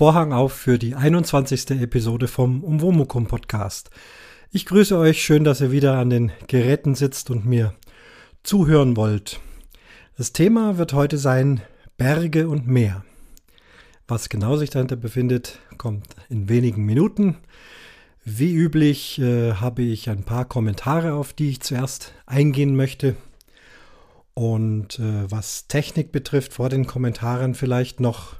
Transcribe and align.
Vorhang 0.00 0.32
auf 0.32 0.54
für 0.54 0.78
die 0.78 0.94
21. 0.94 1.72
Episode 1.72 2.26
vom 2.26 2.64
Umwomukum 2.64 3.26
Podcast. 3.26 3.90
Ich 4.50 4.64
grüße 4.64 4.96
euch, 4.96 5.22
schön, 5.22 5.44
dass 5.44 5.60
ihr 5.60 5.72
wieder 5.72 5.98
an 5.98 6.08
den 6.08 6.32
Geräten 6.46 6.94
sitzt 6.94 7.28
und 7.28 7.44
mir 7.44 7.74
zuhören 8.42 8.96
wollt. 8.96 9.40
Das 10.16 10.32
Thema 10.32 10.78
wird 10.78 10.94
heute 10.94 11.18
sein 11.18 11.60
Berge 11.98 12.48
und 12.48 12.66
Meer. 12.66 13.04
Was 14.08 14.30
genau 14.30 14.56
sich 14.56 14.70
dahinter 14.70 14.96
befindet, 14.96 15.58
kommt 15.76 16.06
in 16.30 16.48
wenigen 16.48 16.86
Minuten. 16.86 17.36
Wie 18.24 18.54
üblich 18.54 19.18
äh, 19.20 19.52
habe 19.52 19.82
ich 19.82 20.08
ein 20.08 20.24
paar 20.24 20.46
Kommentare, 20.46 21.12
auf 21.12 21.34
die 21.34 21.50
ich 21.50 21.60
zuerst 21.60 22.14
eingehen 22.24 22.74
möchte. 22.74 23.16
Und 24.32 24.98
äh, 24.98 25.30
was 25.30 25.66
Technik 25.68 26.10
betrifft, 26.10 26.54
vor 26.54 26.70
den 26.70 26.86
Kommentaren 26.86 27.54
vielleicht 27.54 28.00
noch 28.00 28.39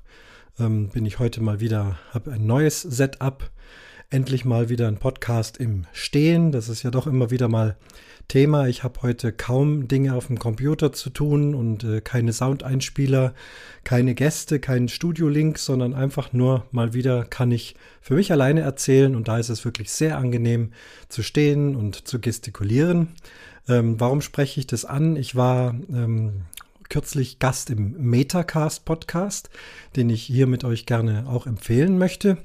ähm, 0.59 0.89
bin 0.89 1.07
ich 1.07 1.19
heute 1.19 1.41
mal 1.43 1.61
wieder, 1.61 1.99
habe 2.13 2.33
ein 2.33 2.47
neues 2.47 2.83
Setup. 2.83 3.51
Endlich 4.13 4.45
mal 4.45 4.69
wieder 4.69 4.89
ein 4.89 4.97
Podcast 4.97 5.59
im 5.59 5.87
Stehen. 5.93 6.51
Das 6.51 6.69
ist 6.69 6.83
ja 6.83 6.91
doch 6.91 7.07
immer 7.07 7.31
wieder 7.31 7.47
mal 7.47 7.77
Thema. 8.31 8.69
Ich 8.69 8.85
habe 8.85 9.03
heute 9.03 9.33
kaum 9.33 9.89
Dinge 9.89 10.15
auf 10.15 10.29
dem 10.29 10.39
Computer 10.39 10.93
zu 10.93 11.11
tun 11.11 11.55
und 11.55 11.83
äh, 11.83 12.01
keine 12.01 12.33
Soundeinspieler, 12.33 13.35
keine 13.83 14.15
Gäste, 14.15 14.61
keinen 14.61 14.89
Studio-Link, 14.89 15.59
sondern 15.59 15.95
einfach 15.95 16.33
nur 16.33 16.65
mal 16.71 16.95
wieder 16.95 17.25
kann 17.25 17.51
ich 17.51 17.75
für 18.01 18.15
mich 18.15 18.31
alleine 18.31 18.61
erzählen 18.61 19.17
und 19.17 19.27
da 19.27 19.39
ist 19.39 19.49
es 19.49 19.65
wirklich 19.65 19.91
sehr 19.91 20.17
angenehm 20.17 20.73
zu 21.09 21.25
stehen 21.25 21.75
und 21.75 22.07
zu 22.07 22.21
gestikulieren. 22.21 23.09
Ähm, 23.69 23.99
warum 23.99 24.21
spreche 24.21 24.61
ich 24.61 24.67
das 24.69 24.85
an? 24.85 25.17
Ich 25.17 25.35
war 25.35 25.75
ähm, 25.93 26.43
kürzlich 26.91 27.39
Gast 27.39 27.71
im 27.71 27.95
Metacast 27.99 28.85
Podcast, 28.85 29.49
den 29.97 30.11
ich 30.11 30.23
hier 30.23 30.47
mit 30.47 30.65
euch 30.65 30.85
gerne 30.85 31.25
auch 31.29 31.47
empfehlen 31.47 31.97
möchte. 31.97 32.37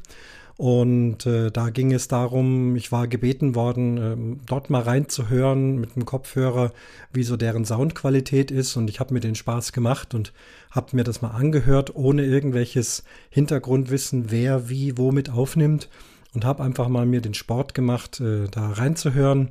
Und 0.57 1.25
äh, 1.25 1.51
da 1.51 1.69
ging 1.69 1.91
es 1.91 2.07
darum, 2.07 2.77
ich 2.77 2.91
war 2.91 3.09
gebeten 3.09 3.55
worden, 3.55 3.97
äh, 3.97 4.45
dort 4.45 4.69
mal 4.69 4.83
reinzuhören 4.83 5.77
mit 5.79 5.95
dem 5.97 6.05
Kopfhörer, 6.05 6.71
wie 7.11 7.23
so 7.23 7.35
deren 7.35 7.65
Soundqualität 7.65 8.51
ist. 8.51 8.77
Und 8.77 8.89
ich 8.89 9.01
habe 9.01 9.13
mir 9.13 9.19
den 9.19 9.35
Spaß 9.35 9.73
gemacht 9.73 10.13
und 10.13 10.31
habe 10.71 10.95
mir 10.95 11.03
das 11.03 11.21
mal 11.21 11.31
angehört, 11.31 11.95
ohne 11.95 12.23
irgendwelches 12.23 13.03
Hintergrundwissen, 13.29 14.31
wer 14.31 14.69
wie 14.69 14.97
womit 14.97 15.29
aufnimmt. 15.29 15.89
Und 16.33 16.45
habe 16.45 16.63
einfach 16.63 16.87
mal 16.87 17.05
mir 17.05 17.21
den 17.21 17.33
Sport 17.33 17.73
gemacht, 17.73 18.21
äh, 18.21 18.47
da 18.49 18.69
reinzuhören. 18.69 19.49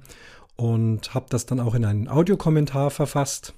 Und 0.57 1.13
habe 1.13 1.27
das 1.29 1.45
dann 1.47 1.61
auch 1.61 1.75
in 1.75 1.85
einen 1.85 2.09
Audiokommentar 2.09 2.91
verfasst 2.91 3.55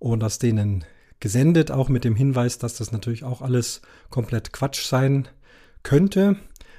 und 0.00 0.24
aus 0.24 0.40
denen 0.40 0.84
gesendet, 1.20 1.70
auch 1.70 1.88
mit 1.88 2.04
dem 2.04 2.16
Hinweis, 2.16 2.58
dass 2.58 2.74
das 2.74 2.90
natürlich 2.90 3.22
auch 3.22 3.42
alles 3.42 3.82
komplett 4.08 4.52
Quatsch 4.52 4.84
sein 4.84 5.28
könnte. 5.84 6.36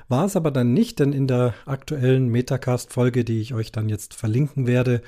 War 0.09 0.25
es 0.25 0.36
aber 0.36 0.52
dann 0.52 0.73
nicht, 0.73 1.00
denn 1.00 1.13
in 1.13 1.28
der 1.28 1.53
aktuellen 1.66 2.28
Metacast-Folge, 2.28 3.23
die 3.23 3.39
ich 3.39 3.53
euch 3.53 3.72
dann 3.72 3.88
jetzt 3.88 4.13
verlinken 4.13 4.67
werde, 4.67 5.02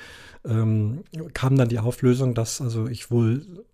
ähm, 0.45 1.03
kam 1.33 1.57
dann 1.57 1.67
die 1.67 1.79
Auflösung, 1.79 2.33
dass 2.35 2.61
also 2.61 2.87
ich 2.87 3.11
wohl 3.11 3.65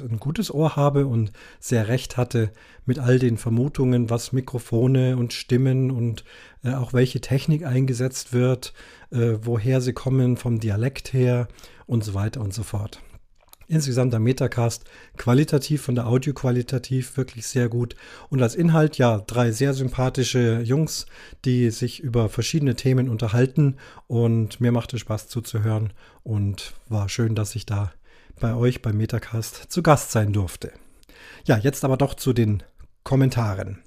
ein 0.00 0.18
gutes 0.20 0.52
Ohr 0.52 0.76
habe 0.76 1.06
und 1.06 1.32
sehr 1.60 1.88
recht 1.88 2.16
hatte 2.16 2.50
mit 2.84 2.98
all 2.98 3.18
den 3.18 3.36
Vermutungen, 3.36 4.10
was 4.10 4.32
Mikrofone 4.32 5.16
und 5.16 5.32
Stimmen 5.32 5.90
und 5.90 6.24
äh, 6.62 6.74
auch 6.74 6.92
welche 6.92 7.20
Technik 7.20 7.64
eingesetzt 7.64 8.32
wird, 8.32 8.74
äh, 9.10 9.38
woher 9.40 9.80
sie 9.80 9.92
kommen, 9.92 10.36
vom 10.36 10.60
Dialekt 10.60 11.12
her 11.12 11.48
und 11.86 12.04
so 12.04 12.14
weiter 12.14 12.40
und 12.42 12.54
so 12.54 12.62
fort. 12.62 13.00
Insgesamt 13.68 14.12
der 14.12 14.20
Metacast 14.20 14.84
qualitativ 15.16 15.82
von 15.82 15.96
der 15.96 16.06
Audio 16.06 16.32
qualitativ 16.32 17.16
wirklich 17.16 17.46
sehr 17.46 17.68
gut. 17.68 17.96
Und 18.28 18.42
als 18.42 18.54
Inhalt 18.54 18.96
ja 18.98 19.18
drei 19.18 19.50
sehr 19.50 19.74
sympathische 19.74 20.60
Jungs, 20.60 21.06
die 21.44 21.70
sich 21.70 22.00
über 22.00 22.28
verschiedene 22.28 22.76
Themen 22.76 23.08
unterhalten. 23.08 23.76
Und 24.06 24.60
mir 24.60 24.70
machte 24.70 24.98
Spaß 24.98 25.28
zuzuhören 25.28 25.92
und 26.22 26.74
war 26.88 27.08
schön, 27.08 27.34
dass 27.34 27.56
ich 27.56 27.66
da 27.66 27.92
bei 28.38 28.54
euch 28.54 28.82
beim 28.82 28.96
Metacast 28.96 29.66
zu 29.68 29.82
Gast 29.82 30.12
sein 30.12 30.32
durfte. 30.32 30.72
Ja, 31.44 31.56
jetzt 31.56 31.84
aber 31.84 31.96
doch 31.96 32.14
zu 32.14 32.32
den 32.32 32.62
Kommentaren. 33.02 33.78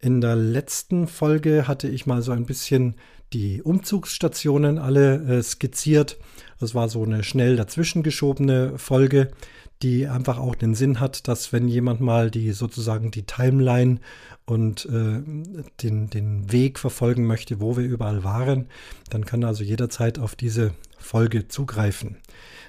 In 0.00 0.20
der 0.20 0.36
letzten 0.36 1.06
Folge 1.06 1.66
hatte 1.66 1.88
ich 1.88 2.04
mal 2.04 2.20
so 2.20 2.32
ein 2.32 2.44
bisschen 2.44 2.96
die 3.32 3.62
Umzugsstationen 3.62 4.78
alle 4.78 5.38
äh, 5.38 5.42
skizziert. 5.42 6.18
Das 6.60 6.74
war 6.74 6.88
so 6.88 7.02
eine 7.02 7.24
schnell 7.24 7.56
dazwischen 7.56 8.02
geschobene 8.02 8.78
Folge, 8.78 9.30
die 9.82 10.06
einfach 10.06 10.38
auch 10.38 10.54
den 10.54 10.74
Sinn 10.74 11.00
hat, 11.00 11.28
dass 11.28 11.52
wenn 11.52 11.68
jemand 11.68 12.00
mal 12.00 12.30
die 12.30 12.52
sozusagen 12.52 13.10
die 13.10 13.24
Timeline 13.24 14.00
und 14.46 14.86
äh, 14.86 15.22
den, 15.82 16.10
den 16.10 16.52
Weg 16.52 16.78
verfolgen 16.78 17.26
möchte, 17.26 17.60
wo 17.60 17.76
wir 17.76 17.84
überall 17.84 18.24
waren, 18.24 18.66
dann 19.10 19.24
kann 19.24 19.42
er 19.42 19.48
also 19.48 19.64
jederzeit 19.64 20.18
auf 20.18 20.36
diese 20.36 20.74
Folge 20.98 21.48
zugreifen. 21.48 22.16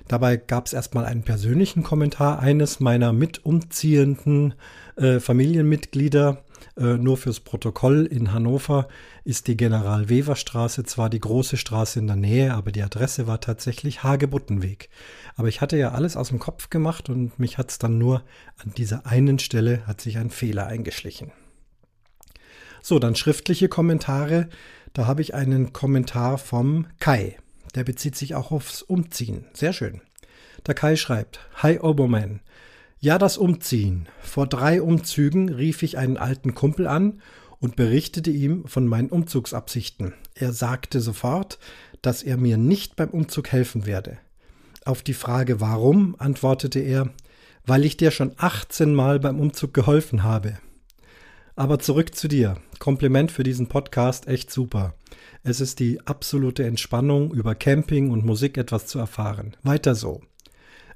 Dabei 0.08 0.38
gab 0.38 0.68
es 0.68 0.74
erstmal 0.74 1.06
einen 1.06 1.24
persönlichen 1.24 1.84
Kommentar 1.84 2.40
eines 2.40 2.80
meiner 2.80 3.12
mitumziehenden 3.12 4.54
äh, 4.98 5.20
Familienmitglieder, 5.20 6.44
äh, 6.78 6.98
nur 6.98 7.18
fürs 7.18 7.40
Protokoll 7.40 8.06
in 8.06 8.34
Hannover 8.34 8.88
ist 9.24 9.48
die 9.48 9.56
General-Wever-Straße 9.56 10.84
zwar 10.84 11.10
die 11.10 11.20
große 11.20 11.58
Straße 11.58 12.00
in 12.00 12.08
der 12.08 12.18
Nähe, 12.18 12.54
aber 12.54 12.72
die 12.72 12.84
Adresse 12.84 13.28
war 13.28 13.40
tatsächlich 13.40 14.04
Hagebuttenweg. 14.04 14.90
Aber 15.36 15.48
ich 15.48 15.62
hatte 15.62 15.78
ja 15.78 15.92
alles 15.92 16.18
aus 16.18 16.30
dem 16.30 16.40
Kopf 16.40 16.70
gemacht 16.70 17.10
und 17.10 17.40
mich 17.40 17.58
hat 17.58 17.72
es 17.72 17.80
dann 17.80 17.98
nur 17.98 18.24
an 18.58 18.74
dieser 18.76 19.06
einen 19.06 19.40
Stelle 19.40 19.88
hat 19.88 20.02
sich 20.02 20.18
ein 20.18 20.30
Fehler 20.30 20.68
eingeschlichen. 20.68 21.32
So, 22.82 23.00
dann 23.00 23.16
schriftliche 23.16 23.70
Kommentare. 23.70 24.50
Da 24.94 25.08
habe 25.08 25.22
ich 25.22 25.34
einen 25.34 25.74
Kommentar 25.74 26.38
vom 26.38 26.88
Kai. 27.00 27.38
Der 27.74 27.84
bezieht 27.84 28.16
sich 28.16 28.36
auch 28.36 28.52
aufs 28.52 28.82
Umziehen. 28.82 29.46
Sehr 29.54 29.74
schön. 29.74 30.02
Der 30.68 30.76
Kai 30.76 30.96
schreibt: 30.96 31.40
Hi 31.56 31.80
Oberman. 31.80 32.42
Ja, 33.00 33.18
das 33.18 33.38
Umziehen. 33.38 34.08
Vor 34.22 34.48
drei 34.48 34.82
Umzügen 34.82 35.50
rief 35.50 35.84
ich 35.84 35.98
einen 35.98 36.18
alten 36.18 36.56
Kumpel 36.56 36.88
an 36.88 37.22
und 37.60 37.76
berichtete 37.76 38.32
ihm 38.32 38.66
von 38.68 38.88
meinen 38.88 39.10
Umzugsabsichten. 39.10 40.14
Er 40.34 40.54
sagte 40.54 41.02
sofort, 41.02 41.60
dass 42.02 42.24
er 42.24 42.38
mir 42.38 42.58
nicht 42.58 42.96
beim 42.96 43.10
Umzug 43.10 43.52
helfen 43.52 43.86
werde. 43.86 44.18
Auf 44.86 45.02
die 45.02 45.14
Frage 45.14 45.60
warum 45.62 46.16
antwortete 46.20 46.80
er, 46.80 47.10
weil 47.66 47.86
ich 47.86 47.98
dir 47.98 48.12
schon 48.12 48.34
18 48.38 48.94
Mal 48.94 49.20
beim 49.20 49.40
Umzug 49.40 49.74
geholfen 49.74 50.24
habe. 50.24 50.58
Aber 51.56 51.80
zurück 51.80 52.16
zu 52.16 52.28
dir. 52.28 52.58
Kompliment 52.80 53.32
für 53.32 53.44
diesen 53.44 53.68
Podcast, 53.68 54.28
echt 54.28 54.52
super. 54.52 54.94
Es 55.44 55.62
ist 55.62 55.80
die 55.80 56.06
absolute 56.06 56.66
Entspannung, 56.66 57.32
über 57.34 57.56
Camping 57.56 58.12
und 58.12 58.26
Musik 58.26 58.58
etwas 58.58 58.88
zu 58.88 59.00
erfahren. 59.00 59.56
Weiter 59.64 59.96
so. 59.96 60.22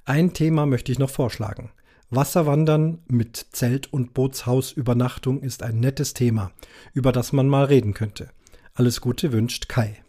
Ein 0.06 0.34
Thema 0.34 0.66
möchte 0.66 0.92
ich 0.92 1.00
noch 1.00 1.10
vorschlagen. 1.10 1.72
Wasserwandern 2.10 3.00
mit 3.08 3.48
Zelt- 3.52 3.92
und 3.94 4.14
Bootshausübernachtung 4.14 5.42
ist 5.42 5.64
ein 5.64 5.80
nettes 5.80 6.14
Thema, 6.14 6.52
über 6.94 7.12
das 7.12 7.34
man 7.34 7.48
mal 7.48 7.66
reden 7.66 7.94
könnte. 7.94 8.30
Alles 8.74 9.02
Gute 9.02 9.32
wünscht 9.32 9.70
Kai. 9.70 10.02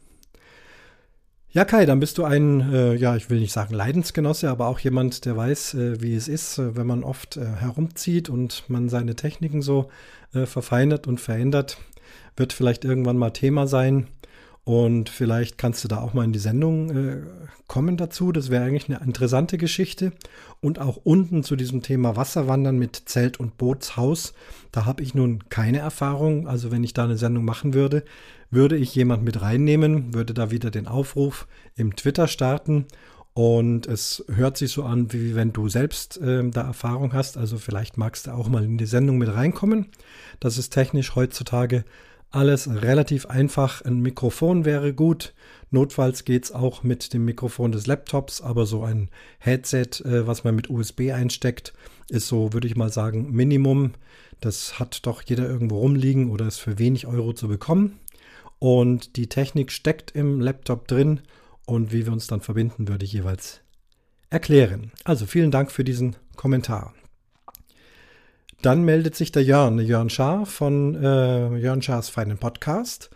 Ja, 1.53 1.65
Kai, 1.65 1.85
dann 1.85 1.99
bist 1.99 2.17
du 2.17 2.25
ein, 2.25 2.73
äh, 2.73 2.95
ja, 2.95 3.17
ich 3.17 3.29
will 3.29 3.41
nicht 3.41 3.53
sagen 3.53 3.75
Leidensgenosse, 3.75 4.49
aber 4.49 4.69
auch 4.69 4.79
jemand, 4.79 5.25
der 5.25 5.37
weiß, 5.37 5.75
äh, 5.75 6.01
wie 6.01 6.15
es 6.15 6.29
ist, 6.29 6.59
äh, 6.59 6.77
wenn 6.77 6.87
man 6.87 7.03
oft 7.03 7.37
äh, 7.37 7.45
herumzieht 7.45 8.29
und 8.29 8.63
man 8.69 8.89
seine 8.89 9.17
Techniken 9.17 9.61
so 9.61 9.89
äh, 10.33 10.47
verfeinert 10.47 11.09
und 11.09 11.21
verändert. 11.21 11.79
Wird 12.37 12.53
vielleicht 12.53 12.85
irgendwann 12.85 13.17
mal 13.17 13.31
Thema 13.31 13.67
sein. 13.67 14.07
Und 14.65 15.09
vielleicht 15.09 15.59
kannst 15.59 15.83
du 15.83 15.89
da 15.89 15.99
auch 15.99 16.13
mal 16.13 16.25
in 16.25 16.33
die 16.33 16.39
Sendung 16.39 16.91
äh, 16.91 17.23
kommen 17.67 17.97
dazu. 17.97 18.31
Das 18.31 18.51
wäre 18.51 18.65
eigentlich 18.65 18.89
eine 18.89 19.05
interessante 19.05 19.59
Geschichte. 19.59 20.13
Und 20.61 20.79
auch 20.79 20.97
unten 21.03 21.43
zu 21.43 21.57
diesem 21.57 21.83
Thema 21.83 22.15
Wasserwandern 22.15 22.79
mit 22.79 23.03
Zelt 23.07 23.41
und 23.41 23.57
Bootshaus. 23.57 24.35
Da 24.71 24.85
habe 24.85 25.03
ich 25.03 25.15
nun 25.15 25.49
keine 25.49 25.79
Erfahrung. 25.79 26.47
Also 26.47 26.71
wenn 26.71 26.85
ich 26.85 26.93
da 26.93 27.05
eine 27.05 27.17
Sendung 27.17 27.45
machen 27.45 27.75
würde, 27.75 28.05
würde 28.51 28.77
ich 28.77 28.95
jemand 28.95 29.25
mit 29.25 29.41
reinnehmen, 29.41 30.13
würde 30.13 30.35
da 30.35 30.51
wieder 30.51 30.71
den 30.71 30.87
Aufruf 30.87 31.49
im 31.77 31.97
Twitter 31.97 32.29
starten. 32.29 32.87
Und 33.33 33.87
es 33.87 34.25
hört 34.29 34.57
sich 34.57 34.73
so 34.73 34.83
an, 34.83 35.13
wie 35.13 35.35
wenn 35.35 35.53
du 35.53 35.69
selbst 35.69 36.21
äh, 36.21 36.49
da 36.51 36.63
Erfahrung 36.63 37.13
hast. 37.13 37.39
Also 37.39 37.59
vielleicht 37.59 37.97
magst 37.97 38.27
du 38.27 38.33
auch 38.33 38.49
mal 38.49 38.65
in 38.65 38.77
die 38.77 38.87
Sendung 38.87 39.19
mit 39.19 39.33
reinkommen. 39.33 39.87
Das 40.41 40.59
ist 40.59 40.71
technisch 40.71 41.15
heutzutage 41.15 41.85
alles 42.31 42.69
relativ 42.69 43.27
einfach. 43.27 43.85
Ein 43.85 44.01
Mikrofon 44.01 44.65
wäre 44.65 44.95
gut. 44.95 45.35
Notfalls 45.71 46.25
geht 46.25 46.45
es 46.45 46.53
auch 46.53 46.83
mit 46.83 47.13
dem 47.13 47.25
Mikrofon 47.25 47.73
des 47.73 47.87
Laptops, 47.87 48.41
aber 48.41 48.67
so 48.67 48.83
ein 48.83 49.09
Headset, 49.39 50.05
äh, 50.05 50.27
was 50.27 50.45
man 50.45 50.55
mit 50.55 50.71
USB 50.71 51.13
einsteckt, 51.13 51.73
ist 52.09 52.29
so, 52.29 52.53
würde 52.53 52.67
ich 52.67 52.77
mal 52.77 52.93
sagen, 52.93 53.31
Minimum. 53.31 53.93
Das 54.41 54.79
hat 54.79 55.07
doch 55.07 55.23
jeder 55.23 55.49
irgendwo 55.49 55.79
rumliegen 55.79 56.31
oder 56.31 56.47
ist 56.47 56.59
für 56.59 56.79
wenig 56.79 57.07
Euro 57.07 57.33
zu 57.33 57.49
bekommen. 57.49 57.99
Und 58.59 59.17
die 59.17 59.29
Technik 59.29 59.71
steckt 59.73 60.11
im 60.13 60.41
Laptop 60.41 60.89
drin 60.89 61.21
und 61.67 61.93
wie 61.93 62.05
wir 62.07 62.13
uns 62.13 62.27
dann 62.27 62.41
verbinden, 62.41 62.89
würde 62.89 63.05
ich 63.05 63.13
jeweils 63.13 63.61
erklären. 64.29 64.93
Also 65.05 65.27
vielen 65.27 65.51
Dank 65.51 65.71
für 65.71 65.85
diesen 65.85 66.17
Kommentar. 66.37 66.95
Dann 68.63 68.83
meldet 68.83 69.17
sich 69.17 69.33
der 69.33 69.43
Jörn, 69.43 69.79
Jörn 69.79 70.11
Schaar 70.11 70.45
von 70.45 70.95
äh, 70.95 71.57
Jörn 71.57 71.81
Schaars 71.81 72.11
feinen 72.11 72.37
Podcast. 72.37 73.09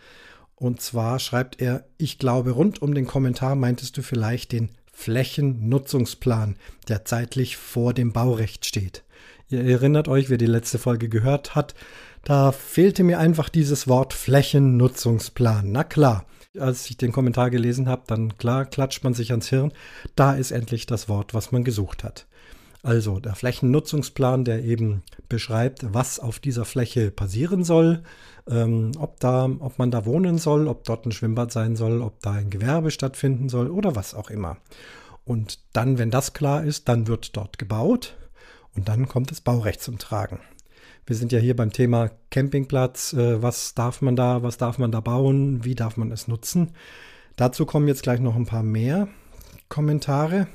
Und 0.55 0.81
zwar 0.81 1.19
schreibt 1.19 1.61
er, 1.61 1.85
ich 1.97 2.17
glaube, 2.17 2.51
rund 2.51 2.81
um 2.81 2.95
den 2.95 3.05
Kommentar 3.05 3.55
meintest 3.55 3.95
du 3.97 4.01
vielleicht 4.01 4.53
den 4.53 4.69
Flächennutzungsplan, 4.91 6.55
der 6.87 7.05
zeitlich 7.05 7.57
vor 7.57 7.93
dem 7.93 8.11
Baurecht 8.11 8.65
steht. 8.65 9.03
Ihr 9.49 9.63
erinnert 9.63 10.07
euch, 10.07 10.29
wer 10.29 10.37
die 10.37 10.47
letzte 10.47 10.79
Folge 10.79 11.09
gehört 11.09 11.53
hat, 11.53 11.75
da 12.23 12.51
fehlte 12.51 13.03
mir 13.03 13.19
einfach 13.19 13.49
dieses 13.49 13.87
Wort 13.87 14.13
Flächennutzungsplan. 14.13 15.71
Na 15.71 15.83
klar, 15.83 16.25
als 16.57 16.89
ich 16.89 16.97
den 16.97 17.11
Kommentar 17.11 17.51
gelesen 17.51 17.87
habe, 17.87 18.03
dann 18.07 18.37
klar 18.37 18.65
klatscht 18.65 19.03
man 19.03 19.13
sich 19.13 19.29
ans 19.29 19.49
Hirn. 19.49 19.73
Da 20.15 20.33
ist 20.33 20.49
endlich 20.49 20.87
das 20.87 21.07
Wort, 21.07 21.35
was 21.35 21.51
man 21.51 21.63
gesucht 21.63 22.03
hat. 22.03 22.25
Also 22.85 23.19
der 23.19 23.33
Flächennutzungsplan, 23.33 24.45
der 24.45 24.63
eben 24.63 25.01
beschreibt, 25.27 25.91
was 25.91 26.19
auf 26.19 26.37
dieser 26.37 26.65
Fläche 26.65 27.09
passieren 27.09 27.63
soll, 27.63 28.03
ähm, 28.47 28.91
ob, 28.99 29.19
da, 29.19 29.45
ob 29.45 29.79
man 29.79 29.89
da 29.89 30.05
wohnen 30.05 30.37
soll, 30.37 30.67
ob 30.67 30.83
dort 30.83 31.07
ein 31.07 31.11
Schwimmbad 31.11 31.51
sein 31.51 31.75
soll, 31.75 32.03
ob 32.03 32.21
da 32.21 32.33
ein 32.33 32.51
Gewerbe 32.51 32.91
stattfinden 32.91 33.49
soll 33.49 33.71
oder 33.71 33.95
was 33.95 34.13
auch 34.13 34.29
immer. 34.29 34.57
Und 35.23 35.57
dann, 35.73 35.97
wenn 35.97 36.11
das 36.11 36.33
klar 36.33 36.63
ist, 36.63 36.87
dann 36.87 37.07
wird 37.07 37.35
dort 37.35 37.57
gebaut 37.57 38.15
und 38.75 38.87
dann 38.87 39.07
kommt 39.07 39.31
das 39.31 39.41
Baurecht 39.41 39.81
zum 39.81 39.97
Tragen. 39.97 40.39
Wir 41.07 41.15
sind 41.15 41.31
ja 41.31 41.39
hier 41.39 41.55
beim 41.55 41.71
Thema 41.71 42.11
Campingplatz. 42.29 43.13
Äh, 43.13 43.41
was 43.41 43.73
darf 43.73 44.03
man 44.03 44.15
da, 44.15 44.43
was 44.43 44.57
darf 44.57 44.77
man 44.77 44.91
da 44.91 44.99
bauen, 44.99 45.65
wie 45.65 45.73
darf 45.73 45.97
man 45.97 46.11
es 46.11 46.27
nutzen? 46.27 46.73
Dazu 47.35 47.65
kommen 47.65 47.87
jetzt 47.87 48.03
gleich 48.03 48.19
noch 48.19 48.35
ein 48.35 48.45
paar 48.45 48.61
mehr 48.61 49.07
Kommentare. 49.69 50.45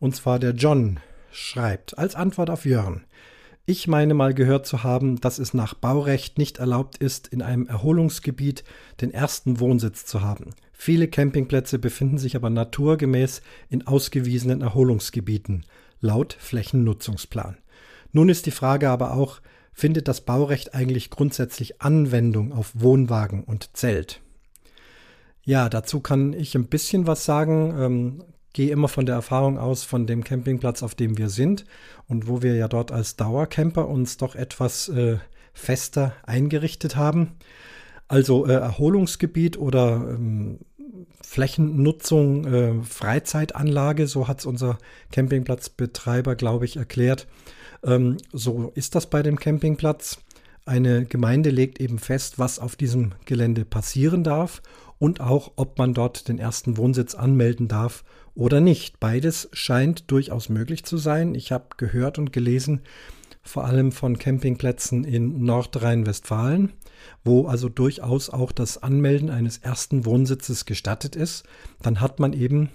Und 0.00 0.16
zwar 0.16 0.40
der 0.40 0.50
John 0.54 0.98
schreibt 1.30 1.98
als 1.98 2.14
Antwort 2.14 2.50
auf 2.50 2.64
Jörn. 2.64 3.04
Ich 3.66 3.86
meine 3.86 4.14
mal 4.14 4.34
gehört 4.34 4.66
zu 4.66 4.82
haben, 4.82 5.20
dass 5.20 5.38
es 5.38 5.54
nach 5.54 5.74
Baurecht 5.74 6.38
nicht 6.38 6.58
erlaubt 6.58 6.98
ist, 6.98 7.28
in 7.28 7.40
einem 7.40 7.66
Erholungsgebiet 7.66 8.64
den 9.00 9.12
ersten 9.12 9.60
Wohnsitz 9.60 10.06
zu 10.06 10.22
haben. 10.22 10.54
Viele 10.72 11.08
Campingplätze 11.08 11.78
befinden 11.78 12.18
sich 12.18 12.36
aber 12.36 12.50
naturgemäß 12.50 13.42
in 13.68 13.86
ausgewiesenen 13.86 14.62
Erholungsgebieten, 14.62 15.66
laut 16.00 16.32
Flächennutzungsplan. 16.38 17.58
Nun 18.12 18.28
ist 18.28 18.46
die 18.46 18.50
Frage 18.50 18.88
aber 18.88 19.12
auch, 19.12 19.40
findet 19.72 20.08
das 20.08 20.22
Baurecht 20.22 20.74
eigentlich 20.74 21.10
grundsätzlich 21.10 21.80
Anwendung 21.80 22.52
auf 22.52 22.72
Wohnwagen 22.74 23.44
und 23.44 23.76
Zelt? 23.76 24.20
Ja, 25.44 25.68
dazu 25.68 26.00
kann 26.00 26.32
ich 26.32 26.54
ein 26.54 26.66
bisschen 26.66 27.06
was 27.06 27.24
sagen. 27.24 28.24
Gehe 28.52 28.70
immer 28.70 28.88
von 28.88 29.06
der 29.06 29.14
Erfahrung 29.14 29.58
aus 29.58 29.84
von 29.84 30.06
dem 30.06 30.24
Campingplatz, 30.24 30.82
auf 30.82 30.94
dem 30.94 31.18
wir 31.18 31.28
sind 31.28 31.64
und 32.08 32.26
wo 32.26 32.42
wir 32.42 32.54
ja 32.54 32.68
dort 32.68 32.90
als 32.90 33.16
Dauercamper 33.16 33.88
uns 33.88 34.16
doch 34.16 34.34
etwas 34.34 34.88
äh, 34.88 35.18
fester 35.52 36.14
eingerichtet 36.24 36.96
haben. 36.96 37.36
Also 38.08 38.46
äh, 38.46 38.54
Erholungsgebiet 38.54 39.56
oder 39.56 40.04
ähm, 40.10 40.58
Flächennutzung, 41.22 42.44
äh, 42.44 42.82
Freizeitanlage, 42.82 44.08
so 44.08 44.26
hat 44.26 44.40
es 44.40 44.46
unser 44.46 44.78
Campingplatzbetreiber, 45.12 46.34
glaube 46.34 46.64
ich, 46.64 46.76
erklärt. 46.76 47.28
Ähm, 47.84 48.16
so 48.32 48.72
ist 48.74 48.96
das 48.96 49.08
bei 49.08 49.22
dem 49.22 49.38
Campingplatz. 49.38 50.18
Eine 50.66 51.04
Gemeinde 51.04 51.50
legt 51.50 51.80
eben 51.80 52.00
fest, 52.00 52.40
was 52.40 52.58
auf 52.58 52.74
diesem 52.74 53.12
Gelände 53.26 53.64
passieren 53.64 54.24
darf 54.24 54.60
und 55.00 55.20
auch, 55.20 55.52
ob 55.56 55.78
man 55.78 55.94
dort 55.94 56.28
den 56.28 56.38
ersten 56.38 56.76
Wohnsitz 56.76 57.14
anmelden 57.14 57.66
darf 57.66 58.04
oder 58.34 58.60
nicht. 58.60 59.00
Beides 59.00 59.48
scheint 59.52 60.10
durchaus 60.10 60.50
möglich 60.50 60.84
zu 60.84 60.98
sein. 60.98 61.34
Ich 61.34 61.50
habe 61.50 61.64
gehört 61.78 62.18
und 62.18 62.32
gelesen, 62.34 62.82
vor 63.42 63.64
allem 63.64 63.92
von 63.92 64.18
Campingplätzen 64.18 65.04
in 65.04 65.42
Nordrhein-Westfalen, 65.42 66.74
wo 67.24 67.46
also 67.46 67.70
durchaus 67.70 68.28
auch 68.28 68.52
das 68.52 68.82
Anmelden 68.82 69.30
eines 69.30 69.56
ersten 69.56 70.04
Wohnsitzes 70.04 70.66
gestattet 70.66 71.16
ist. 71.16 71.44
Dann 71.80 72.02
hat 72.02 72.20
man 72.20 72.34
eben 72.34 72.68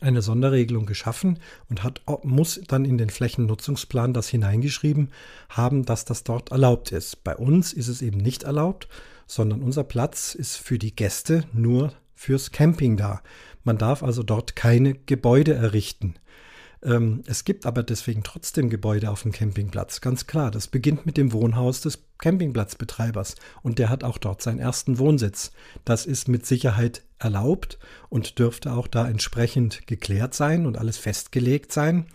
eine 0.00 0.20
Sonderregelung 0.20 0.84
geschaffen 0.84 1.38
und 1.70 1.84
hat, 1.84 2.02
muss 2.24 2.60
dann 2.66 2.84
in 2.84 2.98
den 2.98 3.10
Flächennutzungsplan 3.10 4.12
das 4.12 4.26
hineingeschrieben 4.28 5.12
haben, 5.48 5.84
dass 5.84 6.04
das 6.04 6.24
dort 6.24 6.50
erlaubt 6.50 6.90
ist. 6.90 7.22
Bei 7.22 7.36
uns 7.36 7.72
ist 7.72 7.86
es 7.86 8.02
eben 8.02 8.18
nicht 8.18 8.42
erlaubt, 8.42 8.88
sondern 9.34 9.62
unser 9.62 9.84
Platz 9.84 10.34
ist 10.34 10.56
für 10.56 10.78
die 10.78 10.94
Gäste 10.94 11.44
nur 11.52 11.92
fürs 12.14 12.52
Camping 12.52 12.96
da. 12.96 13.22
Man 13.64 13.78
darf 13.78 14.02
also 14.02 14.22
dort 14.22 14.56
keine 14.56 14.94
Gebäude 14.94 15.54
errichten. 15.54 16.14
Ähm, 16.82 17.22
es 17.26 17.44
gibt 17.44 17.64
aber 17.64 17.82
deswegen 17.82 18.22
trotzdem 18.24 18.68
Gebäude 18.68 19.10
auf 19.10 19.22
dem 19.22 19.32
Campingplatz, 19.32 20.00
ganz 20.00 20.26
klar. 20.26 20.50
Das 20.50 20.66
beginnt 20.66 21.06
mit 21.06 21.16
dem 21.16 21.32
Wohnhaus 21.32 21.80
des 21.80 22.04
Campingplatzbetreibers 22.18 23.36
und 23.62 23.78
der 23.78 23.88
hat 23.88 24.04
auch 24.04 24.18
dort 24.18 24.42
seinen 24.42 24.58
ersten 24.58 24.98
Wohnsitz. 24.98 25.52
Das 25.84 26.04
ist 26.04 26.28
mit 26.28 26.44
Sicherheit 26.44 27.02
erlaubt 27.22 27.78
und 28.08 28.38
dürfte 28.38 28.72
auch 28.72 28.86
da 28.86 29.08
entsprechend 29.08 29.86
geklärt 29.86 30.34
sein 30.34 30.66
und 30.66 30.78
alles 30.78 30.98
festgelegt 30.98 31.72
sein. 31.72 32.06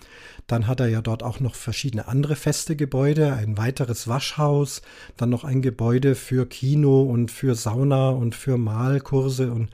Dann 0.48 0.68
hat 0.68 0.80
er 0.80 0.88
ja 0.88 1.02
dort 1.02 1.24
auch 1.24 1.40
noch 1.40 1.56
verschiedene 1.56 2.08
andere 2.08 2.36
feste 2.36 2.76
Gebäude, 2.76 3.34
ein 3.34 3.58
weiteres 3.58 4.08
Waschhaus, 4.08 4.82
dann 5.18 5.30
noch 5.30 5.44
ein 5.44 5.62
Gebäude 5.62 6.16
für 6.16 6.46
Kino 6.46 7.02
und 7.02 7.32
für 7.32 7.56
Sauna 7.56 8.10
und 8.10 8.34
für 8.34 8.58
Malkurse 8.58 9.52
und, 9.52 9.70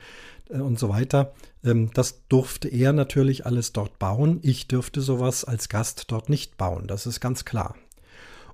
äh, 0.50 0.58
und 0.58 0.78
so 0.78 0.88
weiter. 0.88 1.32
Ähm, 1.64 1.90
das 1.94 2.26
durfte 2.28 2.68
er 2.68 2.92
natürlich 2.92 3.46
alles 3.46 3.72
dort 3.72 3.98
bauen. 3.98 4.40
Ich 4.42 4.66
dürfte 4.66 5.00
sowas 5.00 5.44
als 5.44 5.68
Gast 5.68 6.06
dort 6.08 6.28
nicht 6.28 6.56
bauen. 6.56 6.86
Das 6.86 7.06
ist 7.06 7.20
ganz 7.20 7.44
klar. 7.44 7.76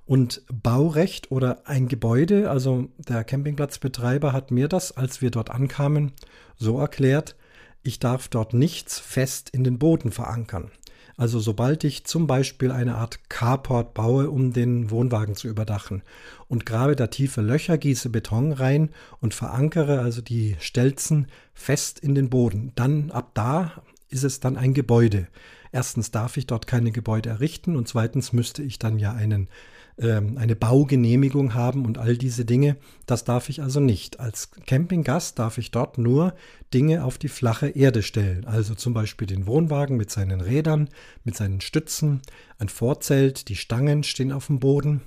Und 0.05 0.41
Baurecht 0.51 1.31
oder 1.31 1.67
ein 1.67 1.87
Gebäude, 1.87 2.49
also 2.49 2.89
der 2.97 3.23
Campingplatzbetreiber 3.23 4.33
hat 4.33 4.51
mir 4.51 4.67
das, 4.67 4.95
als 4.97 5.21
wir 5.21 5.31
dort 5.31 5.51
ankamen, 5.51 6.11
so 6.57 6.79
erklärt, 6.79 7.35
ich 7.83 7.99
darf 7.99 8.27
dort 8.27 8.53
nichts 8.53 8.99
fest 8.99 9.49
in 9.51 9.63
den 9.63 9.79
Boden 9.79 10.11
verankern. 10.11 10.71
Also 11.17 11.39
sobald 11.39 11.83
ich 11.83 12.05
zum 12.05 12.25
Beispiel 12.25 12.71
eine 12.71 12.95
Art 12.95 13.29
Carport 13.29 13.93
baue, 13.93 14.29
um 14.29 14.53
den 14.53 14.89
Wohnwagen 14.89 15.35
zu 15.35 15.47
überdachen 15.47 16.03
und 16.47 16.65
grabe 16.65 16.95
da 16.95 17.07
tiefe 17.07 17.41
Löcher, 17.41 17.77
gieße 17.77 18.09
Beton 18.09 18.53
rein 18.53 18.89
und 19.19 19.33
verankere 19.33 19.99
also 19.99 20.21
die 20.21 20.55
Stelzen 20.59 21.27
fest 21.53 21.99
in 21.99 22.15
den 22.15 22.29
Boden, 22.29 22.71
dann 22.75 23.11
ab 23.11 23.31
da 23.33 23.83
ist 24.09 24.23
es 24.23 24.39
dann 24.39 24.57
ein 24.57 24.73
Gebäude. 24.73 25.27
Erstens 25.71 26.11
darf 26.11 26.37
ich 26.37 26.47
dort 26.47 26.67
keine 26.67 26.91
Gebäude 26.91 27.29
errichten 27.29 27.75
und 27.75 27.87
zweitens 27.87 28.33
müsste 28.33 28.63
ich 28.63 28.79
dann 28.79 28.99
ja 28.99 29.13
einen 29.13 29.47
ähm, 29.97 30.37
eine 30.37 30.55
Baugenehmigung 30.55 31.53
haben 31.53 31.85
und 31.85 31.97
all 31.97 32.17
diese 32.17 32.45
Dinge. 32.45 32.77
Das 33.05 33.23
darf 33.23 33.49
ich 33.49 33.61
also 33.61 33.79
nicht. 33.79 34.19
Als 34.19 34.51
Campinggast 34.51 35.39
darf 35.39 35.57
ich 35.57 35.71
dort 35.71 35.97
nur 35.97 36.33
Dinge 36.73 37.03
auf 37.03 37.17
die 37.17 37.27
flache 37.27 37.69
Erde 37.69 38.03
stellen. 38.03 38.45
Also 38.45 38.75
zum 38.75 38.93
Beispiel 38.93 39.27
den 39.27 39.45
Wohnwagen 39.47 39.97
mit 39.97 40.11
seinen 40.11 40.41
Rädern, 40.41 40.89
mit 41.23 41.35
seinen 41.35 41.61
Stützen, 41.61 42.21
ein 42.57 42.69
Vorzelt, 42.69 43.49
die 43.49 43.55
Stangen 43.55 44.03
stehen 44.03 44.31
auf 44.31 44.47
dem 44.47 44.59
Boden. 44.59 45.01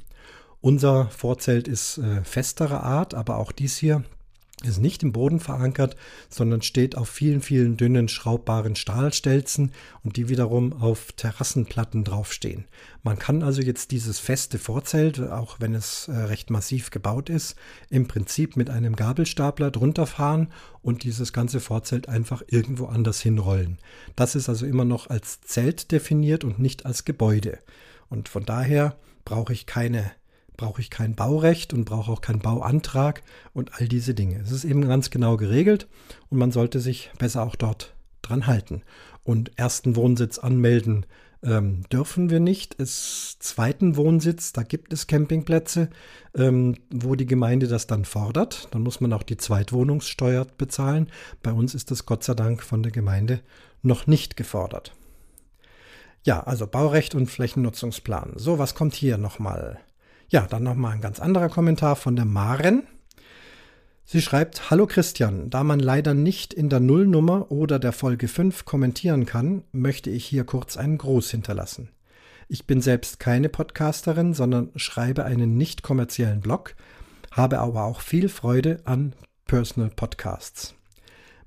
Unser 0.61 1.09
Vorzelt 1.11 1.69
ist 1.69 1.99
äh, 1.99 2.25
festerer 2.25 2.83
Art, 2.83 3.15
aber 3.15 3.37
auch 3.37 3.53
dies 3.53 3.77
hier 3.77 4.03
ist 4.67 4.79
nicht 4.79 5.03
im 5.03 5.13
Boden 5.13 5.41
verankert, 5.41 5.97
sondern 6.29 6.63
steht 6.63 6.97
auf 6.97 7.09
vielen, 7.09 7.41
vielen 7.41 7.77
dünnen, 7.77 8.09
schraubbaren 8.09 8.77
Stahlstelzen 8.77 9.73
und 10.03 10.17
die 10.17 10.29
wiederum 10.29 10.73
auf 10.73 11.13
Terrassenplatten 11.13 12.05
draufstehen. 12.05 12.65
Man 13.03 13.19
kann 13.19 13.43
also 13.43 13.61
jetzt 13.63 13.91
dieses 13.91 14.19
feste 14.19 14.59
Vorzelt, 14.59 15.21
auch 15.21 15.61
wenn 15.61 15.75
es 15.75 16.09
äh, 16.09 16.13
recht 16.13 16.51
massiv 16.51 16.91
gebaut 16.91 17.29
ist, 17.29 17.57
im 17.91 18.09
Prinzip 18.09 18.57
mit 18.57 18.71
einem 18.71 18.97
Gabelstapler 18.97 19.71
drunter 19.71 20.07
fahren 20.07 20.49
und 20.83 21.03
dieses 21.03 21.33
ganze 21.33 21.61
Vorzelt 21.61 22.09
einfach 22.09 22.43
irgendwo 22.49 22.87
anders 22.87 23.21
hinrollen. 23.21 23.79
Das 24.17 24.35
ist 24.35 24.49
also 24.49 24.67
immer 24.67 24.85
noch 24.85 25.11
als 25.11 25.41
Zelt 25.43 25.93
definiert 25.93 26.45
und 26.45 26.59
nicht 26.59 26.87
als 26.87 27.05
Gebäude. 27.05 27.59
Und 28.09 28.29
von 28.29 28.45
daher 28.45 28.97
brauche 29.25 29.53
ich 29.53 29.67
keine 29.67 30.11
brauche 30.57 30.81
ich 30.81 30.91
kein 30.91 31.15
Baurecht 31.15 31.73
und 31.73 31.85
brauche 31.85 32.11
auch 32.13 32.21
keinen 32.21 32.41
Bauantrag 32.41 33.23
und 33.53 33.75
all 33.75 33.89
diese 33.89 34.15
Dinge. 34.15 34.41
Es 34.41 34.53
ist 34.53 34.65
eben 34.65 34.87
ganz 34.87 35.11
genau 35.11 35.37
geregelt 35.37 35.89
und 36.31 36.39
man 36.39 36.53
sollte 36.53 36.81
sich 36.81 37.11
besser 37.19 37.43
auch 37.43 37.57
dort 37.57 37.95
dran 38.23 38.47
halten. 38.47 38.83
Und 39.25 39.59
ersten 39.59 39.97
Wohnsitz 39.97 40.39
anmelden 40.39 41.07
ähm, 41.43 41.83
dürfen 41.93 42.31
wir 42.31 42.41
nicht. 42.41 42.81
Es 42.81 43.39
zweiten 43.39 43.97
Wohnsitz, 43.97 44.53
da 44.53 44.63
gibt 44.63 44.93
es 44.93 45.07
Campingplätze, 45.07 45.91
ähm, 46.35 46.77
wo 46.91 47.15
die 47.15 47.27
Gemeinde 47.27 47.69
das 47.69 47.87
dann 47.87 48.05
fordert. 48.05 48.69
Dann 48.71 48.83
muss 48.83 49.01
man 49.01 49.13
auch 49.13 49.23
die 49.23 49.37
Zweitwohnungssteuer 49.37 50.47
bezahlen. 50.57 51.11
Bei 51.43 51.53
uns 51.53 51.75
ist 51.75 51.91
das 51.91 52.07
Gott 52.07 52.25
sei 52.25 52.35
Dank 52.35 52.63
von 52.63 52.83
der 52.83 52.93
Gemeinde 52.93 53.41
noch 53.83 54.07
nicht 54.07 54.37
gefordert. 54.37 54.93
Ja, 56.23 56.43
also 56.43 56.67
Baurecht 56.67 57.15
und 57.15 57.31
Flächennutzungsplan. 57.31 58.33
So, 58.37 58.59
was 58.59 58.75
kommt 58.75 58.95
hier 58.95 59.19
nochmal? 59.19 59.79
Ja, 60.29 60.47
dann 60.47 60.63
nochmal 60.63 60.93
ein 60.93 61.01
ganz 61.01 61.21
anderer 61.21 61.49
Kommentar 61.49 61.97
von 61.97 62.17
der 62.17 62.25
Maren. 62.25 62.87
Sie 64.07 64.21
schreibt, 64.21 64.71
Hallo 64.71 64.87
Christian, 64.87 65.49
da 65.49 65.65
man 65.65 65.81
leider 65.81 66.15
nicht 66.15 66.53
in 66.53 66.69
der 66.69 66.81
Nullnummer 66.81 67.51
oder 67.51 67.79
der 67.79 67.93
Folge 67.93 68.29
5 68.29 68.65
kommentieren 68.65 69.27
kann, 69.27 69.65
möchte 69.73 70.11
ich 70.11 70.25
hier 70.27 70.45
kurz 70.45 70.77
einen 70.77 70.99
Gruß 70.99 71.31
hinterlassen. 71.31 71.89
Ich 72.49 72.67
bin 72.67 72.83
selbst 72.83 73.19
keine 73.19 73.49
Podcasterin, 73.49 74.35
sondern 74.35 74.71
schreibe 74.77 75.25
einen 75.25 75.57
nicht 75.57 75.83
kommerziellen 75.83 76.41
Blog, 76.41 76.75
habe 77.31 77.61
aber 77.61 77.85
auch 77.85 78.01
viel 78.01 78.29
Freude 78.29 78.81
an 78.85 79.15
Personal 79.47 79.91
Podcasts. 79.91 80.75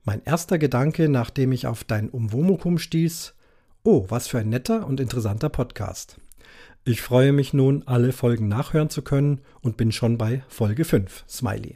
Mein 0.04 0.24
erster 0.24 0.58
Gedanke, 0.58 1.10
nachdem 1.10 1.52
ich 1.52 1.68
auf 1.68 1.84
dein 1.84 2.10
Umwomukum 2.10 2.80
stieß, 2.80 3.36
oh, 3.84 4.06
was 4.10 4.28
für 4.28 4.40
ein 4.40 4.50
netter 4.50 4.88
und 4.88 5.00
interessanter 5.00 5.50
Podcast. 5.50 6.18
Ich 6.88 7.02
freue 7.02 7.34
mich 7.34 7.52
nun, 7.52 7.84
alle 7.86 8.14
Folgen 8.14 8.48
nachhören 8.48 8.90
zu 8.90 9.02
können 9.02 9.42
und 9.60 9.76
bin 9.76 9.92
schon 9.92 10.18
bei 10.18 10.46
Folge 10.48 10.86
5. 10.86 11.26
Smiley. 11.28 11.76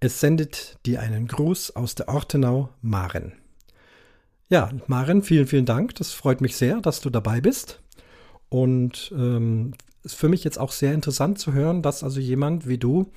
Es 0.00 0.18
sendet 0.18 0.78
dir 0.84 0.98
einen 0.98 1.28
Gruß 1.28 1.76
aus 1.76 1.94
der 1.94 2.08
Ortenau, 2.08 2.70
Maren. 2.80 3.34
Ja, 4.48 4.70
Maren, 4.88 5.22
vielen, 5.22 5.46
vielen 5.46 5.64
Dank. 5.64 5.94
Das 5.94 6.10
freut 6.10 6.40
mich 6.40 6.56
sehr, 6.56 6.80
dass 6.80 7.00
du 7.00 7.08
dabei 7.08 7.40
bist. 7.40 7.82
Und 8.48 9.14
ähm, 9.16 9.74
ist 10.02 10.16
für 10.16 10.28
mich 10.28 10.42
jetzt 10.42 10.58
auch 10.58 10.72
sehr 10.72 10.92
interessant 10.92 11.38
zu 11.38 11.52
hören, 11.52 11.80
dass 11.80 12.02
also 12.02 12.18
jemand 12.18 12.66
wie 12.66 12.78
du 12.78 13.12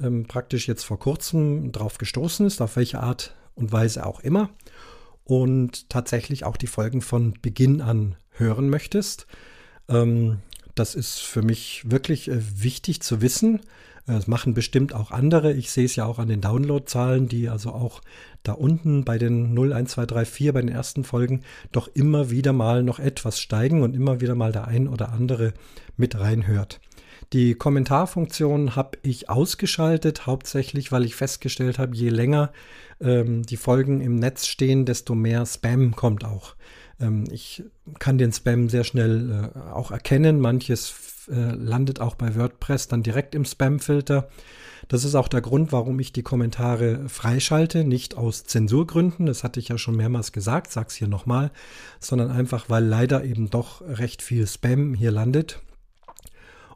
ähm, 0.00 0.24
praktisch 0.24 0.68
jetzt 0.68 0.84
vor 0.84 0.98
kurzem 0.98 1.70
drauf 1.72 1.98
gestoßen 1.98 2.46
ist, 2.46 2.62
auf 2.62 2.76
welche 2.76 3.00
Art 3.00 3.36
und 3.54 3.72
Weise 3.72 4.06
auch 4.06 4.20
immer, 4.20 4.48
und 5.24 5.90
tatsächlich 5.90 6.44
auch 6.44 6.56
die 6.56 6.66
Folgen 6.66 7.02
von 7.02 7.34
Beginn 7.42 7.82
an 7.82 8.16
hören 8.30 8.70
möchtest. 8.70 9.26
Ähm, 9.90 10.38
das 10.74 10.94
ist 10.94 11.20
für 11.20 11.42
mich 11.42 11.82
wirklich 11.90 12.28
äh, 12.28 12.38
wichtig 12.62 13.02
zu 13.02 13.20
wissen, 13.20 13.60
das 14.06 14.26
machen 14.26 14.52
bestimmt 14.52 14.94
auch 14.94 15.12
andere. 15.12 15.52
Ich 15.52 15.70
sehe 15.70 15.84
es 15.84 15.94
ja 15.94 16.06
auch 16.06 16.18
an 16.18 16.28
den 16.28 16.40
Downloadzahlen, 16.40 17.28
die 17.28 17.48
also 17.48 17.70
auch 17.70 18.00
da 18.42 18.52
unten 18.52 19.04
bei 19.04 19.16
den 19.16 19.56
01234 19.56 20.52
bei 20.52 20.60
den 20.60 20.68
ersten 20.68 21.04
Folgen 21.04 21.42
doch 21.70 21.88
immer 21.94 22.30
wieder 22.30 22.52
mal 22.52 22.82
noch 22.82 22.98
etwas 22.98 23.38
steigen 23.38 23.82
und 23.82 23.94
immer 23.94 24.20
wieder 24.20 24.34
mal 24.34 24.50
der 24.50 24.66
ein 24.66 24.88
oder 24.88 25.12
andere 25.12 25.54
mit 25.96 26.18
reinhört. 26.18 26.80
Die 27.32 27.54
Kommentarfunktion 27.54 28.74
habe 28.74 28.98
ich 29.02 29.30
ausgeschaltet, 29.30 30.26
hauptsächlich, 30.26 30.90
weil 30.90 31.04
ich 31.04 31.14
festgestellt 31.14 31.78
habe, 31.78 31.96
je 31.96 32.10
länger 32.10 32.52
ähm, 33.00 33.44
die 33.44 33.56
Folgen 33.56 34.00
im 34.00 34.16
Netz 34.16 34.46
stehen, 34.46 34.84
desto 34.84 35.14
mehr 35.14 35.46
Spam 35.46 35.94
kommt 35.94 36.24
auch. 36.24 36.56
Ähm, 37.00 37.24
ich 37.30 37.64
kann 37.98 38.18
den 38.18 38.32
Spam 38.32 38.68
sehr 38.68 38.84
schnell 38.84 39.50
äh, 39.54 39.58
auch 39.70 39.90
erkennen. 39.90 40.40
Manches 40.40 40.94
äh, 41.30 41.54
landet 41.54 42.00
auch 42.00 42.14
bei 42.14 42.36
WordPress 42.36 42.88
dann 42.88 43.02
direkt 43.02 43.34
im 43.34 43.44
Spam-Filter. 43.44 44.28
Das 44.88 45.04
ist 45.04 45.14
auch 45.14 45.28
der 45.28 45.40
Grund, 45.40 45.72
warum 45.72 46.00
ich 46.00 46.12
die 46.12 46.22
Kommentare 46.22 47.08
freischalte, 47.08 47.84
nicht 47.84 48.16
aus 48.16 48.44
Zensurgründen, 48.44 49.26
das 49.26 49.44
hatte 49.44 49.60
ich 49.60 49.68
ja 49.68 49.78
schon 49.78 49.96
mehrmals 49.96 50.32
gesagt, 50.32 50.72
sag's 50.72 50.94
hier 50.94 51.08
nochmal, 51.08 51.50
sondern 52.00 52.30
einfach, 52.30 52.68
weil 52.68 52.84
leider 52.84 53.24
eben 53.24 53.48
doch 53.48 53.80
recht 53.82 54.22
viel 54.22 54.46
Spam 54.46 54.94
hier 54.94 55.12
landet. 55.12 55.60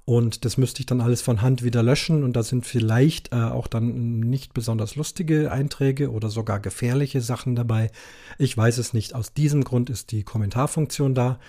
Und 0.06 0.44
das 0.44 0.56
müsste 0.56 0.78
ich 0.80 0.86
dann 0.86 1.00
alles 1.00 1.20
von 1.20 1.42
Hand 1.42 1.64
wieder 1.64 1.82
löschen 1.82 2.22
und 2.22 2.34
da 2.34 2.44
sind 2.44 2.64
vielleicht 2.64 3.32
äh, 3.32 3.42
auch 3.42 3.66
dann 3.66 4.20
nicht 4.20 4.54
besonders 4.54 4.94
lustige 4.94 5.50
Einträge 5.50 6.12
oder 6.12 6.30
sogar 6.30 6.60
gefährliche 6.60 7.20
Sachen 7.20 7.56
dabei. 7.56 7.90
Ich 8.38 8.56
weiß 8.56 8.78
es 8.78 8.94
nicht. 8.94 9.16
Aus 9.16 9.34
diesem 9.34 9.64
Grund 9.64 9.90
ist 9.90 10.12
die 10.12 10.22
Kommentarfunktion 10.22 11.16
da. 11.16 11.40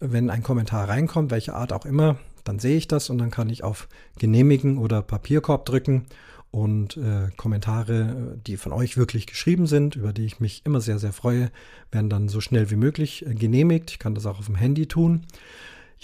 Wenn 0.00 0.28
ein 0.28 0.42
Kommentar 0.42 0.86
reinkommt, 0.86 1.30
welche 1.30 1.54
Art 1.54 1.72
auch 1.72 1.86
immer, 1.86 2.18
dann 2.44 2.58
sehe 2.58 2.76
ich 2.76 2.88
das 2.88 3.08
und 3.08 3.16
dann 3.16 3.30
kann 3.30 3.48
ich 3.48 3.64
auf 3.64 3.88
Genehmigen 4.18 4.76
oder 4.76 5.00
Papierkorb 5.00 5.64
drücken 5.64 6.04
und 6.50 6.98
äh, 6.98 7.30
Kommentare, 7.38 8.38
die 8.46 8.58
von 8.58 8.72
euch 8.72 8.98
wirklich 8.98 9.26
geschrieben 9.26 9.66
sind, 9.66 9.96
über 9.96 10.12
die 10.12 10.26
ich 10.26 10.40
mich 10.40 10.60
immer 10.66 10.82
sehr, 10.82 10.98
sehr 10.98 11.14
freue, 11.14 11.50
werden 11.90 12.10
dann 12.10 12.28
so 12.28 12.42
schnell 12.42 12.70
wie 12.70 12.76
möglich 12.76 13.24
äh, 13.24 13.34
genehmigt. 13.34 13.92
Ich 13.92 13.98
kann 13.98 14.14
das 14.14 14.26
auch 14.26 14.40
auf 14.40 14.46
dem 14.46 14.56
Handy 14.56 14.86
tun. 14.86 15.22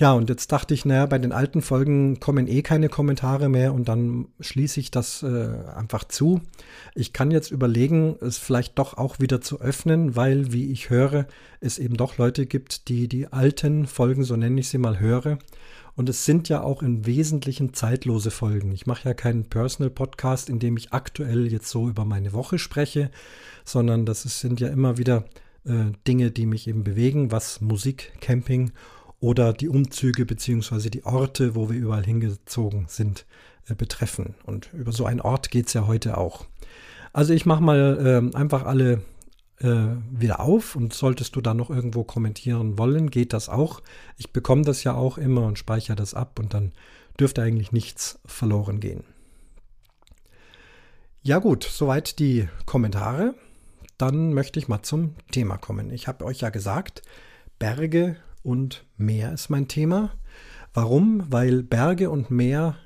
Ja, 0.00 0.14
und 0.14 0.30
jetzt 0.30 0.50
dachte 0.50 0.72
ich, 0.72 0.86
naja, 0.86 1.04
bei 1.04 1.18
den 1.18 1.30
alten 1.30 1.60
Folgen 1.60 2.20
kommen 2.20 2.48
eh 2.48 2.62
keine 2.62 2.88
Kommentare 2.88 3.50
mehr 3.50 3.74
und 3.74 3.86
dann 3.86 4.28
schließe 4.40 4.80
ich 4.80 4.90
das 4.90 5.22
äh, 5.22 5.50
einfach 5.76 6.04
zu. 6.04 6.40
Ich 6.94 7.12
kann 7.12 7.30
jetzt 7.30 7.50
überlegen, 7.50 8.16
es 8.22 8.38
vielleicht 8.38 8.78
doch 8.78 8.96
auch 8.96 9.20
wieder 9.20 9.42
zu 9.42 9.60
öffnen, 9.60 10.16
weil, 10.16 10.54
wie 10.54 10.72
ich 10.72 10.88
höre, 10.88 11.26
es 11.60 11.78
eben 11.78 11.98
doch 11.98 12.16
Leute 12.16 12.46
gibt, 12.46 12.88
die 12.88 13.08
die 13.08 13.30
alten 13.30 13.86
Folgen, 13.86 14.24
so 14.24 14.36
nenne 14.36 14.60
ich 14.60 14.70
sie 14.70 14.78
mal, 14.78 15.00
höre 15.00 15.38
und 15.96 16.08
es 16.08 16.24
sind 16.24 16.48
ja 16.48 16.62
auch 16.62 16.82
im 16.82 17.04
Wesentlichen 17.04 17.74
zeitlose 17.74 18.30
Folgen. 18.30 18.72
Ich 18.72 18.86
mache 18.86 19.06
ja 19.06 19.12
keinen 19.12 19.50
Personal 19.50 19.90
Podcast, 19.90 20.48
in 20.48 20.60
dem 20.60 20.78
ich 20.78 20.94
aktuell 20.94 21.52
jetzt 21.52 21.68
so 21.68 21.90
über 21.90 22.06
meine 22.06 22.32
Woche 22.32 22.58
spreche, 22.58 23.10
sondern 23.66 24.06
das 24.06 24.22
sind 24.22 24.60
ja 24.60 24.68
immer 24.68 24.96
wieder 24.96 25.26
äh, 25.66 25.92
Dinge, 26.08 26.30
die 26.30 26.46
mich 26.46 26.68
eben 26.68 26.84
bewegen, 26.84 27.32
was 27.32 27.60
Musik, 27.60 28.12
Camping 28.22 28.72
oder 29.20 29.52
die 29.52 29.68
Umzüge 29.68 30.24
beziehungsweise 30.24 30.90
die 30.90 31.04
Orte, 31.04 31.54
wo 31.54 31.70
wir 31.70 31.76
überall 31.76 32.04
hingezogen 32.04 32.86
sind, 32.88 33.26
äh, 33.68 33.74
betreffen. 33.74 34.34
Und 34.44 34.72
über 34.72 34.92
so 34.92 35.04
einen 35.04 35.20
Ort 35.20 35.50
geht 35.50 35.68
es 35.68 35.74
ja 35.74 35.86
heute 35.86 36.18
auch. 36.18 36.46
Also 37.12 37.32
ich 37.32 37.44
mache 37.46 37.62
mal 37.62 38.30
äh, 38.32 38.36
einfach 38.36 38.64
alle 38.64 39.02
äh, 39.58 39.96
wieder 40.10 40.40
auf 40.40 40.74
und 40.74 40.94
solltest 40.94 41.36
du 41.36 41.40
da 41.40 41.54
noch 41.54 41.70
irgendwo 41.70 42.02
kommentieren 42.04 42.78
wollen, 42.78 43.10
geht 43.10 43.32
das 43.32 43.48
auch. 43.48 43.82
Ich 44.16 44.32
bekomme 44.32 44.62
das 44.62 44.84
ja 44.84 44.94
auch 44.94 45.18
immer 45.18 45.44
und 45.44 45.58
speichere 45.58 45.96
das 45.96 46.14
ab 46.14 46.38
und 46.38 46.54
dann 46.54 46.72
dürfte 47.18 47.42
eigentlich 47.42 47.72
nichts 47.72 48.18
verloren 48.24 48.80
gehen. 48.80 49.04
Ja 51.22 51.38
gut, 51.38 51.64
soweit 51.64 52.18
die 52.18 52.48
Kommentare. 52.64 53.34
Dann 53.98 54.32
möchte 54.32 54.58
ich 54.58 54.68
mal 54.68 54.82
zum 54.82 55.14
Thema 55.30 55.58
kommen. 55.58 55.90
Ich 55.90 56.08
habe 56.08 56.24
euch 56.24 56.40
ja 56.40 56.48
gesagt, 56.48 57.02
Berge 57.58 58.16
und 58.42 58.86
Meer 58.96 59.32
ist 59.32 59.50
mein 59.50 59.68
Thema. 59.68 60.10
Warum? 60.72 61.24
Weil 61.30 61.62
Berge 61.62 62.10
und 62.10 62.30
Meer 62.30 62.76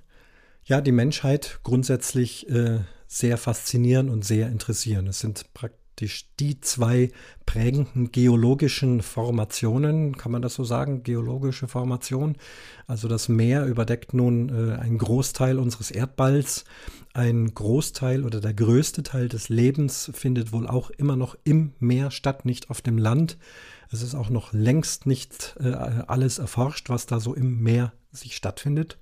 ja 0.65 0.81
die 0.81 0.93
Menschheit 0.93 1.61
grundsätzlich 1.63 2.49
äh, 2.49 2.81
sehr 3.07 3.37
faszinieren 3.37 4.09
und 4.09 4.25
sehr 4.25 4.49
interessieren. 4.49 5.07
Es 5.07 5.21
sind 5.21 5.53
praktisch 5.55 6.31
die 6.41 6.61
zwei 6.61 7.11
prägenden 7.47 8.11
geologischen 8.11 9.03
Formationen, 9.03 10.17
kann 10.17 10.33
man 10.33 10.43
das 10.43 10.55
so 10.55 10.65
sagen, 10.65 11.03
geologische 11.03 11.69
Formation. 11.69 12.37
Also 12.87 13.07
das 13.07 13.29
Meer 13.29 13.67
überdeckt 13.67 14.15
nun 14.15 14.49
äh, 14.49 14.77
einen 14.77 14.99
Großteil 14.99 15.59
unseres 15.59 15.91
Erdballs. 15.91 16.65
Ein 17.13 17.55
Großteil 17.55 18.25
oder 18.25 18.41
der 18.41 18.55
größte 18.55 19.03
Teil 19.05 19.29
des 19.29 19.49
Lebens 19.51 20.11
findet 20.15 20.53
wohl 20.53 20.67
auch 20.67 20.91
immer 20.91 21.17
noch 21.17 21.37
im 21.45 21.75
Meer 21.79 22.11
statt, 22.11 22.45
nicht 22.45 22.71
auf 22.71 22.81
dem 22.81 22.99
Land. 22.99 23.37
Es 23.91 24.03
ist 24.03 24.15
auch 24.15 24.31
noch 24.31 24.53
längst 24.53 25.07
nicht 25.07 25.57
äh, 25.61 25.73
alles 25.73 26.39
erforscht, 26.39 26.91
was 26.91 27.07
da 27.07 27.21
so 27.21 27.35
im 27.35 27.63
Meer 27.63 27.93
sich 28.13 28.37
stattfindet. 28.37 28.99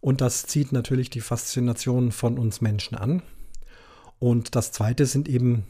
Und 0.00 0.20
das 0.20 0.44
zieht 0.44 0.72
natürlich 0.72 1.10
die 1.10 1.20
Faszination 1.20 2.10
von 2.12 2.38
uns 2.38 2.60
Menschen 2.60 2.96
an. 2.96 3.22
Und 4.18 4.54
das 4.54 4.72
Zweite 4.72 5.06
sind 5.06 5.28
eben 5.28 5.64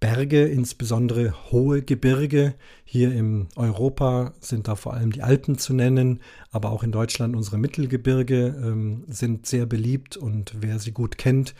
Berge, 0.00 0.46
insbesondere 0.46 1.34
hohe 1.50 1.82
Gebirge. 1.82 2.54
Hier 2.84 3.12
in 3.12 3.48
Europa 3.56 4.34
sind 4.40 4.68
da 4.68 4.74
vor 4.74 4.94
allem 4.94 5.12
die 5.12 5.22
Alpen 5.22 5.56
zu 5.58 5.72
nennen, 5.72 6.20
aber 6.50 6.70
auch 6.70 6.82
in 6.82 6.92
Deutschland 6.92 7.34
unsere 7.34 7.58
Mittelgebirge 7.58 8.54
ähm, 8.62 9.04
sind 9.08 9.46
sehr 9.46 9.64
beliebt 9.64 10.16
und 10.16 10.54
wer 10.60 10.78
sie 10.78 10.92
gut 10.92 11.16
kennt, 11.16 11.54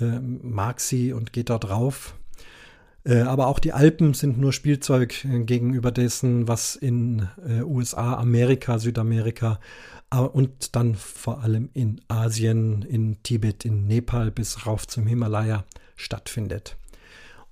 äh, 0.00 0.20
mag 0.20 0.80
sie 0.80 1.12
und 1.12 1.32
geht 1.32 1.50
dort 1.50 1.68
rauf. 1.68 2.14
Äh, 3.04 3.20
aber 3.20 3.46
auch 3.46 3.58
die 3.58 3.72
Alpen 3.72 4.14
sind 4.14 4.38
nur 4.38 4.52
Spielzeug 4.52 5.24
äh, 5.24 5.40
gegenüber 5.44 5.90
dessen, 5.90 6.48
was 6.48 6.76
in 6.76 7.28
äh, 7.46 7.62
USA, 7.62 8.14
Amerika, 8.14 8.78
Südamerika 8.78 9.58
und 10.32 10.74
dann 10.74 10.96
vor 10.96 11.44
allem 11.44 11.70
in 11.72 12.00
Asien, 12.08 12.82
in 12.82 13.22
Tibet, 13.22 13.64
in 13.64 13.86
Nepal 13.86 14.32
bis 14.32 14.66
rauf 14.66 14.88
zum 14.88 15.06
Himalaya 15.06 15.64
stattfindet. 15.94 16.76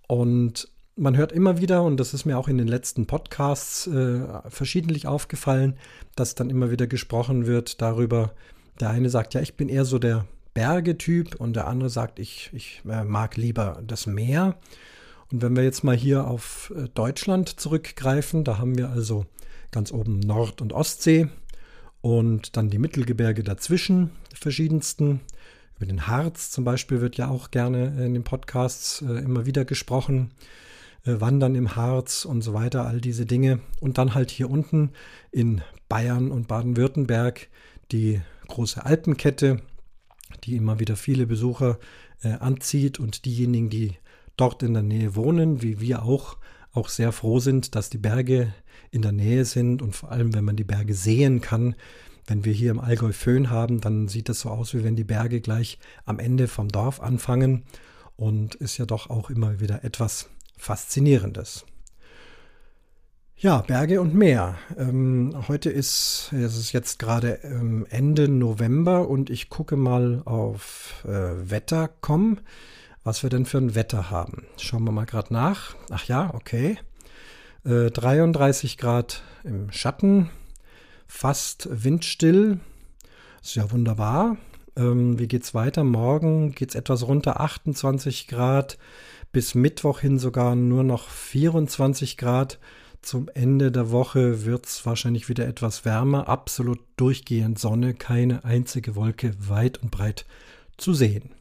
Und 0.08 0.68
man 0.96 1.16
hört 1.16 1.30
immer 1.30 1.60
wieder, 1.60 1.84
und 1.84 1.98
das 1.98 2.14
ist 2.14 2.24
mir 2.24 2.36
auch 2.36 2.48
in 2.48 2.58
den 2.58 2.66
letzten 2.66 3.06
Podcasts 3.06 3.86
äh, 3.86 4.20
verschiedentlich 4.48 5.06
aufgefallen, 5.06 5.78
dass 6.16 6.34
dann 6.34 6.50
immer 6.50 6.72
wieder 6.72 6.88
gesprochen 6.88 7.46
wird 7.46 7.80
darüber, 7.80 8.32
der 8.80 8.90
eine 8.90 9.08
sagt, 9.08 9.34
ja, 9.34 9.40
ich 9.40 9.56
bin 9.56 9.68
eher 9.68 9.84
so 9.84 10.00
der 10.00 10.26
Bergetyp 10.54 11.36
und 11.36 11.54
der 11.54 11.68
andere 11.68 11.90
sagt, 11.90 12.18
ich, 12.18 12.50
ich 12.52 12.82
äh, 12.88 13.04
mag 13.04 13.36
lieber 13.36 13.80
das 13.86 14.06
Meer. 14.06 14.56
Und 15.30 15.42
wenn 15.42 15.56
wir 15.56 15.62
jetzt 15.62 15.84
mal 15.84 15.96
hier 15.96 16.26
auf 16.26 16.72
äh, 16.74 16.88
Deutschland 16.94 17.60
zurückgreifen, 17.60 18.44
da 18.44 18.58
haben 18.58 18.78
wir 18.78 18.90
also 18.90 19.26
ganz 19.70 19.92
oben 19.92 20.20
Nord- 20.20 20.62
und 20.62 20.72
Ostsee 20.72 21.28
und 22.00 22.56
dann 22.56 22.70
die 22.70 22.78
Mittelgebirge 22.78 23.42
dazwischen, 23.42 24.10
die 24.32 24.36
verschiedensten. 24.36 25.20
Über 25.76 25.86
den 25.86 26.06
Harz 26.06 26.50
zum 26.50 26.64
Beispiel 26.64 27.00
wird 27.00 27.16
ja 27.16 27.28
auch 27.28 27.50
gerne 27.50 28.04
in 28.04 28.14
den 28.14 28.24
Podcasts 28.24 29.02
äh, 29.02 29.18
immer 29.18 29.44
wieder 29.44 29.64
gesprochen. 29.64 30.32
Äh, 31.04 31.20
Wandern 31.20 31.54
im 31.54 31.76
Harz 31.76 32.24
und 32.24 32.40
so 32.40 32.54
weiter, 32.54 32.86
all 32.86 33.00
diese 33.00 33.26
Dinge. 33.26 33.60
Und 33.80 33.98
dann 33.98 34.14
halt 34.14 34.30
hier 34.30 34.48
unten 34.48 34.92
in 35.30 35.60
Bayern 35.90 36.30
und 36.30 36.48
Baden-Württemberg 36.48 37.48
die 37.92 38.20
große 38.48 38.84
Alpenkette, 38.84 39.60
die 40.44 40.56
immer 40.56 40.78
wieder 40.78 40.96
viele 40.96 41.26
Besucher 41.26 41.78
anzieht 42.22 42.98
und 42.98 43.24
diejenigen, 43.24 43.70
die 43.70 43.94
dort 44.40 44.62
in 44.62 44.74
der 44.74 44.82
Nähe 44.82 45.14
wohnen, 45.14 45.62
wie 45.62 45.80
wir 45.80 46.02
auch, 46.02 46.36
auch 46.72 46.88
sehr 46.88 47.12
froh 47.12 47.40
sind, 47.40 47.74
dass 47.74 47.90
die 47.90 47.98
Berge 47.98 48.52
in 48.90 49.02
der 49.02 49.12
Nähe 49.12 49.44
sind 49.44 49.82
und 49.82 49.94
vor 49.94 50.10
allem, 50.10 50.34
wenn 50.34 50.44
man 50.44 50.56
die 50.56 50.64
Berge 50.64 50.94
sehen 50.94 51.40
kann. 51.40 51.74
Wenn 52.26 52.44
wir 52.44 52.52
hier 52.52 52.70
im 52.70 52.80
Allgäu 52.80 53.12
Föhn 53.12 53.50
haben, 53.50 53.80
dann 53.80 54.08
sieht 54.08 54.28
es 54.28 54.40
so 54.40 54.50
aus, 54.50 54.74
wie 54.74 54.84
wenn 54.84 54.96
die 54.96 55.04
Berge 55.04 55.40
gleich 55.40 55.78
am 56.04 56.18
Ende 56.18 56.46
vom 56.46 56.68
Dorf 56.68 57.00
anfangen 57.00 57.64
und 58.16 58.54
ist 58.56 58.78
ja 58.78 58.86
doch 58.86 59.10
auch 59.10 59.30
immer 59.30 59.60
wieder 59.60 59.84
etwas 59.84 60.28
Faszinierendes. 60.58 61.64
Ja, 63.40 63.58
Berge 63.60 64.00
und 64.00 64.16
Meer. 64.16 64.56
Ähm, 64.76 65.32
heute 65.46 65.70
ist, 65.70 66.32
es 66.32 66.56
ist 66.56 66.72
jetzt 66.72 66.98
gerade 66.98 67.38
ähm, 67.44 67.86
Ende 67.88 68.28
November 68.28 69.08
und 69.08 69.30
ich 69.30 69.48
gucke 69.48 69.76
mal 69.76 70.22
auf 70.24 71.04
äh, 71.06 71.48
Wetter.com, 71.48 72.40
was 73.08 73.22
wir 73.22 73.30
denn 73.30 73.46
für 73.46 73.56
ein 73.56 73.74
Wetter 73.74 74.10
haben. 74.10 74.44
Schauen 74.58 74.84
wir 74.84 74.92
mal 74.92 75.06
gerade 75.06 75.32
nach. 75.32 75.74
Ach 75.88 76.04
ja, 76.04 76.34
okay. 76.34 76.76
Äh, 77.64 77.90
33 77.90 78.76
Grad 78.76 79.22
im 79.44 79.72
Schatten, 79.72 80.28
fast 81.06 81.70
windstill. 81.72 82.60
Ist 83.42 83.54
ja 83.54 83.70
wunderbar. 83.72 84.36
Ähm, 84.76 85.18
wie 85.18 85.26
geht's 85.26 85.54
weiter? 85.54 85.84
Morgen 85.84 86.52
geht's 86.52 86.74
etwas 86.74 87.06
runter, 87.06 87.40
28 87.40 88.28
Grad. 88.28 88.76
Bis 89.32 89.54
Mittwoch 89.54 90.00
hin 90.00 90.18
sogar 90.18 90.54
nur 90.54 90.84
noch 90.84 91.08
24 91.08 92.18
Grad. 92.18 92.58
Zum 93.00 93.30
Ende 93.32 93.72
der 93.72 93.90
Woche 93.90 94.44
wird 94.44 94.66
es 94.66 94.84
wahrscheinlich 94.84 95.30
wieder 95.30 95.46
etwas 95.46 95.86
wärmer, 95.86 96.28
absolut 96.28 96.80
durchgehend 96.98 97.58
Sonne, 97.58 97.94
keine 97.94 98.44
einzige 98.44 98.96
Wolke 98.96 99.32
weit 99.48 99.78
und 99.78 99.90
breit 99.90 100.26
zu 100.76 100.92
sehen. 100.92 101.37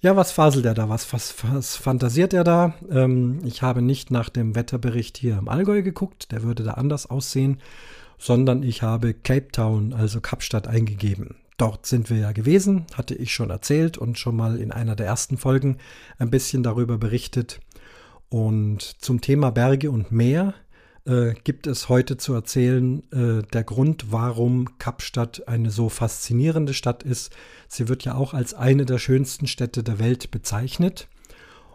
Ja, 0.00 0.14
was 0.14 0.30
faselt 0.30 0.64
er 0.64 0.74
da? 0.74 0.88
Was, 0.88 1.12
was, 1.12 1.34
was 1.42 1.74
fantasiert 1.74 2.32
er 2.32 2.44
da? 2.44 2.74
Ähm, 2.88 3.40
ich 3.44 3.62
habe 3.62 3.82
nicht 3.82 4.12
nach 4.12 4.28
dem 4.28 4.54
Wetterbericht 4.54 5.16
hier 5.16 5.36
im 5.38 5.48
Allgäu 5.48 5.82
geguckt, 5.82 6.30
der 6.30 6.44
würde 6.44 6.62
da 6.62 6.72
anders 6.72 7.10
aussehen, 7.10 7.60
sondern 8.16 8.62
ich 8.62 8.82
habe 8.82 9.12
Cape 9.12 9.48
Town, 9.50 9.92
also 9.92 10.20
Kapstadt, 10.20 10.68
eingegeben. 10.68 11.34
Dort 11.56 11.86
sind 11.86 12.10
wir 12.10 12.18
ja 12.18 12.30
gewesen, 12.30 12.86
hatte 12.94 13.16
ich 13.16 13.34
schon 13.34 13.50
erzählt 13.50 13.98
und 13.98 14.20
schon 14.20 14.36
mal 14.36 14.60
in 14.60 14.70
einer 14.70 14.94
der 14.94 15.06
ersten 15.06 15.36
Folgen 15.36 15.78
ein 16.18 16.30
bisschen 16.30 16.62
darüber 16.62 16.96
berichtet. 16.96 17.58
Und 18.28 18.82
zum 19.02 19.20
Thema 19.20 19.50
Berge 19.50 19.90
und 19.90 20.12
Meer 20.12 20.54
äh, 21.08 21.34
gibt 21.42 21.66
es 21.66 21.88
heute 21.88 22.18
zu 22.18 22.34
erzählen 22.34 23.02
äh, 23.12 23.42
der 23.52 23.64
Grund, 23.64 24.12
warum 24.12 24.78
Kapstadt 24.78 25.48
eine 25.48 25.70
so 25.70 25.88
faszinierende 25.88 26.74
Stadt 26.74 27.02
ist. 27.02 27.34
Sie 27.66 27.88
wird 27.88 28.04
ja 28.04 28.14
auch 28.14 28.34
als 28.34 28.54
eine 28.54 28.84
der 28.84 28.98
schönsten 28.98 29.46
Städte 29.46 29.82
der 29.82 29.98
Welt 29.98 30.30
bezeichnet. 30.30 31.08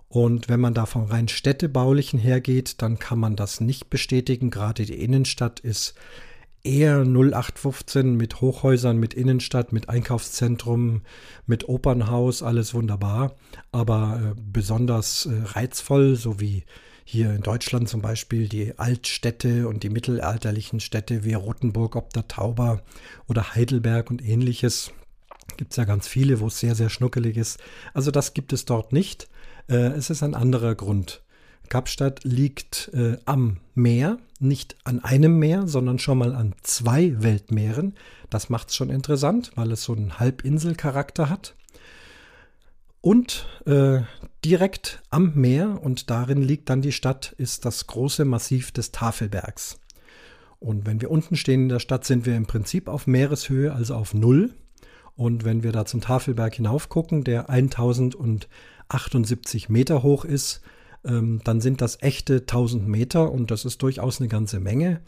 Und 0.07 0.47
wenn 0.47 0.59
man 0.59 0.75
da 0.75 0.85
vom 0.85 1.05
rein 1.05 1.27
städtebaulichen 1.27 2.19
hergeht, 2.19 2.81
dann 2.83 2.99
kann 2.99 3.17
man 3.17 3.35
das 3.35 3.59
nicht 3.59 3.89
bestätigen. 3.89 4.51
Gerade 4.51 4.85
die 4.85 5.01
Innenstadt 5.01 5.59
ist 5.59 5.95
eher 6.63 6.99
0815 6.99 8.15
mit 8.15 8.39
Hochhäusern, 8.39 8.97
mit 8.97 9.15
Innenstadt, 9.15 9.73
mit 9.73 9.89
Einkaufszentrum, 9.89 11.01
mit 11.47 11.67
Opernhaus, 11.67 12.43
alles 12.43 12.73
wunderbar, 12.73 13.35
aber 13.71 14.21
äh, 14.21 14.39
besonders 14.39 15.25
äh, 15.25 15.41
reizvoll, 15.43 16.15
so 16.15 16.39
wie 16.39 16.63
hier 17.03 17.33
in 17.33 17.41
Deutschland 17.41 17.89
zum 17.89 18.01
Beispiel 18.01 18.47
die 18.47 18.77
Altstädte 18.77 19.67
und 19.67 19.83
die 19.83 19.89
mittelalterlichen 19.89 20.79
Städte 20.79 21.23
wie 21.23 21.33
Rothenburg 21.33 21.95
ob 21.95 22.13
der 22.13 22.27
Tauber 22.27 22.81
oder 23.27 23.55
Heidelberg 23.55 24.09
und 24.09 24.23
ähnliches. 24.23 24.91
Gibt 25.57 25.71
es 25.71 25.77
ja 25.77 25.83
ganz 25.83 26.07
viele, 26.07 26.39
wo 26.39 26.47
es 26.47 26.59
sehr, 26.59 26.75
sehr 26.75 26.89
schnuckelig 26.89 27.37
ist. 27.37 27.59
Also 27.93 28.11
das 28.11 28.33
gibt 28.33 28.53
es 28.53 28.65
dort 28.65 28.93
nicht. 28.93 29.27
Äh, 29.67 29.75
es 29.75 30.09
ist 30.09 30.23
ein 30.23 30.35
anderer 30.35 30.75
Grund. 30.75 31.21
Kapstadt 31.69 32.23
liegt 32.23 32.91
äh, 32.93 33.17
am 33.25 33.57
Meer, 33.73 34.19
nicht 34.39 34.75
an 34.83 35.03
einem 35.03 35.39
Meer, 35.39 35.67
sondern 35.67 35.99
schon 35.99 36.17
mal 36.17 36.35
an 36.35 36.53
zwei 36.61 37.21
Weltmeeren. 37.21 37.95
Das 38.29 38.49
macht 38.49 38.69
es 38.69 38.75
schon 38.75 38.89
interessant, 38.89 39.51
weil 39.55 39.71
es 39.71 39.83
so 39.83 39.93
einen 39.93 40.19
Halbinselcharakter 40.19 41.29
hat. 41.29 41.55
Und 43.01 43.47
äh, 43.65 44.01
direkt 44.45 45.01
am 45.09 45.33
Meer, 45.35 45.81
und 45.81 46.09
darin 46.09 46.41
liegt 46.41 46.69
dann 46.69 46.81
die 46.81 46.91
Stadt, 46.91 47.33
ist 47.37 47.65
das 47.65 47.87
große 47.87 48.25
Massiv 48.25 48.71
des 48.71 48.91
Tafelbergs. 48.91 49.79
Und 50.59 50.85
wenn 50.85 51.01
wir 51.01 51.11
unten 51.11 51.35
stehen 51.35 51.63
in 51.63 51.69
der 51.69 51.79
Stadt, 51.79 52.05
sind 52.05 52.25
wir 52.25 52.37
im 52.37 52.45
Prinzip 52.45 52.87
auf 52.87 53.07
Meereshöhe, 53.07 53.73
also 53.73 53.95
auf 53.95 54.13
Null. 54.13 54.53
Und 55.15 55.43
wenn 55.43 55.63
wir 55.63 55.71
da 55.71 55.85
zum 55.85 56.01
Tafelberg 56.01 56.55
hinauf 56.55 56.89
gucken, 56.89 57.23
der 57.23 57.49
1078 57.49 59.69
Meter 59.69 60.03
hoch 60.03 60.25
ist, 60.25 60.61
ähm, 61.05 61.41
dann 61.43 61.61
sind 61.61 61.81
das 61.81 62.01
echte 62.01 62.41
1000 62.41 62.87
Meter 62.87 63.31
und 63.31 63.51
das 63.51 63.65
ist 63.65 63.81
durchaus 63.81 64.19
eine 64.19 64.29
ganze 64.29 64.59
Menge. 64.59 65.01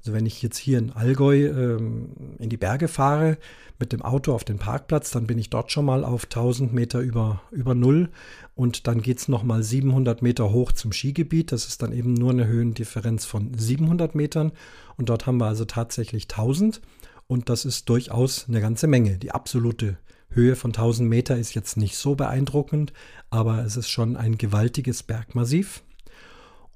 Also 0.00 0.14
wenn 0.14 0.26
ich 0.26 0.42
jetzt 0.42 0.56
hier 0.56 0.78
in 0.78 0.92
Allgäu 0.92 1.46
ähm, 1.46 2.10
in 2.38 2.48
die 2.48 2.56
Berge 2.56 2.88
fahre 2.88 3.36
mit 3.78 3.92
dem 3.92 4.02
Auto 4.02 4.32
auf 4.32 4.44
den 4.44 4.58
Parkplatz, 4.58 5.10
dann 5.10 5.26
bin 5.26 5.38
ich 5.38 5.50
dort 5.50 5.70
schon 5.70 5.84
mal 5.84 6.04
auf 6.04 6.24
1000 6.24 6.72
Meter 6.72 7.00
über, 7.00 7.42
über 7.50 7.74
Null 7.74 8.08
und 8.54 8.86
dann 8.86 9.02
geht 9.02 9.18
es 9.18 9.28
nochmal 9.28 9.62
700 9.62 10.22
Meter 10.22 10.52
hoch 10.52 10.72
zum 10.72 10.92
Skigebiet. 10.92 11.52
Das 11.52 11.66
ist 11.66 11.82
dann 11.82 11.92
eben 11.92 12.14
nur 12.14 12.30
eine 12.30 12.46
Höhendifferenz 12.46 13.26
von 13.26 13.52
700 13.54 14.14
Metern 14.14 14.52
und 14.96 15.10
dort 15.10 15.26
haben 15.26 15.38
wir 15.38 15.46
also 15.46 15.66
tatsächlich 15.66 16.24
1000 16.24 16.80
und 17.26 17.48
das 17.48 17.64
ist 17.64 17.88
durchaus 17.88 18.46
eine 18.48 18.60
ganze 18.60 18.86
Menge. 18.86 19.18
Die 19.18 19.32
absolute 19.32 19.98
Höhe 20.30 20.56
von 20.56 20.70
1000 20.70 21.08
Meter 21.08 21.36
ist 21.36 21.54
jetzt 21.54 21.76
nicht 21.76 21.96
so 21.96 22.14
beeindruckend, 22.14 22.92
aber 23.28 23.64
es 23.64 23.76
ist 23.76 23.90
schon 23.90 24.16
ein 24.16 24.38
gewaltiges 24.38 25.02
Bergmassiv. 25.02 25.82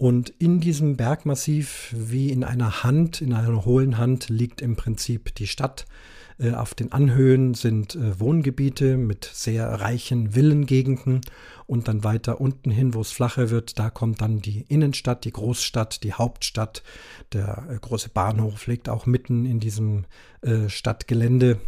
Und 0.05 0.29
in 0.38 0.61
diesem 0.61 0.99
Bergmassiv, 0.99 1.88
wie 1.97 2.29
in 2.29 2.45
einer 2.45 2.85
Hand, 2.85 3.23
in 3.23 3.33
einer 3.33 3.64
hohlen 3.64 3.97
Hand, 3.97 4.29
liegt 4.29 4.61
im 4.61 4.77
Prinzip 4.77 5.35
die 5.35 5.47
Stadt. 5.47 5.87
Äh, 6.38 6.51
auf 6.53 6.75
den 6.75 6.93
Anhöhen 6.93 7.55
sind 7.55 7.95
äh, 7.95 8.21
Wohngebiete 8.21 8.99
mit 8.99 9.25
sehr 9.33 9.67
reichen 9.67 10.33
Villengegenden 10.33 11.23
und 11.67 11.88
dann 11.88 12.05
weiter 12.05 12.38
unten 12.38 12.71
hin, 12.71 12.93
wo 12.93 13.01
es 13.01 13.12
flacher 13.12 13.49
wird, 13.49 13.79
da 13.79 13.88
kommt 13.88 14.21
dann 14.21 14.43
die 14.43 14.67
Innenstadt, 14.69 15.25
die 15.25 15.33
Großstadt, 15.33 16.03
die 16.03 16.12
Hauptstadt. 16.12 16.83
Der 17.33 17.67
äh, 17.71 17.79
große 17.81 18.11
Bahnhof 18.11 18.67
liegt 18.67 18.90
auch 18.90 19.07
mitten 19.07 19.47
in 19.47 19.59
diesem 19.59 20.05
Stadtgelände. 20.67 21.59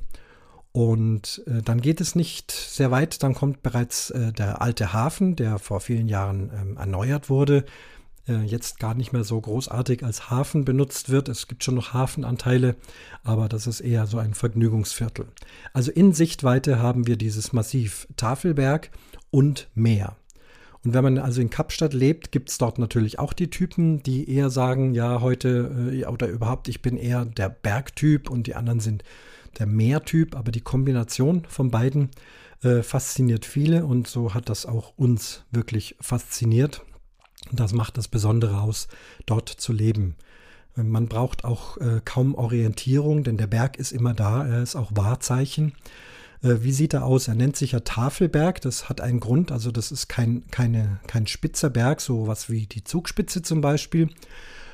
Und 0.72 1.42
dann 1.46 1.80
geht 1.80 2.02
es 2.02 2.14
nicht 2.14 2.50
sehr 2.50 2.90
weit, 2.90 3.22
dann 3.22 3.32
kommt 3.32 3.62
bereits 3.62 4.12
der 4.14 4.60
alte 4.60 4.92
Hafen, 4.92 5.34
der 5.34 5.58
vor 5.58 5.80
vielen 5.80 6.08
Jahren 6.08 6.50
ähm, 6.54 6.76
erneuert 6.76 7.30
wurde, 7.30 7.64
äh, 8.28 8.42
jetzt 8.44 8.78
gar 8.78 8.94
nicht 8.94 9.12
mehr 9.12 9.24
so 9.24 9.40
großartig 9.40 10.04
als 10.04 10.30
Hafen 10.30 10.64
benutzt 10.64 11.10
wird. 11.10 11.28
Es 11.28 11.48
gibt 11.48 11.64
schon 11.64 11.74
noch 11.74 11.92
Hafenanteile, 11.92 12.76
aber 13.22 13.48
das 13.48 13.66
ist 13.66 13.80
eher 13.80 14.06
so 14.06 14.18
ein 14.18 14.34
Vergnügungsviertel. 14.34 15.26
Also 15.72 15.90
in 15.92 16.12
Sichtweite 16.12 16.80
haben 16.80 17.06
wir 17.06 17.16
dieses 17.16 17.52
Massiv 17.52 18.06
Tafelberg 18.16 18.90
und 19.30 19.68
Meer. 19.74 20.16
Und 20.84 20.94
wenn 20.94 21.02
man 21.02 21.18
also 21.18 21.40
in 21.40 21.50
Kapstadt 21.50 21.94
lebt, 21.94 22.30
gibt 22.30 22.48
es 22.48 22.58
dort 22.58 22.78
natürlich 22.78 23.18
auch 23.18 23.32
die 23.32 23.50
Typen, 23.50 24.04
die 24.04 24.30
eher 24.30 24.50
sagen, 24.50 24.94
ja, 24.94 25.20
heute 25.20 25.90
äh, 25.92 26.04
oder 26.06 26.28
überhaupt, 26.28 26.68
ich 26.68 26.80
bin 26.80 26.96
eher 26.96 27.24
der 27.24 27.48
Bergtyp 27.48 28.30
und 28.30 28.46
die 28.46 28.54
anderen 28.54 28.80
sind 28.80 29.02
der 29.58 29.66
Meertyp, 29.66 30.36
aber 30.36 30.52
die 30.52 30.60
Kombination 30.60 31.44
von 31.48 31.70
beiden 31.70 32.10
äh, 32.62 32.82
fasziniert 32.82 33.44
viele 33.44 33.84
und 33.84 34.06
so 34.06 34.34
hat 34.34 34.48
das 34.48 34.64
auch 34.64 34.92
uns 34.96 35.44
wirklich 35.50 35.96
fasziniert. 36.00 36.82
Und 37.50 37.60
das 37.60 37.72
macht 37.72 37.96
das 37.96 38.08
Besondere 38.08 38.60
aus, 38.60 38.88
dort 39.26 39.48
zu 39.48 39.72
leben. 39.72 40.16
Äh, 40.76 40.82
man 40.82 41.08
braucht 41.08 41.44
auch 41.44 41.76
äh, 41.78 42.00
kaum 42.04 42.34
Orientierung, 42.34 43.24
denn 43.24 43.36
der 43.36 43.46
Berg 43.46 43.76
ist 43.78 43.92
immer 43.92 44.14
da, 44.14 44.46
er 44.46 44.62
ist 44.62 44.76
auch 44.76 44.92
Wahrzeichen. 44.94 45.72
Äh, 46.42 46.56
wie 46.60 46.72
sieht 46.72 46.94
er 46.94 47.04
aus? 47.04 47.28
Er 47.28 47.34
nennt 47.34 47.56
sich 47.56 47.72
ja 47.72 47.80
Tafelberg, 47.80 48.60
das 48.60 48.88
hat 48.88 49.00
einen 49.00 49.20
Grund, 49.20 49.52
also 49.52 49.70
das 49.70 49.92
ist 49.92 50.08
kein, 50.08 50.44
keine, 50.50 51.00
kein 51.06 51.26
spitzer 51.26 51.70
Berg, 51.70 52.00
so 52.00 52.26
was 52.26 52.50
wie 52.50 52.66
die 52.66 52.84
Zugspitze 52.84 53.42
zum 53.42 53.60
Beispiel, 53.60 54.10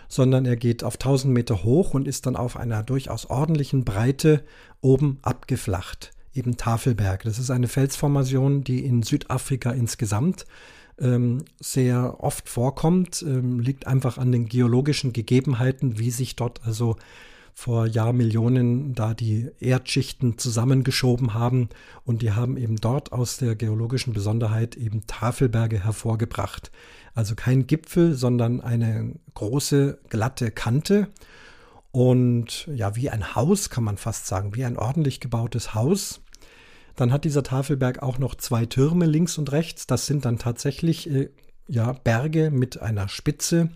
sondern 0.09 0.45
er 0.45 0.57
geht 0.57 0.85
auf 0.85 0.95
1000 0.95 1.33
Meter 1.33 1.63
hoch 1.65 1.95
und 1.95 2.07
ist 2.09 2.27
dann 2.27 2.37
auf 2.37 2.57
einer 2.57 2.83
durchaus 2.83 3.27
ordentlichen 3.27 3.85
Breite 3.85 4.45
oben 4.81 5.19
abgeflacht. 5.23 6.11
Eben 6.35 6.57
Tafelberg. 6.57 7.25
Das 7.25 7.39
ist 7.39 7.51
eine 7.51 7.69
Felsformation, 7.69 8.65
die 8.65 8.85
in 8.87 9.03
Südafrika 9.03 9.71
insgesamt 9.71 10.47
ähm, 11.01 11.45
sehr 11.61 12.23
oft 12.23 12.49
vorkommt, 12.49 13.23
ähm, 13.23 13.61
liegt 13.61 13.87
einfach 13.87 14.19
an 14.19 14.33
den 14.33 14.47
geologischen 14.47 15.13
Gegebenheiten, 15.13 15.99
wie 15.99 16.11
sich 16.11 16.37
dort 16.37 16.65
also 16.65 16.97
vor 17.55 17.87
Jahrmillionen 17.87 18.95
da 18.95 19.15
die 19.15 19.51
Erdschichten 19.61 20.39
zusammengeschoben 20.39 21.35
haben 21.35 21.69
und 22.05 22.23
die 22.23 22.33
haben 22.33 22.57
eben 22.57 22.77
dort 22.77 23.13
aus 23.13 23.37
der 23.37 23.55
geologischen 23.57 24.13
Besonderheit 24.15 24.77
eben 24.77 25.07
Tafelberge 25.07 25.85
hervorgebracht. 25.85 26.71
Also 27.15 27.35
kein 27.35 27.67
Gipfel, 27.67 28.15
sondern 28.15 28.61
eine 28.61 29.13
große, 29.35 29.99
glatte 30.09 30.51
Kante. 30.51 31.09
Und 31.91 32.67
ja, 32.75 32.97
wie 32.97 33.11
ein 33.11 33.35
Haus 33.35 33.69
kann 33.69 33.85
man 33.85 33.99
fast 33.99 34.27
sagen, 34.27 34.55
wie 34.55 34.65
ein 34.65 34.79
ordentlich 34.79 35.21
gebautes 35.21 35.75
Haus. 35.75 36.23
Dann 36.97 37.13
hat 37.13 37.25
dieser 37.25 37.43
Tafelberg 37.43 38.03
auch 38.03 38.19
noch 38.19 38.35
zwei 38.35 38.67
Türme 38.67 39.07
links 39.07 39.39
und 39.39 39.53
rechts. 39.53 39.87
Das 39.87 40.07
sind 40.07 40.25
dann 40.25 40.39
tatsächlich 40.39 41.11
äh, 41.11 41.31
ja, 41.69 41.93
Berge 41.93 42.51
mit 42.51 42.81
einer 42.81 43.09
Spitze. 43.09 43.71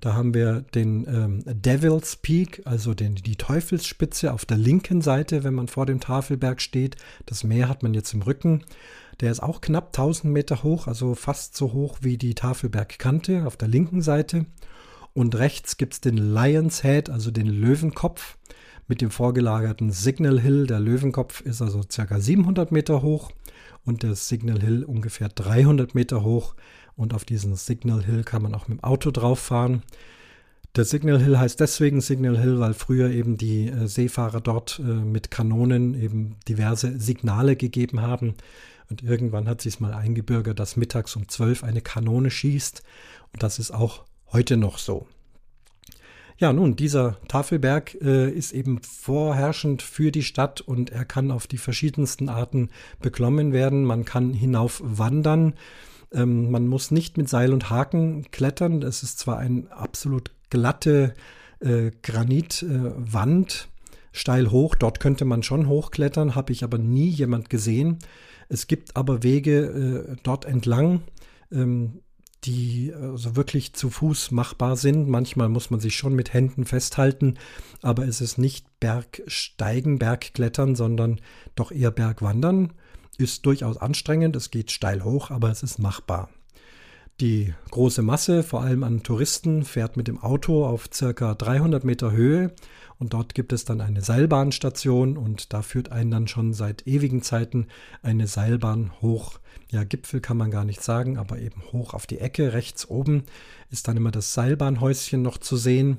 Da 0.00 0.14
haben 0.14 0.34
wir 0.34 0.62
den 0.74 1.06
ähm, 1.06 1.42
Devil's 1.46 2.16
Peak, 2.16 2.62
also 2.64 2.92
den, 2.92 3.14
die 3.14 3.36
Teufelsspitze 3.36 4.32
auf 4.32 4.44
der 4.44 4.56
linken 4.56 5.00
Seite, 5.00 5.44
wenn 5.44 5.54
man 5.54 5.68
vor 5.68 5.86
dem 5.86 6.00
Tafelberg 6.00 6.60
steht. 6.60 6.96
Das 7.26 7.44
Meer 7.44 7.68
hat 7.68 7.84
man 7.84 7.94
jetzt 7.94 8.12
im 8.12 8.22
Rücken. 8.22 8.64
Der 9.20 9.30
ist 9.30 9.40
auch 9.40 9.60
knapp 9.60 9.88
1000 9.88 10.32
Meter 10.32 10.64
hoch, 10.64 10.88
also 10.88 11.14
fast 11.14 11.56
so 11.56 11.72
hoch 11.72 11.98
wie 12.00 12.18
die 12.18 12.34
Tafelbergkante 12.34 13.46
auf 13.46 13.56
der 13.56 13.68
linken 13.68 14.02
Seite. 14.02 14.46
Und 15.14 15.36
rechts 15.36 15.76
gibt 15.76 15.92
es 15.92 16.00
den 16.00 16.16
Lion's 16.16 16.82
Head, 16.82 17.08
also 17.08 17.30
den 17.30 17.46
Löwenkopf 17.46 18.38
mit 18.88 19.00
dem 19.00 19.10
vorgelagerten 19.10 19.90
Signal 19.90 20.40
Hill. 20.40 20.66
Der 20.66 20.80
Löwenkopf 20.80 21.40
ist 21.40 21.62
also 21.62 21.82
ca. 21.88 22.20
700 22.20 22.72
Meter 22.72 23.02
hoch 23.02 23.30
und 23.84 24.02
der 24.02 24.14
Signal 24.14 24.60
Hill 24.60 24.84
ungefähr 24.84 25.28
300 25.28 25.94
Meter 25.94 26.22
hoch. 26.22 26.54
Und 26.96 27.14
auf 27.14 27.24
diesen 27.24 27.56
Signal 27.56 28.04
Hill 28.04 28.22
kann 28.22 28.42
man 28.42 28.54
auch 28.54 28.68
mit 28.68 28.78
dem 28.78 28.84
Auto 28.84 29.10
drauf 29.10 29.38
fahren. 29.38 29.82
Der 30.74 30.84
Signal 30.84 31.22
Hill 31.22 31.38
heißt 31.38 31.60
deswegen 31.60 32.00
Signal 32.00 32.38
Hill, 32.38 32.58
weil 32.58 32.72
früher 32.72 33.10
eben 33.10 33.36
die 33.36 33.68
äh, 33.68 33.86
Seefahrer 33.86 34.40
dort 34.40 34.78
äh, 34.78 34.82
mit 34.82 35.30
Kanonen 35.30 35.94
eben 35.94 36.36
diverse 36.48 36.98
Signale 36.98 37.56
gegeben 37.56 38.00
haben. 38.00 38.34
Und 38.88 39.02
irgendwann 39.02 39.48
hat 39.48 39.60
sich 39.60 39.80
mal 39.80 39.92
eingebürgert, 39.92 40.58
dass 40.58 40.76
mittags 40.76 41.14
um 41.16 41.28
12 41.28 41.64
eine 41.64 41.82
Kanone 41.82 42.30
schießt. 42.30 42.82
Und 43.32 43.42
das 43.42 43.58
ist 43.58 43.70
auch 43.70 44.04
heute 44.32 44.56
noch 44.56 44.78
so. 44.78 45.06
Ja, 46.42 46.52
nun, 46.52 46.74
dieser 46.74 47.18
Tafelberg 47.28 47.94
äh, 48.02 48.28
ist 48.28 48.50
eben 48.50 48.80
vorherrschend 48.82 49.80
für 49.80 50.10
die 50.10 50.24
Stadt 50.24 50.60
und 50.60 50.90
er 50.90 51.04
kann 51.04 51.30
auf 51.30 51.46
die 51.46 51.56
verschiedensten 51.56 52.28
Arten 52.28 52.70
beklommen 53.00 53.52
werden. 53.52 53.84
Man 53.84 54.04
kann 54.04 54.34
hinauf 54.34 54.82
wandern. 54.84 55.54
Ähm, 56.12 56.50
man 56.50 56.66
muss 56.66 56.90
nicht 56.90 57.16
mit 57.16 57.28
Seil 57.28 57.52
und 57.52 57.70
Haken 57.70 58.28
klettern. 58.32 58.82
Es 58.82 59.04
ist 59.04 59.20
zwar 59.20 59.38
eine 59.38 59.70
absolut 59.70 60.32
glatte 60.50 61.14
äh, 61.60 61.92
Granitwand, 62.02 63.68
äh, 63.68 63.96
steil 64.10 64.50
hoch. 64.50 64.74
Dort 64.74 64.98
könnte 64.98 65.24
man 65.24 65.44
schon 65.44 65.68
hochklettern, 65.68 66.34
habe 66.34 66.52
ich 66.52 66.64
aber 66.64 66.78
nie 66.78 67.06
jemand 67.06 67.50
gesehen. 67.50 67.98
Es 68.48 68.66
gibt 68.66 68.96
aber 68.96 69.22
Wege 69.22 70.08
äh, 70.10 70.16
dort 70.24 70.44
entlang, 70.46 71.02
ähm, 71.52 72.00
die 72.44 72.92
also 72.94 73.36
wirklich 73.36 73.72
zu 73.74 73.90
Fuß 73.90 74.30
machbar 74.32 74.76
sind. 74.76 75.08
Manchmal 75.08 75.48
muss 75.48 75.70
man 75.70 75.80
sich 75.80 75.96
schon 75.96 76.14
mit 76.14 76.32
Händen 76.32 76.64
festhalten, 76.64 77.38
aber 77.82 78.06
es 78.06 78.20
ist 78.20 78.38
nicht 78.38 78.66
Bergsteigen, 78.80 79.98
Bergklettern, 79.98 80.74
sondern 80.74 81.20
doch 81.54 81.70
eher 81.70 81.90
Bergwandern 81.90 82.72
ist 83.18 83.46
durchaus 83.46 83.76
anstrengend, 83.76 84.36
es 84.36 84.50
geht 84.50 84.70
steil 84.70 85.04
hoch, 85.04 85.30
aber 85.30 85.50
es 85.50 85.62
ist 85.62 85.78
machbar. 85.78 86.30
Die 87.22 87.54
große 87.70 88.02
Masse, 88.02 88.42
vor 88.42 88.62
allem 88.62 88.82
an 88.82 89.04
Touristen, 89.04 89.62
fährt 89.62 89.96
mit 89.96 90.08
dem 90.08 90.20
Auto 90.20 90.66
auf 90.66 90.88
circa 90.92 91.36
300 91.36 91.84
Meter 91.84 92.10
Höhe 92.10 92.52
und 92.98 93.12
dort 93.12 93.36
gibt 93.36 93.52
es 93.52 93.64
dann 93.64 93.80
eine 93.80 94.00
Seilbahnstation 94.00 95.16
und 95.16 95.52
da 95.52 95.62
führt 95.62 95.92
einen 95.92 96.10
dann 96.10 96.26
schon 96.26 96.52
seit 96.52 96.84
ewigen 96.88 97.22
Zeiten 97.22 97.68
eine 98.02 98.26
Seilbahn 98.26 98.90
hoch. 99.02 99.38
Ja, 99.70 99.84
Gipfel 99.84 100.20
kann 100.20 100.36
man 100.36 100.50
gar 100.50 100.64
nicht 100.64 100.82
sagen, 100.82 101.16
aber 101.16 101.38
eben 101.38 101.62
hoch 101.70 101.94
auf 101.94 102.08
die 102.08 102.18
Ecke. 102.18 102.54
Rechts 102.54 102.90
oben 102.90 103.22
ist 103.70 103.86
dann 103.86 103.96
immer 103.96 104.10
das 104.10 104.34
Seilbahnhäuschen 104.34 105.22
noch 105.22 105.38
zu 105.38 105.56
sehen. 105.56 105.98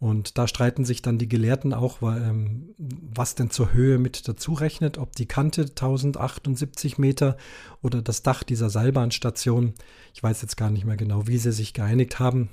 Und 0.00 0.38
da 0.38 0.48
streiten 0.48 0.86
sich 0.86 1.02
dann 1.02 1.18
die 1.18 1.28
Gelehrten 1.28 1.74
auch, 1.74 2.00
ähm, 2.00 2.74
was 2.78 3.34
denn 3.34 3.50
zur 3.50 3.74
Höhe 3.74 3.98
mit 3.98 4.26
dazu 4.26 4.54
rechnet, 4.54 4.96
ob 4.96 5.14
die 5.14 5.26
Kante 5.26 5.66
1078 5.66 6.96
Meter 6.96 7.36
oder 7.82 8.00
das 8.00 8.22
Dach 8.22 8.42
dieser 8.42 8.70
Seilbahnstation. 8.70 9.74
Ich 10.14 10.22
weiß 10.22 10.40
jetzt 10.40 10.56
gar 10.56 10.70
nicht 10.70 10.86
mehr 10.86 10.96
genau, 10.96 11.26
wie 11.26 11.36
sie 11.36 11.52
sich 11.52 11.74
geeinigt 11.74 12.18
haben. 12.18 12.48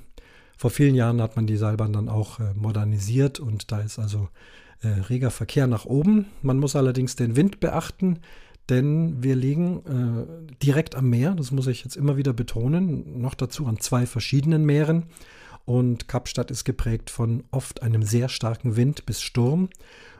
Vor 0.58 0.70
vielen 0.70 0.94
Jahren 0.94 1.22
hat 1.22 1.36
man 1.36 1.46
die 1.46 1.56
Seilbahn 1.56 1.94
dann 1.94 2.10
auch 2.10 2.38
äh, 2.38 2.52
modernisiert 2.54 3.40
und 3.40 3.72
da 3.72 3.80
ist 3.80 3.98
also 3.98 4.28
äh, 4.82 4.88
reger 4.88 5.30
Verkehr 5.30 5.66
nach 5.66 5.86
oben. 5.86 6.26
Man 6.42 6.58
muss 6.58 6.76
allerdings 6.76 7.16
den 7.16 7.34
Wind 7.34 7.60
beachten, 7.60 8.18
denn 8.68 9.22
wir 9.22 9.34
liegen 9.34 9.78
äh, 9.86 10.56
direkt 10.62 10.96
am 10.96 11.08
Meer, 11.08 11.34
das 11.34 11.50
muss 11.50 11.66
ich 11.66 11.82
jetzt 11.82 11.96
immer 11.96 12.18
wieder 12.18 12.34
betonen, 12.34 13.22
noch 13.22 13.34
dazu 13.34 13.66
an 13.66 13.78
zwei 13.78 14.04
verschiedenen 14.04 14.66
Meeren. 14.66 15.04
Und 15.68 16.08
Kapstadt 16.08 16.50
ist 16.50 16.64
geprägt 16.64 17.10
von 17.10 17.44
oft 17.50 17.82
einem 17.82 18.02
sehr 18.02 18.30
starken 18.30 18.76
Wind 18.76 19.04
bis 19.04 19.20
Sturm. 19.20 19.68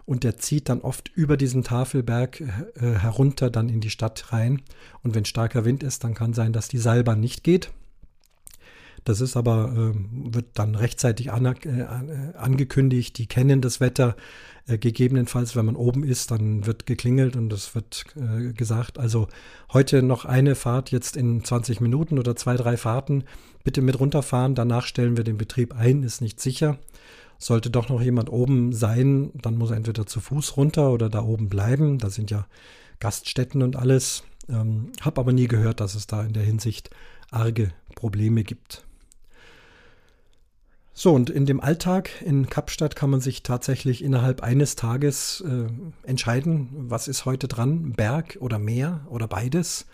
Und 0.04 0.22
der 0.22 0.36
zieht 0.36 0.68
dann 0.68 0.82
oft 0.82 1.10
über 1.14 1.38
diesen 1.38 1.64
Tafelberg 1.64 2.42
äh, 2.42 2.44
herunter 2.74 3.48
dann 3.48 3.70
in 3.70 3.80
die 3.80 3.88
Stadt 3.88 4.30
rein. 4.30 4.60
Und 5.02 5.14
wenn 5.14 5.24
starker 5.24 5.64
Wind 5.64 5.82
ist, 5.82 6.04
dann 6.04 6.12
kann 6.12 6.34
sein, 6.34 6.52
dass 6.52 6.68
die 6.68 6.76
Seilbahn 6.76 7.20
nicht 7.20 7.44
geht. 7.44 7.70
Das 9.04 9.20
ist 9.20 9.36
aber, 9.36 9.72
äh, 9.94 10.32
wird 10.32 10.46
dann 10.54 10.74
rechtzeitig 10.74 11.30
an, 11.32 11.46
äh, 11.46 12.36
angekündigt. 12.36 13.18
Die 13.18 13.26
kennen 13.26 13.60
das 13.60 13.80
Wetter. 13.80 14.16
Äh, 14.68 14.78
gegebenenfalls, 14.78 15.56
wenn 15.56 15.66
man 15.66 15.76
oben 15.76 16.04
ist, 16.04 16.30
dann 16.30 16.66
wird 16.66 16.86
geklingelt 16.86 17.36
und 17.36 17.52
es 17.52 17.74
wird 17.74 18.04
äh, 18.16 18.52
gesagt, 18.52 18.98
also 18.98 19.28
heute 19.72 20.02
noch 20.02 20.26
eine 20.26 20.54
Fahrt 20.54 20.90
jetzt 20.90 21.16
in 21.16 21.42
20 21.42 21.80
Minuten 21.80 22.18
oder 22.18 22.36
zwei, 22.36 22.56
drei 22.56 22.76
Fahrten. 22.76 23.24
Bitte 23.64 23.80
mit 23.80 23.98
runterfahren. 23.98 24.54
Danach 24.54 24.84
stellen 24.84 25.16
wir 25.16 25.24
den 25.24 25.38
Betrieb 25.38 25.74
ein, 25.74 26.02
ist 26.02 26.20
nicht 26.20 26.40
sicher. 26.40 26.78
Sollte 27.38 27.70
doch 27.70 27.88
noch 27.88 28.02
jemand 28.02 28.30
oben 28.30 28.72
sein, 28.72 29.30
dann 29.34 29.56
muss 29.56 29.70
er 29.70 29.76
entweder 29.76 30.06
zu 30.06 30.20
Fuß 30.20 30.56
runter 30.56 30.92
oder 30.92 31.08
da 31.08 31.22
oben 31.22 31.48
bleiben. 31.48 31.98
Da 31.98 32.10
sind 32.10 32.30
ja 32.30 32.46
Gaststätten 33.00 33.62
und 33.62 33.76
alles. 33.76 34.24
Ähm, 34.48 34.92
hab 35.00 35.18
aber 35.18 35.32
nie 35.32 35.46
gehört, 35.46 35.80
dass 35.80 35.94
es 35.94 36.06
da 36.06 36.22
in 36.22 36.32
der 36.32 36.42
Hinsicht 36.42 36.90
arge 37.30 37.72
Probleme 37.94 38.42
gibt. 38.42 38.84
So, 41.00 41.14
und 41.14 41.30
in 41.30 41.46
dem 41.46 41.60
Alltag 41.60 42.10
in 42.22 42.48
Kapstadt 42.48 42.96
kann 42.96 43.08
man 43.08 43.20
sich 43.20 43.44
tatsächlich 43.44 44.02
innerhalb 44.02 44.42
eines 44.42 44.74
Tages 44.74 45.44
äh, 45.46 45.68
entscheiden, 46.02 46.70
was 46.72 47.06
ist 47.06 47.24
heute 47.24 47.46
dran, 47.46 47.92
Berg 47.92 48.36
oder 48.40 48.58
Meer 48.58 49.06
oder 49.08 49.28
beides. 49.28 49.86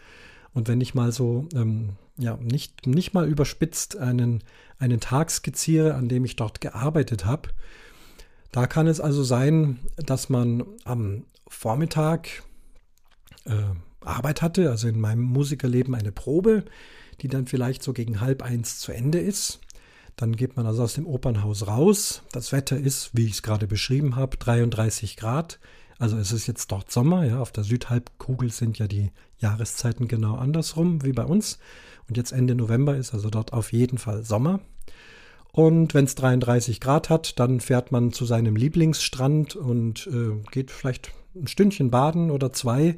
Und 0.54 0.66
wenn 0.66 0.80
ich 0.80 0.94
mal 0.94 1.12
so, 1.12 1.46
ähm, 1.54 1.90
ja, 2.16 2.38
nicht, 2.38 2.86
nicht 2.86 3.12
mal 3.12 3.28
überspitzt 3.28 3.98
einen, 3.98 4.42
einen 4.78 4.98
Tag 4.98 5.30
skizziere, 5.30 5.94
an 5.94 6.08
dem 6.08 6.24
ich 6.24 6.36
dort 6.36 6.62
gearbeitet 6.62 7.26
habe, 7.26 7.50
da 8.50 8.66
kann 8.66 8.86
es 8.86 8.98
also 8.98 9.22
sein, 9.24 9.80
dass 9.96 10.30
man 10.30 10.64
am 10.84 11.26
Vormittag 11.46 12.42
äh, 13.44 13.52
Arbeit 14.00 14.40
hatte, 14.40 14.70
also 14.70 14.88
in 14.88 14.98
meinem 14.98 15.20
Musikerleben 15.20 15.94
eine 15.94 16.12
Probe, 16.12 16.64
die 17.20 17.28
dann 17.28 17.46
vielleicht 17.46 17.82
so 17.82 17.92
gegen 17.92 18.22
halb 18.22 18.42
eins 18.42 18.78
zu 18.78 18.90
Ende 18.90 19.18
ist. 19.18 19.60
Dann 20.16 20.36
geht 20.36 20.56
man 20.56 20.66
also 20.66 20.82
aus 20.82 20.94
dem 20.94 21.06
Opernhaus 21.06 21.66
raus. 21.66 22.22
Das 22.32 22.52
Wetter 22.52 22.76
ist, 22.76 23.10
wie 23.14 23.26
ich 23.26 23.32
es 23.32 23.42
gerade 23.42 23.66
beschrieben 23.66 24.16
habe, 24.16 24.36
33 24.36 25.16
Grad. 25.16 25.58
Also 25.98 26.16
es 26.16 26.32
ist 26.32 26.46
jetzt 26.46 26.70
dort 26.70 26.90
Sommer, 26.90 27.24
ja. 27.24 27.40
Auf 27.40 27.52
der 27.52 27.64
Südhalbkugel 27.64 28.50
sind 28.50 28.78
ja 28.78 28.86
die 28.86 29.10
Jahreszeiten 29.38 30.08
genau 30.08 30.36
andersrum 30.36 31.04
wie 31.04 31.12
bei 31.12 31.24
uns. 31.24 31.58
Und 32.08 32.16
jetzt 32.16 32.32
Ende 32.32 32.54
November 32.54 32.96
ist 32.96 33.14
also 33.14 33.30
dort 33.30 33.52
auf 33.52 33.72
jeden 33.72 33.98
Fall 33.98 34.24
Sommer. 34.24 34.60
Und 35.52 35.94
wenn 35.94 36.04
es 36.04 36.16
33 36.16 36.80
Grad 36.80 37.10
hat, 37.10 37.38
dann 37.38 37.60
fährt 37.60 37.92
man 37.92 38.12
zu 38.12 38.24
seinem 38.24 38.56
Lieblingsstrand 38.56 39.54
und 39.54 40.08
äh, 40.08 40.42
geht 40.50 40.72
vielleicht 40.72 41.12
ein 41.36 41.46
Stündchen 41.46 41.90
baden 41.90 42.30
oder 42.30 42.52
zwei. 42.52 42.96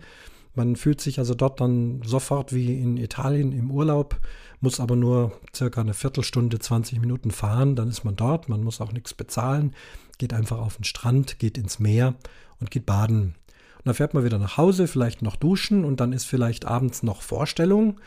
Man 0.55 0.77
fühlt 0.77 1.03
sich 1.03 1.19
also 1.19 1.35
dort 1.35 1.61
dann 1.61 2.01
sofort 2.03 2.55
wie 2.55 2.81
in 2.81 2.97
Italien 2.97 3.53
im 3.53 3.71
Urlaub 3.71 4.19
muss 4.67 4.81
aber 4.81 4.97
nur 4.97 5.31
circa 5.55 5.81
eine 5.81 5.95
Viertelstunde, 5.95 6.59
20 6.59 6.99
Minuten 6.99 7.31
fahren, 7.31 7.77
dann 7.77 7.89
ist 7.89 8.03
man 8.03 8.17
dort, 8.17 8.49
man 8.49 8.65
muss 8.65 8.81
auch 8.81 8.91
nichts 8.91 9.15
bezahlen, 9.15 9.77
geht 10.19 10.33
einfach 10.33 10.59
auf 10.59 10.75
den 10.75 10.83
Strand, 10.83 11.39
geht 11.39 11.57
ins 11.57 11.79
Meer 11.79 12.17
und 12.59 12.73
geht 12.73 12.85
baden. 12.85 13.37
Und 13.77 13.85
dann 13.85 13.95
fährt 13.95 14.13
man 14.13 14.25
wieder 14.25 14.39
nach 14.39 14.57
Hause, 14.57 14.89
vielleicht 14.89 15.23
noch 15.23 15.37
duschen 15.37 15.85
und 15.85 16.01
dann 16.01 16.13
ist 16.13 16.25
vielleicht 16.25 16.65
abends 16.65 17.05
noch 17.05 17.23
Vorstellung 17.23 18.01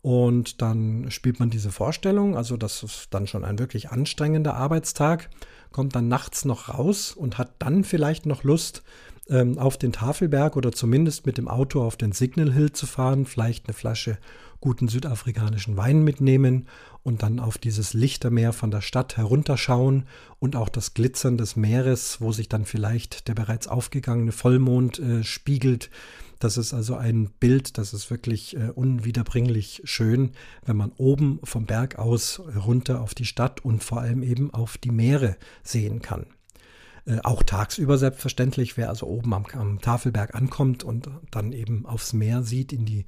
und 0.00 0.62
dann 0.62 1.10
spielt 1.10 1.38
man 1.38 1.50
diese 1.50 1.70
Vorstellung, 1.70 2.34
also 2.34 2.56
das 2.56 2.82
ist 2.82 3.08
dann 3.10 3.26
schon 3.26 3.44
ein 3.44 3.58
wirklich 3.58 3.90
anstrengender 3.90 4.54
Arbeitstag, 4.54 5.28
kommt 5.70 5.94
dann 5.94 6.08
nachts 6.08 6.46
noch 6.46 6.70
raus 6.70 7.12
und 7.12 7.36
hat 7.36 7.50
dann 7.58 7.84
vielleicht 7.84 8.24
noch 8.24 8.42
Lust, 8.42 8.82
ähm, 9.28 9.58
auf 9.58 9.76
den 9.76 9.92
Tafelberg 9.92 10.56
oder 10.56 10.72
zumindest 10.72 11.26
mit 11.26 11.38
dem 11.38 11.48
Auto 11.48 11.82
auf 11.82 11.96
den 11.96 12.12
Signal 12.12 12.52
Hill 12.52 12.72
zu 12.72 12.86
fahren, 12.86 13.26
vielleicht 13.26 13.66
eine 13.66 13.74
Flasche 13.74 14.18
guten 14.60 14.88
südafrikanischen 14.88 15.76
Wein 15.76 16.02
mitnehmen 16.02 16.66
und 17.02 17.22
dann 17.22 17.40
auf 17.40 17.58
dieses 17.58 17.92
Lichtermeer 17.94 18.52
von 18.52 18.70
der 18.70 18.80
Stadt 18.80 19.16
herunterschauen 19.16 20.06
und 20.38 20.56
auch 20.56 20.68
das 20.68 20.94
Glitzern 20.94 21.38
des 21.38 21.56
Meeres, 21.56 22.20
wo 22.20 22.32
sich 22.32 22.48
dann 22.48 22.64
vielleicht 22.64 23.28
der 23.28 23.34
bereits 23.34 23.68
aufgegangene 23.68 24.32
Vollmond 24.32 24.98
äh, 24.98 25.24
spiegelt. 25.24 25.90
Das 26.38 26.58
ist 26.58 26.74
also 26.74 26.96
ein 26.96 27.30
Bild, 27.40 27.78
das 27.78 27.94
ist 27.94 28.10
wirklich 28.10 28.56
äh, 28.56 28.70
unwiederbringlich 28.74 29.82
schön, 29.84 30.32
wenn 30.64 30.76
man 30.76 30.92
oben 30.96 31.40
vom 31.44 31.64
Berg 31.66 31.98
aus 31.98 32.42
runter 32.66 33.00
auf 33.00 33.14
die 33.14 33.24
Stadt 33.24 33.64
und 33.64 33.82
vor 33.82 34.00
allem 34.00 34.22
eben 34.22 34.52
auf 34.52 34.76
die 34.76 34.90
Meere 34.90 35.36
sehen 35.62 36.02
kann. 36.02 36.26
Äh, 37.06 37.20
auch 37.22 37.42
tagsüber 37.42 37.98
selbstverständlich, 37.98 38.76
wer 38.76 38.88
also 38.88 39.06
oben 39.06 39.32
am, 39.32 39.46
am 39.52 39.80
Tafelberg 39.80 40.34
ankommt 40.34 40.82
und 40.84 41.08
dann 41.30 41.52
eben 41.52 41.86
aufs 41.86 42.12
Meer 42.12 42.42
sieht, 42.42 42.72
in 42.72 42.84
die 42.84 43.06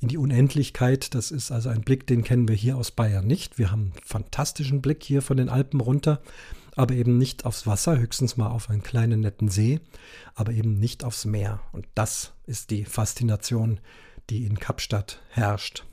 in 0.00 0.08
die 0.08 0.16
Unendlichkeit. 0.16 1.14
Das 1.14 1.30
ist 1.30 1.52
also 1.52 1.68
ein 1.68 1.82
Blick, 1.82 2.06
den 2.06 2.24
kennen 2.24 2.48
wir 2.48 2.56
hier 2.56 2.76
aus 2.76 2.90
Bayern 2.90 3.26
nicht. 3.26 3.58
Wir 3.58 3.70
haben 3.70 3.92
einen 3.92 4.02
fantastischen 4.02 4.80
Blick 4.80 5.04
hier 5.04 5.20
von 5.20 5.36
den 5.36 5.50
Alpen 5.50 5.80
runter, 5.80 6.22
aber 6.74 6.94
eben 6.94 7.18
nicht 7.18 7.44
aufs 7.44 7.66
Wasser, 7.66 7.98
höchstens 7.98 8.36
mal 8.36 8.48
auf 8.48 8.70
einen 8.70 8.82
kleinen 8.82 9.20
netten 9.20 9.48
See, 9.48 9.80
aber 10.34 10.52
eben 10.52 10.78
nicht 10.78 11.04
aufs 11.04 11.26
Meer. 11.26 11.60
Und 11.72 11.86
das 11.94 12.32
ist 12.46 12.70
die 12.70 12.84
Faszination, 12.84 13.78
die 14.30 14.46
in 14.46 14.58
Kapstadt 14.58 15.20
herrscht. 15.28 15.84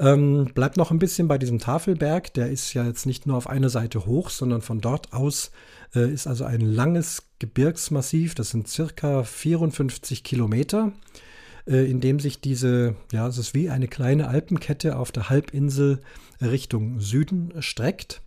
Ähm, 0.00 0.46
bleibt 0.54 0.78
noch 0.78 0.90
ein 0.90 0.98
bisschen 0.98 1.28
bei 1.28 1.36
diesem 1.36 1.58
Tafelberg. 1.58 2.32
Der 2.32 2.50
ist 2.50 2.72
ja 2.72 2.86
jetzt 2.86 3.04
nicht 3.04 3.26
nur 3.26 3.36
auf 3.36 3.46
einer 3.46 3.68
Seite 3.68 4.06
hoch, 4.06 4.30
sondern 4.30 4.62
von 4.62 4.80
dort 4.80 5.12
aus 5.12 5.50
äh, 5.94 6.10
ist 6.10 6.26
also 6.26 6.44
ein 6.44 6.62
langes 6.62 7.24
Gebirgsmassiv. 7.38 8.34
Das 8.34 8.48
sind 8.48 8.66
circa 8.66 9.24
54 9.24 10.24
Kilometer, 10.24 10.92
äh, 11.66 11.88
in 11.90 12.00
dem 12.00 12.18
sich 12.18 12.40
diese, 12.40 12.96
ja, 13.12 13.28
es 13.28 13.36
ist 13.36 13.52
wie 13.52 13.68
eine 13.68 13.88
kleine 13.88 14.28
Alpenkette 14.28 14.96
auf 14.96 15.12
der 15.12 15.28
Halbinsel 15.28 16.00
Richtung 16.40 17.00
Süden 17.00 17.52
streckt. 17.60 18.22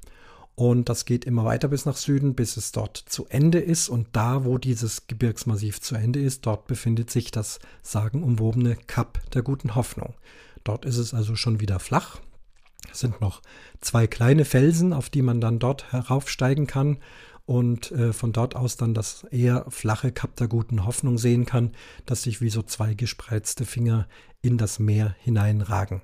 Und 0.54 0.90
das 0.90 1.06
geht 1.06 1.26
immer 1.26 1.44
weiter 1.44 1.70
bis 1.70 1.88
nach 1.88 1.98
Süden, 1.98 2.36
bis 2.36 2.56
es 2.58 2.72
dort 2.72 2.98
zu 2.98 3.26
Ende 3.30 3.58
ist. 3.58 3.90
Und 3.90 4.10
da, 4.12 4.46
wo 4.46 4.60
dieses 4.60 5.08
Gebirgsmassiv 5.08 5.82
zu 5.82 5.96
Ende 5.96 6.22
ist, 6.22 6.46
dort 6.46 6.68
befindet 6.68 7.10
sich 7.10 7.32
das 7.32 7.58
sagenumwobene 7.82 8.76
Kap 8.76 9.20
der 9.32 9.42
guten 9.42 9.74
Hoffnung. 9.74 10.14
Dort 10.64 10.86
ist 10.86 10.98
es 10.98 11.14
also 11.14 11.36
schon 11.36 11.60
wieder 11.60 11.80
flach. 11.80 12.20
Es 12.92 13.00
sind 13.00 13.22
noch 13.22 13.42
zwei 13.82 14.08
kleine 14.08 14.46
Felsen, 14.46 14.94
auf 14.94 15.10
die 15.10 15.22
man 15.22 15.42
dann 15.42 15.60
dort 15.60 15.92
heraufsteigen 15.92 16.68
kann 16.68 16.98
und 17.46 17.92
äh, 17.92 18.14
von 18.14 18.32
dort 18.32 18.56
aus 18.56 18.78
dann 18.78 18.94
das 18.94 19.26
eher 19.26 19.66
flache 19.70 20.12
Kap 20.12 20.36
der 20.36 20.48
guten 20.48 20.86
Hoffnung 20.86 21.18
sehen 21.18 21.46
kann, 21.46 21.72
das 22.06 22.24
sich 22.24 22.42
wie 22.42 22.50
so 22.50 22.62
zwei 22.62 22.94
gespreizte 22.94 23.66
Finger 23.66 24.08
in 24.42 24.58
das 24.58 24.80
Meer 24.80 25.16
hineinragen. 25.20 26.02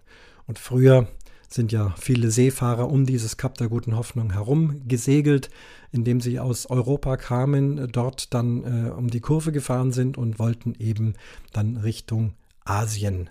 Und 0.47 0.59
früher 0.59 1.07
sind 1.47 1.71
ja 1.71 1.95
viele 1.99 2.29
Seefahrer 2.29 2.89
um 2.89 3.05
dieses 3.05 3.37
Kap 3.37 3.57
der 3.57 3.69
guten 3.69 3.95
Hoffnung 3.95 4.31
herum 4.33 4.87
gesegelt, 4.87 5.49
indem 5.91 6.21
sie 6.21 6.39
aus 6.39 6.69
Europa 6.69 7.17
kamen, 7.17 7.91
dort 7.91 8.33
dann 8.33 8.87
äh, 8.87 8.89
um 8.91 9.09
die 9.09 9.21
Kurve 9.21 9.51
gefahren 9.51 9.91
sind 9.91 10.17
und 10.17 10.39
wollten 10.39 10.75
eben 10.77 11.15
dann 11.53 11.77
Richtung 11.77 12.33
Asien 12.65 13.29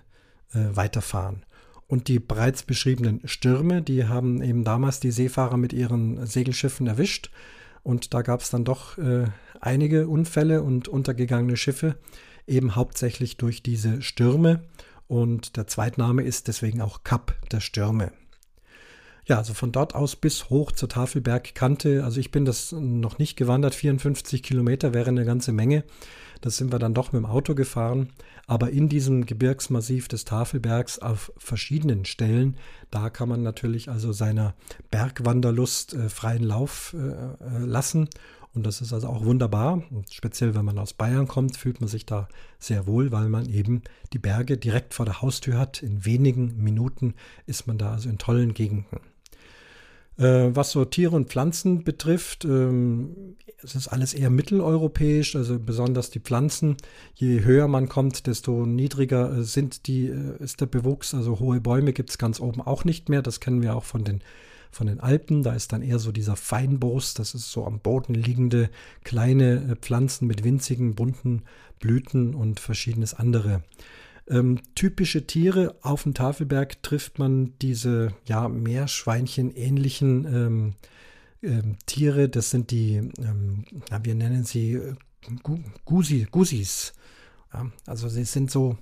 äh, 0.53 0.75
weiterfahren. 0.75 1.45
Und 1.87 2.07
die 2.07 2.19
bereits 2.19 2.63
beschriebenen 2.63 3.21
Stürme, 3.25 3.81
die 3.81 4.05
haben 4.05 4.43
eben 4.43 4.63
damals 4.63 4.99
die 4.99 5.11
Seefahrer 5.11 5.57
mit 5.57 5.73
ihren 5.73 6.25
Segelschiffen 6.25 6.85
erwischt. 6.85 7.31
Und 7.81 8.13
da 8.13 8.21
gab 8.21 8.41
es 8.41 8.51
dann 8.51 8.63
doch 8.63 8.97
äh, 8.97 9.25
einige 9.59 10.07
Unfälle 10.07 10.61
und 10.61 10.87
untergegangene 10.87 11.57
Schiffe, 11.57 11.95
eben 12.45 12.75
hauptsächlich 12.75 13.37
durch 13.37 13.63
diese 13.63 14.01
Stürme. 14.03 14.63
Und 15.07 15.57
der 15.57 15.65
Zweitname 15.65 16.21
ist 16.21 16.47
deswegen 16.47 16.81
auch 16.81 17.03
Kap 17.03 17.35
der 17.49 17.59
Stürme. 17.59 18.11
Ja, 19.25 19.37
also 19.37 19.53
von 19.53 19.71
dort 19.71 19.95
aus 19.95 20.15
bis 20.15 20.49
hoch 20.49 20.71
zur 20.71 20.89
Tafelbergkante. 20.89 22.03
Also 22.03 22.19
ich 22.19 22.31
bin 22.31 22.45
das 22.45 22.71
noch 22.71 23.19
nicht 23.19 23.35
gewandert. 23.35 23.75
54 23.75 24.41
Kilometer 24.43 24.93
wäre 24.93 25.09
eine 25.09 25.25
ganze 25.25 25.51
Menge. 25.51 25.83
Das 26.41 26.57
sind 26.57 26.71
wir 26.71 26.79
dann 26.79 26.93
doch 26.93 27.11
mit 27.11 27.21
dem 27.21 27.25
Auto 27.25 27.53
gefahren. 27.53 28.09
Aber 28.49 28.71
in 28.71 28.89
diesem 28.89 29.27
Gebirgsmassiv 29.27 30.07
des 30.07 30.25
Tafelbergs 30.25 30.97
auf 30.97 31.31
verschiedenen 31.37 32.05
Stellen, 32.05 32.57
da 32.89 33.11
kann 33.11 33.29
man 33.29 33.43
natürlich 33.43 33.89
also 33.89 34.11
seiner 34.11 34.55
Bergwanderlust 34.89 35.93
äh, 35.93 36.09
freien 36.09 36.41
Lauf 36.41 36.95
äh, 36.97 36.97
äh, 36.97 37.59
lassen. 37.59 38.09
Und 38.55 38.65
das 38.65 38.81
ist 38.81 38.91
also 38.91 39.07
auch 39.07 39.23
wunderbar. 39.23 39.83
Und 39.91 40.11
speziell 40.11 40.55
wenn 40.55 40.65
man 40.65 40.79
aus 40.79 40.93
Bayern 40.93 41.27
kommt, 41.27 41.57
fühlt 41.57 41.79
man 41.79 41.89
sich 41.89 42.07
da 42.07 42.27
sehr 42.57 42.87
wohl, 42.87 43.11
weil 43.11 43.29
man 43.29 43.47
eben 43.47 43.83
die 44.13 44.17
Berge 44.17 44.57
direkt 44.57 44.95
vor 44.95 45.05
der 45.05 45.21
Haustür 45.21 45.59
hat. 45.59 45.83
In 45.83 46.03
wenigen 46.03 46.57
Minuten 46.57 47.13
ist 47.45 47.67
man 47.67 47.77
da 47.77 47.91
also 47.91 48.09
in 48.09 48.17
tollen 48.17 48.55
Gegenden. 48.55 48.99
Äh, 50.19 50.53
was 50.53 50.71
so 50.71 50.83
Tiere 50.83 51.15
und 51.15 51.29
Pflanzen 51.29 51.85
betrifft, 51.85 52.43
ähm, 52.43 53.37
es 53.63 53.75
ist 53.75 53.87
alles 53.87 54.13
eher 54.13 54.29
mitteleuropäisch, 54.29 55.35
also 55.35 55.59
besonders 55.59 56.09
die 56.09 56.19
Pflanzen. 56.19 56.75
Je 57.15 57.43
höher 57.43 57.69
man 57.69 57.87
kommt, 57.87 58.27
desto 58.27 58.65
niedriger 58.65 59.37
äh, 59.37 59.43
sind 59.43 59.87
die, 59.87 60.07
äh, 60.07 60.43
ist 60.43 60.59
der 60.59 60.65
Bewuchs. 60.65 61.13
Also 61.13 61.39
hohe 61.39 61.61
Bäume 61.61 61.93
gibt 61.93 62.09
es 62.09 62.17
ganz 62.17 62.41
oben 62.41 62.61
auch 62.61 62.83
nicht 62.83 63.07
mehr. 63.07 63.21
Das 63.21 63.39
kennen 63.39 63.61
wir 63.61 63.75
auch 63.77 63.85
von 63.85 64.03
den, 64.03 64.21
von 64.71 64.87
den 64.87 64.99
Alpen. 64.99 65.41
Da 65.41 65.53
ist 65.53 65.71
dann 65.71 65.81
eher 65.81 65.99
so 65.99 66.11
dieser 66.11 66.35
Feinbrust, 66.35 67.17
das 67.17 67.33
ist 67.33 67.49
so 67.49 67.65
am 67.65 67.79
Boden 67.79 68.13
liegende 68.13 68.69
kleine 69.05 69.77
Pflanzen 69.79 70.27
mit 70.27 70.43
winzigen, 70.43 70.95
bunten 70.95 71.43
Blüten 71.79 72.35
und 72.35 72.59
verschiedenes 72.59 73.13
andere. 73.13 73.63
Ähm, 74.29 74.59
typische 74.75 75.25
Tiere 75.25 75.75
auf 75.81 76.03
dem 76.03 76.13
Tafelberg 76.13 76.83
trifft 76.83 77.17
man 77.17 77.53
diese 77.61 78.13
ja, 78.25 78.47
Meerschweinchen-ähnlichen 78.47 80.25
ähm, 80.25 80.73
ähm, 81.41 81.77
Tiere. 81.87 82.29
Das 82.29 82.51
sind 82.51 82.69
die, 82.69 82.95
ähm, 83.19 83.65
na, 83.89 84.05
wir 84.05 84.13
nennen 84.13 84.43
sie 84.43 84.73
äh, 84.73 84.93
Gusi, 85.83 86.27
Gusis. 86.29 86.93
Ja, 87.53 87.71
also 87.87 88.07
sie 88.07 88.23
sind 88.23 88.51
so, 88.51 88.77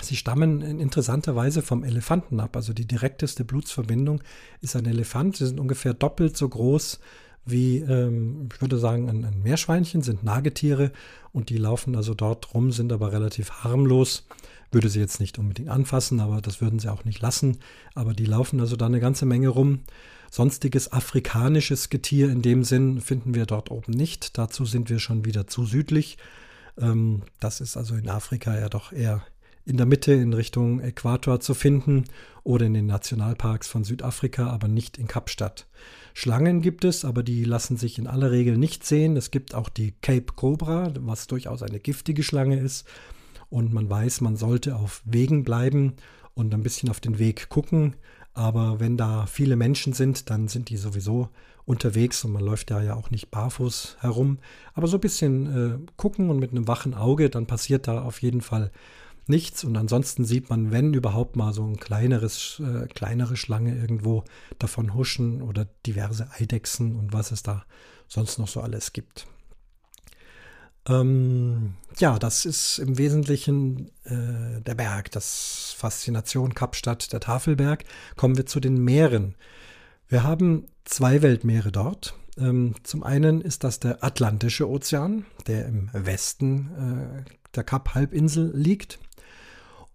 sie 0.00 0.16
stammen 0.16 0.62
in 0.62 0.80
interessanter 0.80 1.36
Weise 1.36 1.60
vom 1.60 1.84
Elefanten 1.84 2.40
ab. 2.40 2.56
Also 2.56 2.72
die 2.72 2.86
direkteste 2.86 3.44
Blutsverbindung 3.44 4.22
ist 4.62 4.74
ein 4.74 4.86
Elefant. 4.86 5.36
Sie 5.36 5.46
sind 5.46 5.60
ungefähr 5.60 5.92
doppelt 5.92 6.36
so 6.36 6.48
groß 6.48 6.98
wie, 7.44 7.78
ähm, 7.78 8.48
ich 8.52 8.60
würde 8.60 8.78
sagen, 8.78 9.08
ein, 9.08 9.24
ein 9.24 9.42
Meerschweinchen, 9.42 10.02
sind 10.02 10.22
Nagetiere 10.22 10.92
und 11.32 11.50
die 11.50 11.56
laufen 11.56 11.96
also 11.96 12.14
dort 12.14 12.54
rum, 12.54 12.72
sind 12.72 12.92
aber 12.92 13.12
relativ 13.12 13.64
harmlos 13.64 14.26
würde 14.72 14.88
sie 14.88 15.00
jetzt 15.00 15.20
nicht 15.20 15.38
unbedingt 15.38 15.68
anfassen, 15.68 16.20
aber 16.20 16.40
das 16.40 16.60
würden 16.60 16.78
sie 16.78 16.90
auch 16.90 17.04
nicht 17.04 17.20
lassen. 17.20 17.58
Aber 17.94 18.14
die 18.14 18.24
laufen 18.24 18.60
also 18.60 18.76
da 18.76 18.86
eine 18.86 19.00
ganze 19.00 19.26
Menge 19.26 19.48
rum. 19.48 19.80
Sonstiges 20.30 20.90
afrikanisches 20.92 21.90
Getier 21.90 22.30
in 22.30 22.40
dem 22.40 22.64
Sinn 22.64 23.00
finden 23.00 23.34
wir 23.34 23.44
dort 23.44 23.70
oben 23.70 23.92
nicht. 23.92 24.38
Dazu 24.38 24.64
sind 24.64 24.88
wir 24.88 24.98
schon 24.98 25.24
wieder 25.26 25.46
zu 25.46 25.66
südlich. 25.66 26.16
Ähm, 26.78 27.22
das 27.38 27.60
ist 27.60 27.76
also 27.76 27.94
in 27.94 28.08
Afrika 28.08 28.58
ja 28.58 28.70
doch 28.70 28.92
eher 28.92 29.22
in 29.64 29.76
der 29.76 29.86
Mitte 29.86 30.12
in 30.12 30.32
Richtung 30.32 30.80
Äquator 30.80 31.38
zu 31.38 31.54
finden 31.54 32.06
oder 32.42 32.66
in 32.66 32.74
den 32.74 32.86
Nationalparks 32.86 33.68
von 33.68 33.84
Südafrika, 33.84 34.48
aber 34.48 34.68
nicht 34.68 34.98
in 34.98 35.06
Kapstadt. 35.06 35.68
Schlangen 36.14 36.62
gibt 36.62 36.84
es, 36.84 37.04
aber 37.04 37.22
die 37.22 37.44
lassen 37.44 37.76
sich 37.76 37.98
in 37.98 38.06
aller 38.06 38.30
Regel 38.32 38.56
nicht 38.56 38.84
sehen. 38.84 39.16
Es 39.16 39.30
gibt 39.30 39.54
auch 39.54 39.68
die 39.68 39.92
Cape 40.00 40.32
Cobra, 40.34 40.92
was 41.00 41.26
durchaus 41.26 41.62
eine 41.62 41.78
giftige 41.78 42.22
Schlange 42.22 42.58
ist 42.58 42.86
und 43.52 43.72
man 43.72 43.88
weiß, 43.88 44.22
man 44.22 44.36
sollte 44.36 44.76
auf 44.76 45.02
Wegen 45.04 45.44
bleiben 45.44 45.92
und 46.34 46.54
ein 46.54 46.62
bisschen 46.62 46.88
auf 46.88 47.00
den 47.00 47.18
Weg 47.18 47.50
gucken. 47.50 47.96
Aber 48.32 48.80
wenn 48.80 48.96
da 48.96 49.26
viele 49.26 49.56
Menschen 49.56 49.92
sind, 49.92 50.30
dann 50.30 50.48
sind 50.48 50.70
die 50.70 50.78
sowieso 50.78 51.28
unterwegs 51.66 52.24
und 52.24 52.32
man 52.32 52.42
läuft 52.42 52.70
da 52.70 52.82
ja 52.82 52.94
auch 52.94 53.10
nicht 53.10 53.30
barfuß 53.30 53.98
herum. 54.00 54.38
Aber 54.72 54.86
so 54.86 54.96
ein 54.96 55.02
bisschen 55.02 55.86
äh, 55.86 55.92
gucken 55.96 56.30
und 56.30 56.38
mit 56.38 56.50
einem 56.50 56.66
wachen 56.66 56.94
Auge, 56.94 57.28
dann 57.28 57.46
passiert 57.46 57.88
da 57.88 58.02
auf 58.02 58.22
jeden 58.22 58.40
Fall 58.40 58.72
nichts. 59.26 59.64
Und 59.64 59.76
ansonsten 59.76 60.24
sieht 60.24 60.48
man, 60.48 60.72
wenn 60.72 60.94
überhaupt 60.94 61.36
mal 61.36 61.52
so 61.52 61.62
ein 61.64 61.76
kleineres, 61.76 62.60
äh, 62.64 62.86
kleinere 62.86 63.36
Schlange 63.36 63.76
irgendwo 63.76 64.24
davon 64.58 64.94
huschen 64.94 65.42
oder 65.42 65.66
diverse 65.84 66.30
Eidechsen 66.38 66.96
und 66.96 67.12
was 67.12 67.32
es 67.32 67.42
da 67.42 67.66
sonst 68.08 68.38
noch 68.38 68.48
so 68.48 68.62
alles 68.62 68.94
gibt. 68.94 69.26
Ähm, 70.88 71.74
ja, 71.98 72.18
das 72.18 72.44
ist 72.44 72.78
im 72.78 72.98
Wesentlichen 72.98 73.90
äh, 74.04 74.60
der 74.62 74.74
Berg, 74.74 75.10
das 75.12 75.74
Faszination 75.76 76.54
Kapstadt, 76.54 77.12
der 77.12 77.20
Tafelberg. 77.20 77.84
Kommen 78.16 78.36
wir 78.36 78.46
zu 78.46 78.60
den 78.60 78.82
Meeren. 78.82 79.36
Wir 80.08 80.24
haben 80.24 80.66
zwei 80.84 81.22
Weltmeere 81.22 81.70
dort. 81.70 82.14
Ähm, 82.38 82.74
zum 82.82 83.02
einen 83.02 83.40
ist 83.40 83.62
das 83.64 83.78
der 83.78 84.02
Atlantische 84.02 84.68
Ozean, 84.68 85.26
der 85.46 85.66
im 85.66 85.90
Westen 85.92 87.24
äh, 87.26 87.30
der 87.54 87.64
Kap-Halbinsel 87.64 88.50
liegt. 88.54 88.98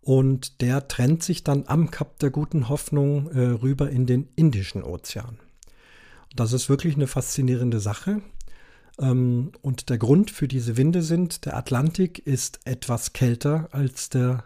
Und 0.01 0.61
der 0.61 0.87
trennt 0.87 1.21
sich 1.21 1.43
dann 1.43 1.65
am 1.67 1.91
Kap 1.91 2.19
der 2.19 2.29
Guten 2.29 2.69
Hoffnung 2.69 3.29
äh, 3.31 3.41
rüber 3.41 3.89
in 3.89 4.05
den 4.05 4.29
Indischen 4.35 4.83
Ozean. 4.83 5.39
Das 6.35 6.53
ist 6.53 6.69
wirklich 6.69 6.95
eine 6.95 7.07
faszinierende 7.07 7.79
Sache. 7.79 8.21
Ähm, 8.99 9.51
und 9.61 9.89
der 9.89 9.97
Grund 9.97 10.31
für 10.31 10.47
diese 10.47 10.77
Winde 10.77 11.01
sind, 11.01 11.45
der 11.45 11.57
Atlantik 11.57 12.19
ist 12.19 12.59
etwas 12.65 13.13
kälter 13.13 13.69
als 13.71 14.09
der 14.09 14.43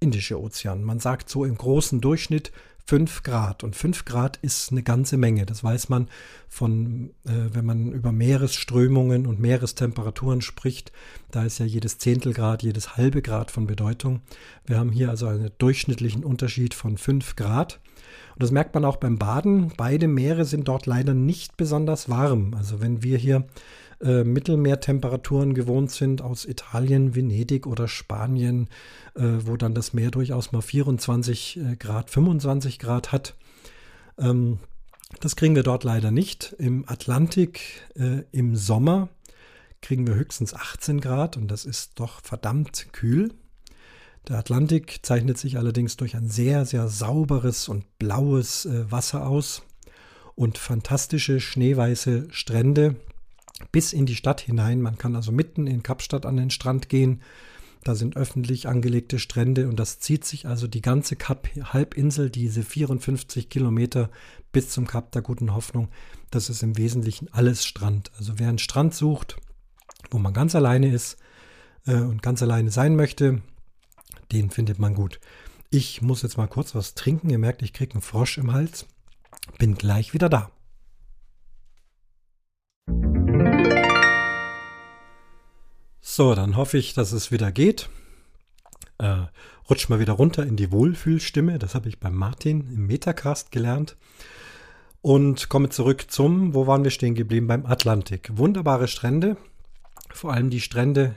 Indische 0.00 0.40
Ozean. 0.40 0.82
Man 0.82 0.98
sagt 0.98 1.28
so 1.28 1.44
im 1.44 1.56
großen 1.56 2.00
Durchschnitt 2.00 2.52
5 2.86 3.22
Grad. 3.22 3.62
Und 3.62 3.76
5 3.76 4.04
Grad 4.04 4.38
ist 4.38 4.72
eine 4.72 4.82
ganze 4.82 5.16
Menge. 5.16 5.46
Das 5.46 5.62
weiß 5.62 5.88
man 5.88 6.08
von, 6.48 7.10
äh, 7.24 7.30
wenn 7.52 7.64
man 7.64 7.92
über 7.92 8.12
Meeresströmungen 8.12 9.26
und 9.26 9.40
Meerestemperaturen 9.40 10.42
spricht. 10.42 10.92
Da 11.30 11.44
ist 11.44 11.58
ja 11.58 11.66
jedes 11.66 11.98
Zehntelgrad, 11.98 12.62
jedes 12.62 12.96
halbe 12.96 13.22
Grad 13.22 13.50
von 13.50 13.66
Bedeutung. 13.66 14.22
Wir 14.66 14.78
haben 14.78 14.90
hier 14.90 15.10
also 15.10 15.26
einen 15.26 15.50
durchschnittlichen 15.58 16.24
Unterschied 16.24 16.74
von 16.74 16.98
5 16.98 17.36
Grad. 17.36 17.80
Und 18.34 18.42
das 18.42 18.50
merkt 18.50 18.74
man 18.74 18.84
auch 18.84 18.96
beim 18.96 19.18
Baden. 19.18 19.72
Beide 19.76 20.08
Meere 20.08 20.44
sind 20.44 20.66
dort 20.66 20.86
leider 20.86 21.14
nicht 21.14 21.56
besonders 21.56 22.08
warm. 22.08 22.54
Also 22.54 22.80
wenn 22.80 23.02
wir 23.02 23.16
hier 23.16 23.46
äh, 24.02 24.24
Mittelmeertemperaturen 24.24 25.54
gewohnt 25.54 25.90
sind 25.90 26.22
aus 26.22 26.44
Italien, 26.44 27.14
Venedig 27.14 27.66
oder 27.66 27.88
Spanien, 27.88 28.68
äh, 29.14 29.22
wo 29.22 29.56
dann 29.56 29.74
das 29.74 29.92
Meer 29.92 30.10
durchaus 30.10 30.52
mal 30.52 30.60
24 30.60 31.56
äh, 31.58 31.76
Grad, 31.76 32.10
25 32.10 32.78
Grad 32.78 33.12
hat. 33.12 33.34
Ähm, 34.18 34.58
das 35.20 35.36
kriegen 35.36 35.54
wir 35.54 35.62
dort 35.62 35.84
leider 35.84 36.10
nicht. 36.10 36.54
Im 36.58 36.84
Atlantik 36.88 37.82
äh, 37.94 38.24
im 38.32 38.56
Sommer 38.56 39.08
kriegen 39.80 40.06
wir 40.06 40.14
höchstens 40.14 40.54
18 40.54 41.00
Grad 41.00 41.36
und 41.36 41.48
das 41.48 41.64
ist 41.64 42.00
doch 42.00 42.20
verdammt 42.22 42.88
kühl. 42.92 43.34
Der 44.28 44.38
Atlantik 44.38 45.00
zeichnet 45.02 45.36
sich 45.38 45.58
allerdings 45.58 45.96
durch 45.96 46.14
ein 46.16 46.28
sehr, 46.28 46.64
sehr 46.64 46.88
sauberes 46.88 47.68
und 47.68 47.98
blaues 47.98 48.66
äh, 48.66 48.90
Wasser 48.90 49.26
aus 49.26 49.62
und 50.34 50.58
fantastische 50.58 51.40
schneeweiße 51.40 52.28
Strände 52.30 52.96
bis 53.70 53.92
in 53.92 54.06
die 54.06 54.16
Stadt 54.16 54.40
hinein. 54.40 54.80
Man 54.80 54.98
kann 54.98 55.14
also 55.16 55.32
mitten 55.32 55.66
in 55.66 55.82
Kapstadt 55.82 56.26
an 56.26 56.36
den 56.36 56.50
Strand 56.50 56.88
gehen. 56.88 57.22
Da 57.84 57.96
sind 57.96 58.16
öffentlich 58.16 58.68
angelegte 58.68 59.18
Strände 59.18 59.68
und 59.68 59.76
das 59.76 59.98
zieht 59.98 60.24
sich 60.24 60.46
also 60.46 60.68
die 60.68 60.82
ganze 60.82 61.16
Kap-Halbinsel, 61.16 62.30
diese 62.30 62.62
54 62.62 63.48
Kilometer 63.48 64.08
bis 64.52 64.70
zum 64.70 64.86
Kap 64.86 65.10
der 65.12 65.22
Guten 65.22 65.52
Hoffnung. 65.52 65.88
Das 66.30 66.48
ist 66.48 66.62
im 66.62 66.78
Wesentlichen 66.78 67.28
alles 67.32 67.64
Strand. 67.64 68.12
Also 68.16 68.38
wer 68.38 68.48
einen 68.48 68.58
Strand 68.58 68.94
sucht, 68.94 69.36
wo 70.10 70.18
man 70.18 70.32
ganz 70.32 70.54
alleine 70.54 70.92
ist 70.92 71.16
äh, 71.86 71.96
und 71.96 72.22
ganz 72.22 72.40
alleine 72.42 72.70
sein 72.70 72.94
möchte, 72.94 73.42
den 74.30 74.50
findet 74.50 74.78
man 74.78 74.94
gut. 74.94 75.18
Ich 75.70 76.02
muss 76.02 76.22
jetzt 76.22 76.36
mal 76.36 76.46
kurz 76.46 76.74
was 76.76 76.94
trinken. 76.94 77.30
Ihr 77.30 77.38
merkt, 77.38 77.62
ich 77.62 77.72
kriege 77.72 77.94
einen 77.94 78.02
Frosch 78.02 78.38
im 78.38 78.52
Hals. 78.52 78.86
Bin 79.58 79.74
gleich 79.74 80.14
wieder 80.14 80.28
da. 80.28 80.52
So, 86.04 86.34
dann 86.34 86.56
hoffe 86.56 86.78
ich, 86.78 86.94
dass 86.94 87.12
es 87.12 87.30
wieder 87.30 87.52
geht. 87.52 87.88
Äh, 88.98 89.26
rutsch 89.70 89.88
mal 89.88 90.00
wieder 90.00 90.14
runter 90.14 90.44
in 90.44 90.56
die 90.56 90.72
Wohlfühlstimme. 90.72 91.60
Das 91.60 91.76
habe 91.76 91.88
ich 91.88 92.00
beim 92.00 92.16
Martin 92.16 92.66
im 92.66 92.88
Metacast 92.88 93.52
gelernt. 93.52 93.96
Und 95.00 95.48
komme 95.48 95.68
zurück 95.68 96.06
zum, 96.10 96.54
wo 96.54 96.66
waren 96.66 96.82
wir 96.82 96.90
stehen 96.90 97.14
geblieben? 97.14 97.46
Beim 97.46 97.66
Atlantik. 97.66 98.36
Wunderbare 98.36 98.88
Strände. 98.88 99.36
Vor 100.12 100.32
allem 100.32 100.50
die 100.50 100.60
Strände 100.60 101.14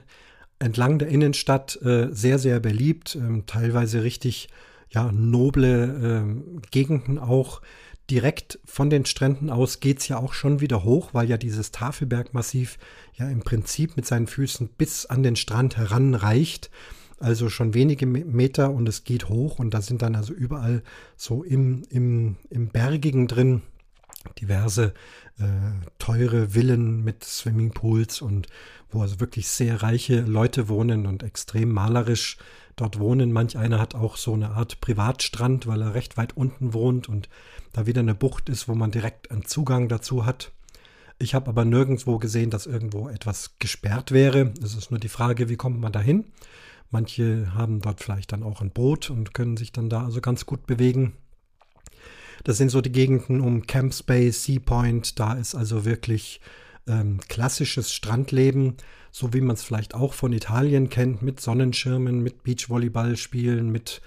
entlang 0.59 0.99
der 0.99 1.07
Innenstadt 1.07 1.81
äh, 1.81 2.09
sehr, 2.11 2.37
sehr 2.37 2.59
beliebt. 2.59 3.15
Ähm, 3.15 3.47
teilweise 3.47 4.03
richtig 4.03 4.49
ja, 4.89 5.11
noble 5.11 6.45
äh, 6.61 6.69
Gegenden 6.69 7.17
auch. 7.17 7.61
Direkt 8.09 8.59
von 8.65 8.89
den 8.89 9.05
Stränden 9.05 9.49
aus 9.49 9.79
geht 9.79 9.99
es 9.99 10.07
ja 10.07 10.17
auch 10.17 10.33
schon 10.33 10.61
wieder 10.61 10.83
hoch, 10.83 11.13
weil 11.13 11.29
ja 11.29 11.37
dieses 11.37 11.71
Tafelbergmassiv 11.71 12.77
ja 13.15 13.27
im 13.29 13.41
Prinzip 13.41 13.95
mit 13.95 14.05
seinen 14.05 14.27
Füßen 14.27 14.67
bis 14.77 15.05
an 15.07 15.23
den 15.23 15.35
Strand 15.35 15.77
heranreicht. 15.77 16.69
Also 17.19 17.49
schon 17.49 17.73
wenige 17.73 18.05
Meter 18.05 18.71
und 18.71 18.87
es 18.89 19.05
geht 19.05 19.29
hoch 19.29 19.57
und 19.57 19.73
da 19.73 19.81
sind 19.81 20.01
dann 20.01 20.15
also 20.15 20.33
überall 20.33 20.83
so 21.15 21.43
im, 21.43 21.83
im, 21.89 22.35
im 22.49 22.67
Bergigen 22.67 23.27
drin 23.27 23.61
diverse 24.39 24.93
äh, 25.39 25.43
teure 25.99 26.49
Villen 26.49 27.03
mit 27.03 27.23
Swimmingpools 27.23 28.21
und 28.21 28.47
wo 28.89 29.01
also 29.01 29.19
wirklich 29.19 29.47
sehr 29.47 29.81
reiche 29.81 30.21
Leute 30.21 30.67
wohnen 30.67 31.05
und 31.05 31.23
extrem 31.23 31.71
malerisch 31.71 32.37
dort 32.75 32.99
wohnen. 32.99 33.31
Manch 33.31 33.57
einer 33.57 33.79
hat 33.79 33.95
auch 33.95 34.17
so 34.17 34.33
eine 34.33 34.51
Art 34.51 34.81
Privatstrand, 34.81 35.67
weil 35.67 35.81
er 35.81 35.93
recht 35.93 36.17
weit 36.17 36.35
unten 36.35 36.73
wohnt 36.73 37.09
und 37.09 37.29
da 37.73 37.85
wieder 37.85 38.01
eine 38.01 38.15
Bucht 38.15 38.49
ist, 38.49 38.67
wo 38.67 38.75
man 38.75 38.91
direkt 38.91 39.31
einen 39.31 39.45
Zugang 39.45 39.87
dazu 39.87 40.25
hat. 40.25 40.51
Ich 41.17 41.33
habe 41.33 41.49
aber 41.49 41.63
nirgendwo 41.63 42.17
gesehen, 42.17 42.49
dass 42.49 42.65
irgendwo 42.65 43.07
etwas 43.07 43.55
gesperrt 43.59 44.11
wäre. 44.11 44.53
Es 44.61 44.75
ist 44.75 44.91
nur 44.91 44.99
die 44.99 45.09
Frage, 45.09 45.47
wie 45.49 45.55
kommt 45.55 45.79
man 45.79 45.93
da 45.93 46.01
hin? 46.01 46.25
Manche 46.91 47.53
haben 47.53 47.81
dort 47.81 48.01
vielleicht 48.01 48.31
dann 48.31 48.43
auch 48.43 48.61
ein 48.61 48.71
Boot 48.71 49.09
und 49.09 49.33
können 49.33 49.57
sich 49.57 49.71
dann 49.71 49.89
da 49.89 50.03
also 50.03 50.21
ganz 50.21 50.45
gut 50.45 50.67
bewegen. 50.67 51.13
Das 52.43 52.57
sind 52.57 52.69
so 52.69 52.81
die 52.81 52.91
Gegenden 52.91 53.41
um 53.41 53.65
Camp 53.65 53.93
Space, 53.93 54.43
Sea 54.43 54.59
Point. 54.59 55.19
Da 55.19 55.33
ist 55.33 55.55
also 55.55 55.85
wirklich 55.85 56.41
ähm, 56.87 57.19
klassisches 57.27 57.91
Strandleben, 57.91 58.75
so 59.11 59.33
wie 59.33 59.41
man 59.41 59.55
es 59.55 59.63
vielleicht 59.63 59.95
auch 59.95 60.13
von 60.13 60.33
Italien 60.33 60.89
kennt, 60.89 61.21
mit 61.21 61.39
Sonnenschirmen, 61.39 62.21
mit 62.21 62.43
Beachvolleyballspielen, 62.43 63.71
mit 63.71 64.01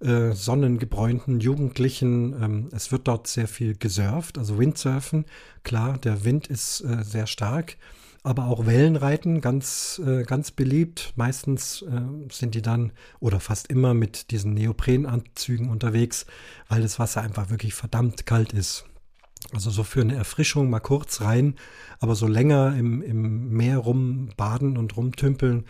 äh, 0.00 0.32
sonnengebräunten 0.32 1.40
Jugendlichen. 1.40 2.34
Ähm, 2.42 2.68
es 2.72 2.92
wird 2.92 3.08
dort 3.08 3.26
sehr 3.26 3.48
viel 3.48 3.76
gesurft, 3.76 4.38
also 4.38 4.58
Windsurfen. 4.58 5.26
Klar, 5.62 5.98
der 5.98 6.24
Wind 6.24 6.46
ist 6.46 6.80
äh, 6.80 7.02
sehr 7.02 7.26
stark 7.26 7.76
aber 8.22 8.46
auch 8.46 8.66
Wellenreiten 8.66 9.40
ganz, 9.40 10.00
äh, 10.04 10.22
ganz 10.22 10.50
beliebt. 10.50 11.12
Meistens 11.16 11.82
äh, 11.82 12.02
sind 12.30 12.54
die 12.54 12.62
dann 12.62 12.92
oder 13.20 13.40
fast 13.40 13.68
immer 13.68 13.94
mit 13.94 14.30
diesen 14.30 14.54
Neoprenanzügen 14.54 15.68
unterwegs, 15.68 16.26
weil 16.68 16.82
das 16.82 16.98
Wasser 16.98 17.22
einfach 17.22 17.50
wirklich 17.50 17.74
verdammt 17.74 18.26
kalt 18.26 18.52
ist. 18.52 18.84
Also 19.52 19.70
so 19.70 19.82
für 19.82 20.00
eine 20.00 20.14
Erfrischung 20.14 20.70
mal 20.70 20.80
kurz 20.80 21.20
rein, 21.20 21.56
aber 22.00 22.14
so 22.14 22.26
länger 22.26 22.74
im, 22.76 23.02
im 23.02 23.50
Meer 23.50 23.78
rumbaden 23.78 24.76
und 24.78 24.96
rumtümpeln 24.96 25.64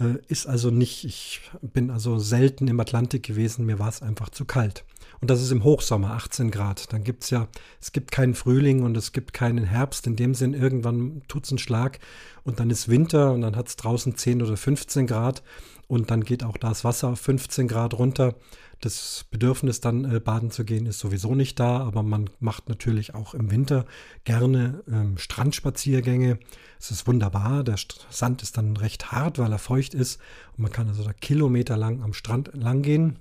äh, 0.00 0.18
ist 0.28 0.46
also 0.46 0.70
nicht. 0.70 1.04
Ich 1.04 1.40
bin 1.60 1.90
also 1.90 2.18
selten 2.18 2.68
im 2.68 2.80
Atlantik 2.80 3.22
gewesen, 3.22 3.66
mir 3.66 3.78
war 3.78 3.88
es 3.88 4.02
einfach 4.02 4.28
zu 4.28 4.44
kalt. 4.44 4.84
Und 5.20 5.30
das 5.30 5.40
ist 5.40 5.52
im 5.52 5.62
Hochsommer 5.62 6.14
18 6.14 6.50
Grad. 6.50 6.92
Dann 6.92 7.04
gibt 7.04 7.22
es 7.22 7.30
ja, 7.30 7.46
es 7.80 7.92
gibt 7.92 8.10
keinen 8.10 8.34
Frühling 8.34 8.82
und 8.82 8.96
es 8.96 9.12
gibt 9.12 9.32
keinen 9.32 9.64
Herbst. 9.64 10.06
In 10.08 10.16
dem 10.16 10.34
Sinn, 10.34 10.52
irgendwann 10.52 11.22
tut 11.28 11.44
es 11.44 11.50
einen 11.50 11.58
Schlag 11.58 12.00
und 12.42 12.58
dann 12.58 12.70
ist 12.70 12.88
Winter 12.88 13.32
und 13.32 13.42
dann 13.42 13.54
hat 13.54 13.68
es 13.68 13.76
draußen 13.76 14.16
10 14.16 14.42
oder 14.42 14.56
15 14.56 15.06
Grad 15.06 15.44
und 15.92 16.10
dann 16.10 16.24
geht 16.24 16.42
auch 16.42 16.56
das 16.56 16.84
Wasser 16.84 17.08
auf 17.08 17.20
15 17.20 17.68
Grad 17.68 17.92
runter. 17.92 18.34
Das 18.80 19.26
Bedürfnis 19.30 19.82
dann 19.82 20.10
äh, 20.10 20.20
baden 20.20 20.50
zu 20.50 20.64
gehen 20.64 20.86
ist 20.86 20.98
sowieso 20.98 21.34
nicht 21.34 21.60
da, 21.60 21.80
aber 21.80 22.02
man 22.02 22.30
macht 22.40 22.70
natürlich 22.70 23.14
auch 23.14 23.34
im 23.34 23.50
Winter 23.50 23.84
gerne 24.24 24.82
ähm, 24.90 25.18
Strandspaziergänge. 25.18 26.38
Es 26.80 26.90
ist 26.90 27.06
wunderbar, 27.06 27.62
der 27.62 27.76
Sand 28.08 28.42
ist 28.42 28.56
dann 28.56 28.78
recht 28.78 29.12
hart, 29.12 29.38
weil 29.38 29.52
er 29.52 29.58
feucht 29.58 29.92
ist 29.92 30.18
und 30.56 30.62
man 30.62 30.72
kann 30.72 30.88
also 30.88 31.04
da 31.04 31.12
kilometerlang 31.12 32.02
am 32.02 32.14
Strand 32.14 32.52
lang 32.54 32.80
gehen. 32.80 33.18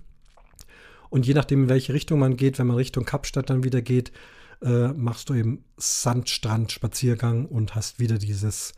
Und 1.09 1.27
je 1.27 1.33
nachdem, 1.33 1.63
in 1.63 1.69
welche 1.69 1.93
Richtung 1.93 2.19
man 2.19 2.37
geht, 2.37 2.57
wenn 2.57 2.67
man 2.67 2.77
Richtung 2.77 3.03
Kapstadt 3.03 3.49
dann 3.49 3.65
wieder 3.65 3.81
geht, 3.81 4.13
äh, 4.61 4.93
machst 4.93 5.27
du 5.27 5.33
eben 5.33 5.65
Sandstrand-Spaziergang 5.75 7.47
und 7.47 7.75
hast 7.75 7.99
wieder 7.99 8.17
dieses 8.17 8.71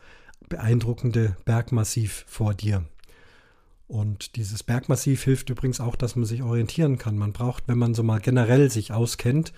beeindruckende 0.48 1.36
Bergmassiv 1.44 2.24
vor 2.26 2.54
dir. 2.54 2.84
Und 3.86 4.36
dieses 4.36 4.62
Bergmassiv 4.62 5.24
hilft 5.24 5.50
übrigens 5.50 5.80
auch, 5.80 5.94
dass 5.94 6.16
man 6.16 6.24
sich 6.24 6.42
orientieren 6.42 6.96
kann. 6.96 7.18
Man 7.18 7.32
braucht, 7.32 7.64
wenn 7.68 7.78
man 7.78 7.94
so 7.94 8.02
mal 8.02 8.20
generell 8.20 8.70
sich 8.70 8.92
auskennt, 8.92 9.52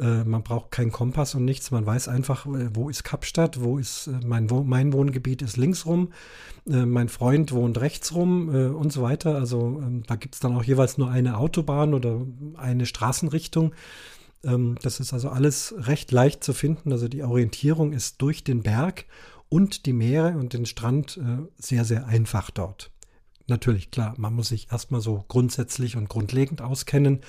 äh, 0.00 0.24
man 0.24 0.42
braucht 0.42 0.70
keinen 0.70 0.92
Kompass 0.92 1.34
und 1.34 1.44
nichts. 1.44 1.70
Man 1.70 1.84
weiß 1.84 2.08
einfach, 2.08 2.46
äh, 2.46 2.74
wo 2.74 2.88
ist 2.88 3.04
Kapstadt, 3.04 3.60
wo 3.60 3.78
ist 3.78 4.06
äh, 4.06 4.24
mein, 4.24 4.48
mein 4.66 4.92
Wohngebiet 4.92 5.42
ist 5.42 5.56
links 5.56 5.86
rum, 5.86 6.12
mein 6.70 7.08
Freund 7.08 7.52
wohnt 7.52 7.80
rechts 7.80 8.14
rum 8.14 8.50
und 8.50 8.92
so 8.92 9.00
weiter. 9.00 9.36
Also 9.36 9.80
ähm, 9.82 10.02
da 10.06 10.16
gibt 10.16 10.34
es 10.34 10.40
dann 10.40 10.54
auch 10.54 10.62
jeweils 10.62 10.98
nur 10.98 11.10
eine 11.10 11.38
Autobahn 11.38 11.94
oder 11.94 12.20
eine 12.58 12.84
Straßenrichtung. 12.84 13.74
Ähm, 14.44 14.76
das 14.82 15.00
ist 15.00 15.14
also 15.14 15.30
alles 15.30 15.74
recht 15.78 16.12
leicht 16.12 16.44
zu 16.44 16.52
finden. 16.52 16.92
Also 16.92 17.08
die 17.08 17.22
Orientierung 17.22 17.94
ist 17.94 18.20
durch 18.20 18.44
den 18.44 18.62
Berg 18.62 19.06
und 19.48 19.86
die 19.86 19.94
Meere 19.94 20.36
und 20.36 20.52
den 20.52 20.66
Strand 20.66 21.18
sehr, 21.56 21.86
sehr 21.86 22.06
einfach 22.06 22.50
dort. 22.50 22.90
Natürlich, 23.48 23.90
klar, 23.90 24.14
man 24.16 24.34
muss 24.34 24.48
sich 24.48 24.70
erstmal 24.70 25.00
so 25.00 25.24
grundsätzlich 25.26 25.96
und 25.96 26.08
grundlegend 26.08 26.62
auskennen 26.62 27.20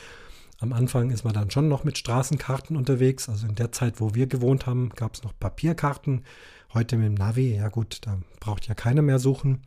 am 0.61 0.73
Anfang 0.73 1.09
ist 1.09 1.23
man 1.23 1.33
dann 1.33 1.49
schon 1.51 1.69
noch 1.69 1.85
mit 1.85 1.97
Straßenkarten 1.97 2.75
unterwegs. 2.75 3.29
Also 3.29 3.47
in 3.47 3.55
der 3.55 3.71
Zeit, 3.71 4.01
wo 4.01 4.13
wir 4.13 4.27
gewohnt 4.27 4.65
haben, 4.65 4.89
gab 4.89 5.15
es 5.15 5.23
noch 5.23 5.33
Papierkarten. 5.39 6.25
Heute 6.73 6.97
mit 6.97 7.07
dem 7.07 7.13
Navi, 7.13 7.55
ja 7.55 7.69
gut, 7.69 7.99
da 8.01 8.19
braucht 8.39 8.67
ja 8.67 8.75
keiner 8.75 9.01
mehr 9.01 9.19
suchen. 9.19 9.61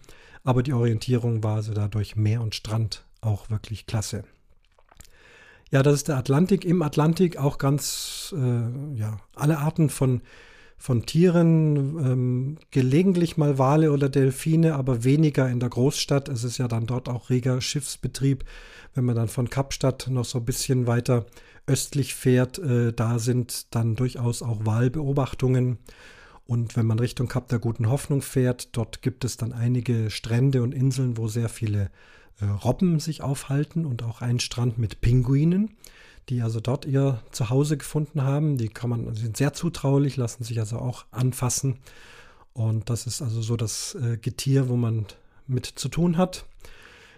Aber 0.44 0.62
die 0.62 0.74
Orientierung 0.74 1.42
war 1.42 1.56
also 1.56 1.72
dadurch 1.72 2.16
Meer 2.16 2.42
und 2.42 2.54
Strand 2.54 3.04
auch 3.22 3.48
wirklich 3.48 3.86
klasse. 3.86 4.24
Ja, 5.70 5.82
das 5.82 5.94
ist 5.94 6.08
der 6.08 6.18
Atlantik. 6.18 6.66
Im 6.66 6.82
Atlantik 6.82 7.38
auch 7.38 7.56
ganz, 7.56 8.34
äh, 8.36 8.98
ja, 8.98 9.18
alle 9.34 9.58
Arten 9.58 9.88
von 9.88 10.20
von 10.82 11.06
Tieren, 11.06 11.96
ähm, 12.04 12.58
gelegentlich 12.72 13.36
mal 13.36 13.56
Wale 13.56 13.92
oder 13.92 14.08
Delfine, 14.08 14.74
aber 14.74 15.04
weniger 15.04 15.48
in 15.48 15.60
der 15.60 15.68
Großstadt. 15.68 16.28
Es 16.28 16.42
ist 16.42 16.58
ja 16.58 16.66
dann 16.66 16.86
dort 16.86 17.08
auch 17.08 17.30
reger 17.30 17.60
Schiffsbetrieb. 17.60 18.44
Wenn 18.92 19.04
man 19.04 19.14
dann 19.14 19.28
von 19.28 19.48
Kapstadt 19.48 20.08
noch 20.10 20.24
so 20.24 20.38
ein 20.38 20.44
bisschen 20.44 20.88
weiter 20.88 21.26
östlich 21.68 22.16
fährt, 22.16 22.58
äh, 22.58 22.92
da 22.92 23.20
sind 23.20 23.72
dann 23.76 23.94
durchaus 23.94 24.42
auch 24.42 24.66
Walbeobachtungen. 24.66 25.78
Und 26.46 26.76
wenn 26.76 26.86
man 26.86 26.98
Richtung 26.98 27.28
Kap 27.28 27.46
der 27.46 27.60
Guten 27.60 27.88
Hoffnung 27.88 28.20
fährt, 28.20 28.76
dort 28.76 29.02
gibt 29.02 29.24
es 29.24 29.36
dann 29.36 29.52
einige 29.52 30.10
Strände 30.10 30.64
und 30.64 30.74
Inseln, 30.74 31.16
wo 31.16 31.28
sehr 31.28 31.48
viele 31.48 31.92
äh, 32.40 32.46
Robben 32.46 32.98
sich 32.98 33.22
aufhalten 33.22 33.86
und 33.86 34.02
auch 34.02 34.20
ein 34.20 34.40
Strand 34.40 34.78
mit 34.78 35.00
Pinguinen 35.00 35.76
die 36.28 36.42
also 36.42 36.60
dort 36.60 36.84
ihr 36.84 37.20
Zuhause 37.30 37.76
gefunden 37.76 38.22
haben. 38.22 38.56
Die 38.56 38.68
kann 38.68 38.90
man, 38.90 39.14
sind 39.14 39.36
sehr 39.36 39.52
zutraulich, 39.52 40.16
lassen 40.16 40.44
sich 40.44 40.58
also 40.58 40.78
auch 40.78 41.04
anfassen. 41.10 41.78
Und 42.52 42.90
das 42.90 43.06
ist 43.06 43.22
also 43.22 43.42
so 43.42 43.56
das 43.56 43.94
äh, 43.94 44.16
Getier, 44.18 44.68
wo 44.68 44.76
man 44.76 45.06
mit 45.46 45.66
zu 45.66 45.88
tun 45.88 46.16
hat. 46.16 46.46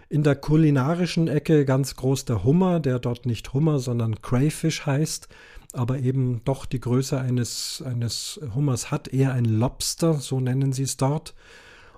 In 0.07 0.23
der 0.23 0.35
kulinarischen 0.35 1.27
Ecke 1.27 1.65
ganz 1.65 1.95
groß 1.95 2.25
der 2.25 2.43
Hummer, 2.43 2.79
der 2.79 2.99
dort 2.99 3.25
nicht 3.25 3.53
Hummer, 3.53 3.79
sondern 3.79 4.21
Crayfish 4.21 4.85
heißt, 4.85 5.27
aber 5.73 5.99
eben 5.99 6.41
doch 6.45 6.65
die 6.65 6.79
Größe 6.79 7.19
eines, 7.19 7.83
eines 7.85 8.39
Hummers 8.53 8.91
hat, 8.91 9.07
eher 9.07 9.33
ein 9.33 9.45
Lobster, 9.45 10.13
so 10.13 10.39
nennen 10.39 10.73
sie 10.73 10.83
es 10.83 10.97
dort. 10.97 11.33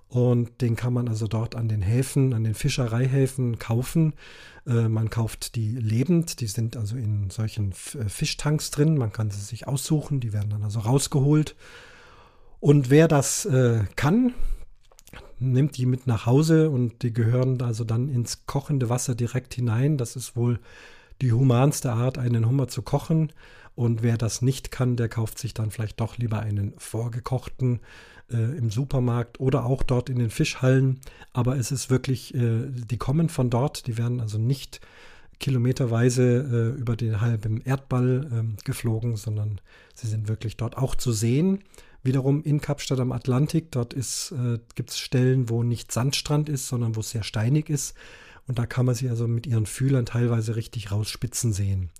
Und 0.09 0.61
den 0.61 0.75
kann 0.75 0.93
man 0.93 1.09
also 1.09 1.27
dort 1.27 1.55
an 1.55 1.67
den 1.67 1.81
Häfen, 1.81 2.33
an 2.33 2.43
den 2.43 2.53
Fischereihäfen 2.53 3.59
kaufen. 3.59 4.13
Äh, 4.65 4.87
man 4.87 5.09
kauft 5.09 5.55
die 5.55 5.71
lebend, 5.71 6.39
die 6.39 6.47
sind 6.47 6.77
also 6.77 6.95
in 6.95 7.29
solchen 7.29 7.71
äh, 7.71 8.07
Fischtanks 8.07 8.71
drin. 8.71 8.97
Man 8.97 9.11
kann 9.11 9.31
sie 9.31 9.41
sich 9.41 9.67
aussuchen, 9.67 10.19
die 10.19 10.31
werden 10.31 10.49
dann 10.49 10.63
also 10.63 10.79
rausgeholt. 10.79 11.55
Und 12.59 12.89
wer 12.89 13.07
das 13.07 13.45
äh, 13.45 13.83
kann, 13.95 14.33
nimmt 15.39 15.77
die 15.77 15.85
mit 15.85 16.07
nach 16.07 16.25
Hause 16.25 16.69
und 16.69 17.03
die 17.03 17.13
gehören 17.13 17.61
also 17.61 17.83
dann 17.83 18.09
ins 18.09 18.45
kochende 18.45 18.89
Wasser 18.89 19.13
direkt 19.13 19.53
hinein. 19.53 19.97
Das 19.97 20.15
ist 20.15 20.35
wohl 20.35 20.59
die 21.21 21.31
humanste 21.31 21.91
Art, 21.91 22.17
einen 22.17 22.47
Hummer 22.47 22.67
zu 22.67 22.81
kochen. 22.81 23.31
Und 23.77 24.01
wer 24.01 24.17
das 24.17 24.41
nicht 24.41 24.71
kann, 24.71 24.95
der 24.95 25.07
kauft 25.07 25.37
sich 25.37 25.53
dann 25.53 25.69
vielleicht 25.69 25.99
doch 25.99 26.17
lieber 26.17 26.39
einen 26.39 26.73
vorgekochten 26.79 27.79
äh, 28.31 28.57
im 28.57 28.71
Supermarkt 28.71 29.39
oder 29.39 29.65
auch 29.65 29.83
dort 29.83 30.09
in 30.09 30.17
den 30.17 30.31
Fischhallen. 30.31 30.99
Aber 31.31 31.57
es 31.57 31.71
ist 31.71 31.91
wirklich, 31.91 32.33
äh, 32.33 32.71
die 32.71 32.97
kommen 32.97 33.29
von 33.29 33.51
dort, 33.51 33.85
die 33.85 33.99
werden 33.99 34.19
also 34.19 34.39
nicht 34.39 34.81
kilometerweise 35.39 36.73
äh, 36.75 36.79
über 36.79 36.95
den 36.95 37.21
halben 37.21 37.61
Erdball 37.61 38.27
ähm, 38.33 38.57
geflogen, 38.65 39.15
sondern 39.15 39.61
sie 39.93 40.07
sind 40.07 40.27
wirklich 40.27 40.57
dort 40.57 40.75
auch 40.75 40.95
zu 40.95 41.11
sehen. 41.11 41.59
Wiederum 42.01 42.41
in 42.41 42.59
Kapstadt 42.61 42.99
am 42.99 43.11
Atlantik, 43.11 43.71
dort 43.71 43.93
äh, 43.93 44.57
gibt 44.73 44.89
es 44.89 44.97
Stellen, 44.97 45.49
wo 45.49 45.61
nicht 45.61 45.91
Sandstrand 45.91 46.49
ist, 46.49 46.67
sondern 46.67 46.95
wo 46.95 47.01
es 47.01 47.11
sehr 47.11 47.21
steinig 47.21 47.69
ist. 47.69 47.95
Und 48.47 48.57
da 48.57 48.65
kann 48.65 48.87
man 48.87 48.95
sie 48.95 49.07
also 49.07 49.27
mit 49.27 49.45
ihren 49.45 49.67
Fühlern 49.67 50.07
teilweise 50.07 50.55
richtig 50.55 50.91
rausspitzen 50.91 51.53
sehen. 51.53 51.91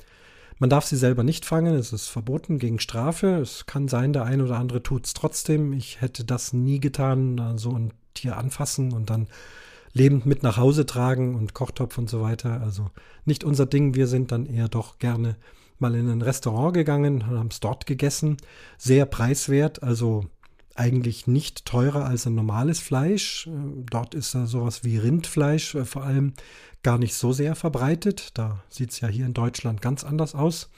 Man 0.60 0.70
darf 0.70 0.86
sie 0.86 0.97
selber 0.97 1.24
nicht 1.24 1.45
fangen, 1.45 1.76
es 1.76 1.93
ist 1.93 2.08
verboten 2.08 2.58
gegen 2.58 2.80
Strafe. 2.80 3.36
Es 3.36 3.66
kann 3.68 3.88
sein, 3.88 4.12
der 4.12 4.24
ein 4.24 4.41
oder 4.41 4.58
andere 4.58 4.82
tut 4.82 5.05
es 5.05 5.14
trotzdem. 5.14 5.72
Ich 5.74 6.01
hätte 6.01 6.26
das 6.26 6.51
nie 6.53 6.80
getan, 6.80 7.58
so 7.58 7.72
ein 7.72 7.93
Tier 8.16 8.38
anfassen 8.38 8.91
und 8.91 9.12
dann 9.12 9.28
lebend 9.93 10.26
mit 10.26 10.41
nach 10.41 10.58
Hause 10.58 10.86
tragen 10.86 11.36
und 11.36 11.53
Kochtopf 11.53 11.97
und 11.97 12.10
so 12.10 12.22
weiter. 12.22 12.62
Also 12.62 12.89
nicht 13.26 13.43
unser 13.43 13.68
Ding. 13.68 13.93
Wir 13.93 14.08
sind 14.08 14.32
dann 14.32 14.47
eher 14.47 14.68
doch 14.68 14.97
gerne 14.97 15.36
mal 15.80 15.93
in 15.93 16.10
ein 16.10 16.24
Restaurant 16.24 16.74
gegangen, 16.74 17.28
haben 17.28 17.49
es 17.51 17.60
dort 17.60 17.86
gegessen. 17.86 18.38
Sehr 18.80 19.05
preiswert, 19.05 19.84
also 19.84 20.26
eigentlich 20.78 21.28
nicht 21.28 21.65
teurer 21.65 22.05
als 22.05 22.25
ein 22.28 22.36
normales 22.36 22.80
Fleisch. 22.80 23.47
Äh, 23.47 23.84
dort 23.89 24.15
ist 24.15 24.36
da 24.36 24.45
sowas 24.45 24.84
wie 24.84 24.97
Rindfleisch 24.97 25.75
äh, 25.75 25.86
vor 25.86 26.03
allem 26.03 26.34
gar 26.84 26.97
nicht 26.97 27.15
so 27.15 27.34
sehr 27.34 27.55
verbreitet. 27.55 28.32
Da 28.38 28.63
sieht 28.69 28.91
es 28.91 28.99
ja 29.01 29.07
hier 29.07 29.25
in 29.25 29.34
Deutschland 29.34 29.82
ganz 29.82 30.03
anders 30.03 30.36
aus. 30.36 30.69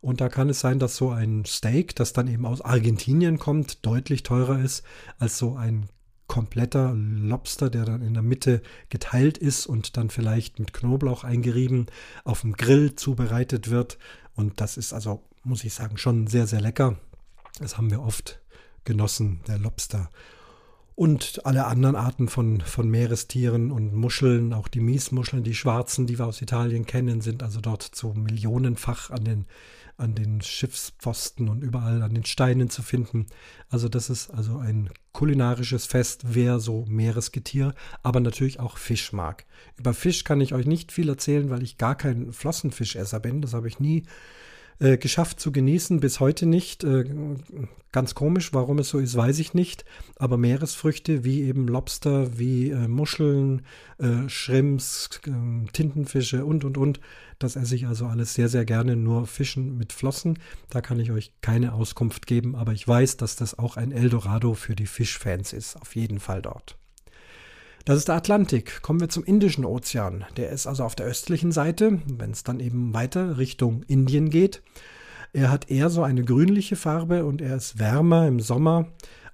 Und 0.00 0.20
da 0.20 0.28
kann 0.28 0.50
es 0.50 0.60
sein, 0.60 0.78
dass 0.78 0.96
so 0.96 1.10
ein 1.10 1.44
Steak, 1.46 1.96
das 1.96 2.12
dann 2.12 2.28
eben 2.28 2.44
aus 2.44 2.60
Argentinien 2.60 3.38
kommt, 3.38 3.86
deutlich 3.86 4.22
teurer 4.22 4.58
ist 4.60 4.82
als 5.18 5.38
so 5.38 5.56
ein 5.56 5.88
kompletter 6.26 6.92
Lobster, 6.94 7.70
der 7.70 7.84
dann 7.84 8.02
in 8.02 8.14
der 8.14 8.22
Mitte 8.22 8.62
geteilt 8.88 9.38
ist 9.38 9.66
und 9.66 9.96
dann 9.96 10.10
vielleicht 10.10 10.58
mit 10.58 10.72
Knoblauch 10.72 11.24
eingerieben 11.24 11.86
auf 12.24 12.42
dem 12.42 12.52
Grill 12.54 12.96
zubereitet 12.96 13.70
wird. 13.70 13.98
Und 14.34 14.60
das 14.60 14.76
ist 14.76 14.92
also, 14.92 15.22
muss 15.42 15.64
ich 15.64 15.74
sagen, 15.74 15.96
schon 15.96 16.26
sehr, 16.26 16.46
sehr 16.46 16.60
lecker. 16.60 16.98
Das 17.60 17.76
haben 17.76 17.90
wir 17.90 18.02
oft 18.02 18.40
genossen, 18.84 19.40
der 19.46 19.58
Lobster. 19.58 20.10
Und 20.96 21.44
alle 21.44 21.66
anderen 21.66 21.96
Arten 21.96 22.28
von, 22.28 22.60
von 22.60 22.88
Meerestieren 22.88 23.72
und 23.72 23.94
Muscheln, 23.94 24.52
auch 24.52 24.68
die 24.68 24.80
Miesmuscheln, 24.80 25.42
die 25.42 25.54
schwarzen, 25.54 26.06
die 26.06 26.18
wir 26.18 26.26
aus 26.26 26.40
Italien 26.40 26.86
kennen, 26.86 27.20
sind 27.20 27.42
also 27.42 27.60
dort 27.60 27.90
so 27.96 28.14
millionenfach 28.14 29.10
an 29.10 29.24
den, 29.24 29.46
an 29.96 30.14
den 30.14 30.40
Schiffspfosten 30.40 31.48
und 31.48 31.62
überall 31.62 32.00
an 32.02 32.14
den 32.14 32.24
Steinen 32.24 32.70
zu 32.70 32.82
finden. 32.82 33.26
Also 33.68 33.88
das 33.88 34.08
ist 34.08 34.30
also 34.30 34.58
ein 34.58 34.88
kulinarisches 35.12 35.86
Fest, 35.86 36.22
wer 36.28 36.60
so 36.60 36.84
Meeresgetier, 36.88 37.74
aber 38.04 38.20
natürlich 38.20 38.60
auch 38.60 38.78
Fisch 38.78 39.12
mag. 39.12 39.46
Über 39.76 39.94
Fisch 39.94 40.22
kann 40.22 40.40
ich 40.40 40.54
euch 40.54 40.66
nicht 40.66 40.92
viel 40.92 41.08
erzählen, 41.08 41.50
weil 41.50 41.64
ich 41.64 41.76
gar 41.76 41.96
kein 41.96 42.32
Flossenfischesser 42.32 43.18
bin. 43.18 43.42
Das 43.42 43.52
habe 43.52 43.66
ich 43.66 43.80
nie 43.80 44.04
äh, 44.78 44.98
geschafft 44.98 45.40
zu 45.40 45.52
genießen, 45.52 46.00
bis 46.00 46.20
heute 46.20 46.46
nicht. 46.46 46.84
Äh, 46.84 47.04
ganz 47.92 48.14
komisch, 48.16 48.52
warum 48.52 48.78
es 48.78 48.88
so 48.88 48.98
ist, 48.98 49.16
weiß 49.16 49.38
ich 49.38 49.54
nicht. 49.54 49.84
Aber 50.16 50.36
Meeresfrüchte 50.36 51.24
wie 51.24 51.42
eben 51.42 51.68
Lobster, 51.68 52.38
wie 52.38 52.70
äh, 52.70 52.88
Muscheln, 52.88 53.62
äh, 53.98 54.28
Shrimps, 54.28 55.08
ähm, 55.26 55.68
Tintenfische 55.72 56.44
und, 56.44 56.64
und, 56.64 56.76
und, 56.76 57.00
das 57.38 57.56
esse 57.56 57.76
ich 57.76 57.86
also 57.86 58.06
alles 58.06 58.34
sehr, 58.34 58.48
sehr 58.48 58.64
gerne. 58.64 58.96
Nur 58.96 59.26
Fischen 59.26 59.78
mit 59.78 59.92
Flossen, 59.92 60.38
da 60.70 60.80
kann 60.80 60.98
ich 60.98 61.12
euch 61.12 61.32
keine 61.40 61.72
Auskunft 61.72 62.26
geben. 62.26 62.56
Aber 62.56 62.72
ich 62.72 62.86
weiß, 62.86 63.16
dass 63.16 63.36
das 63.36 63.58
auch 63.58 63.76
ein 63.76 63.92
Eldorado 63.92 64.54
für 64.54 64.74
die 64.74 64.86
Fischfans 64.86 65.52
ist. 65.52 65.76
Auf 65.80 65.94
jeden 65.94 66.18
Fall 66.20 66.42
dort. 66.42 66.76
Das 67.84 67.98
ist 67.98 68.08
der 68.08 68.14
Atlantik. 68.14 68.80
Kommen 68.80 69.00
wir 69.00 69.10
zum 69.10 69.24
Indischen 69.24 69.66
Ozean. 69.66 70.24
Der 70.38 70.48
ist 70.48 70.66
also 70.66 70.84
auf 70.84 70.94
der 70.94 71.04
östlichen 71.04 71.52
Seite, 71.52 72.00
wenn 72.06 72.30
es 72.30 72.42
dann 72.42 72.58
eben 72.58 72.94
weiter 72.94 73.36
Richtung 73.36 73.82
Indien 73.82 74.30
geht. 74.30 74.62
Er 75.34 75.50
hat 75.50 75.70
eher 75.70 75.90
so 75.90 76.02
eine 76.02 76.24
grünliche 76.24 76.76
Farbe 76.76 77.26
und 77.26 77.42
er 77.42 77.56
ist 77.56 77.78
wärmer 77.78 78.26
im 78.26 78.40
Sommer. 78.40 78.86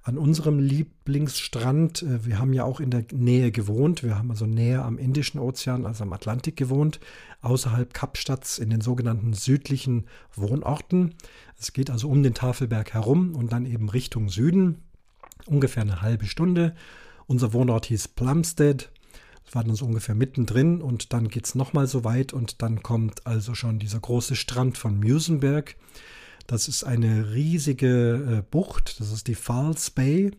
An 0.03 0.17
unserem 0.17 0.59
Lieblingsstrand, 0.59 2.01
äh, 2.01 2.25
wir 2.25 2.39
haben 2.39 2.51
ja 2.51 2.65
auch 2.65 2.81
in 2.81 2.89
der 2.89 3.05
Nähe 3.13 3.51
gewohnt, 3.51 4.03
wir 4.03 4.17
haben 4.17 4.31
also 4.31 4.47
näher 4.47 4.83
am 4.83 4.97
Indischen 4.97 5.39
Ozean 5.39 5.85
als 5.85 6.01
am 6.01 6.11
Atlantik 6.11 6.57
gewohnt, 6.57 6.99
außerhalb 7.41 7.93
Kapstadts 7.93 8.57
in 8.57 8.69
den 8.69 8.81
sogenannten 8.81 9.33
südlichen 9.33 10.07
Wohnorten. 10.35 11.13
Es 11.57 11.71
geht 11.71 11.89
also 11.89 12.09
um 12.09 12.21
den 12.21 12.33
Tafelberg 12.33 12.95
herum 12.95 13.33
und 13.33 13.53
dann 13.53 13.65
eben 13.65 13.87
Richtung 13.87 14.27
Süden, 14.27 14.81
ungefähr 15.45 15.83
eine 15.83 16.01
halbe 16.01 16.25
Stunde. 16.25 16.73
Unser 17.31 17.53
Wohnort 17.53 17.85
hieß 17.85 18.09
Plumstead. 18.09 18.89
Das 19.45 19.55
war 19.55 19.63
dann 19.63 19.73
so 19.73 19.85
ungefähr 19.85 20.15
mittendrin 20.15 20.81
und 20.81 21.13
dann 21.13 21.29
geht 21.29 21.45
es 21.45 21.55
nochmal 21.55 21.87
so 21.87 22.03
weit 22.03 22.33
und 22.33 22.61
dann 22.61 22.83
kommt 22.83 23.25
also 23.25 23.55
schon 23.55 23.79
dieser 23.79 24.01
große 24.01 24.35
Strand 24.35 24.77
von 24.77 24.99
Musenberg. 24.99 25.77
Das 26.45 26.67
ist 26.67 26.83
eine 26.83 27.33
riesige 27.33 28.39
äh, 28.39 28.41
Bucht, 28.41 28.99
das 28.99 29.13
ist 29.13 29.29
die 29.29 29.35
Falls 29.35 29.91
Bay 29.91 30.31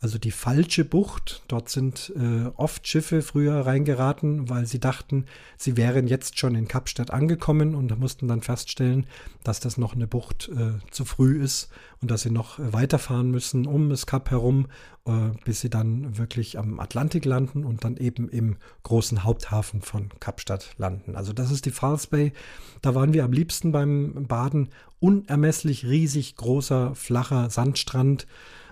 also 0.00 0.18
die 0.18 0.30
falsche 0.30 0.86
Bucht. 0.86 1.42
Dort 1.46 1.68
sind 1.68 2.12
äh, 2.16 2.46
oft 2.56 2.88
Schiffe 2.88 3.20
früher 3.20 3.66
reingeraten, 3.66 4.48
weil 4.48 4.66
sie 4.66 4.80
dachten, 4.80 5.26
sie 5.58 5.76
wären 5.76 6.06
jetzt 6.06 6.38
schon 6.38 6.54
in 6.54 6.68
Kapstadt 6.68 7.10
angekommen 7.10 7.74
und 7.74 7.98
mussten 7.98 8.26
dann 8.26 8.40
feststellen, 8.40 9.06
dass 9.44 9.60
das 9.60 9.76
noch 9.76 9.94
eine 9.94 10.06
Bucht 10.06 10.48
äh, 10.48 10.78
zu 10.90 11.04
früh 11.04 11.42
ist 11.42 11.68
und 12.00 12.10
dass 12.10 12.22
sie 12.22 12.30
noch 12.30 12.58
äh, 12.58 12.72
weiterfahren 12.72 13.30
müssen 13.30 13.66
um 13.66 13.90
das 13.90 14.06
Kap 14.06 14.30
herum, 14.30 14.68
äh, 15.04 15.12
bis 15.44 15.60
sie 15.60 15.68
dann 15.68 16.16
wirklich 16.16 16.58
am 16.58 16.80
Atlantik 16.80 17.26
landen 17.26 17.64
und 17.64 17.84
dann 17.84 17.98
eben 17.98 18.30
im 18.30 18.56
großen 18.84 19.22
Haupthafen 19.22 19.82
von 19.82 20.08
Kapstadt 20.18 20.70
landen. 20.78 21.14
Also 21.14 21.34
das 21.34 21.50
ist 21.50 21.66
die 21.66 21.72
Falls 21.72 22.06
Bay. 22.06 22.32
Da 22.80 22.94
waren 22.94 23.12
wir 23.12 23.24
am 23.24 23.32
liebsten 23.32 23.70
beim 23.70 24.26
Baden. 24.26 24.70
Unermesslich 24.98 25.84
riesig 25.84 26.36
großer, 26.36 26.94
flacher 26.94 27.50
Sandstrand 27.50 28.26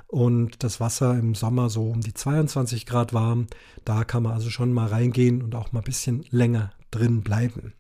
und 0.09 0.65
das 0.65 0.81
Wasser 0.81 1.17
im 1.17 1.35
Sommer 1.35 1.71
so 1.71 1.85
um 1.85 2.01
die 2.01 2.15
22 2.15 2.87
Grad 2.87 3.13
warm. 3.13 3.47
Da 3.85 4.05
kann 4.05 4.25
man 4.25 4.33
also 4.33 4.51
schon 4.51 4.73
mal 4.73 4.89
reingehen 4.89 5.43
und 5.43 5.55
auch 5.55 5.73
mal 5.73 5.81
ein 5.81 5.85
bisschen 5.85 6.25
länger 6.31 6.73
drin 6.91 7.23
bleiben. 7.23 7.75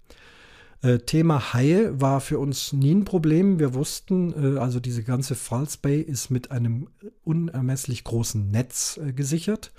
Äh, 0.82 0.98
Thema 0.98 1.54
Haie 1.54 2.00
war 2.00 2.20
für 2.20 2.38
uns 2.38 2.72
nie 2.72 2.94
ein 2.94 3.04
Problem. 3.04 3.58
Wir 3.58 3.74
wussten, 3.74 4.56
äh, 4.56 4.58
also 4.58 4.78
diese 4.78 5.02
ganze 5.02 5.34
Falls 5.34 5.78
Bay 5.78 6.00
ist 6.00 6.30
mit 6.30 6.50
einem 6.52 6.88
unermesslich 7.24 8.04
großen 8.04 8.50
Netz 8.50 9.00
äh, 9.02 9.12
gesichert. 9.12 9.72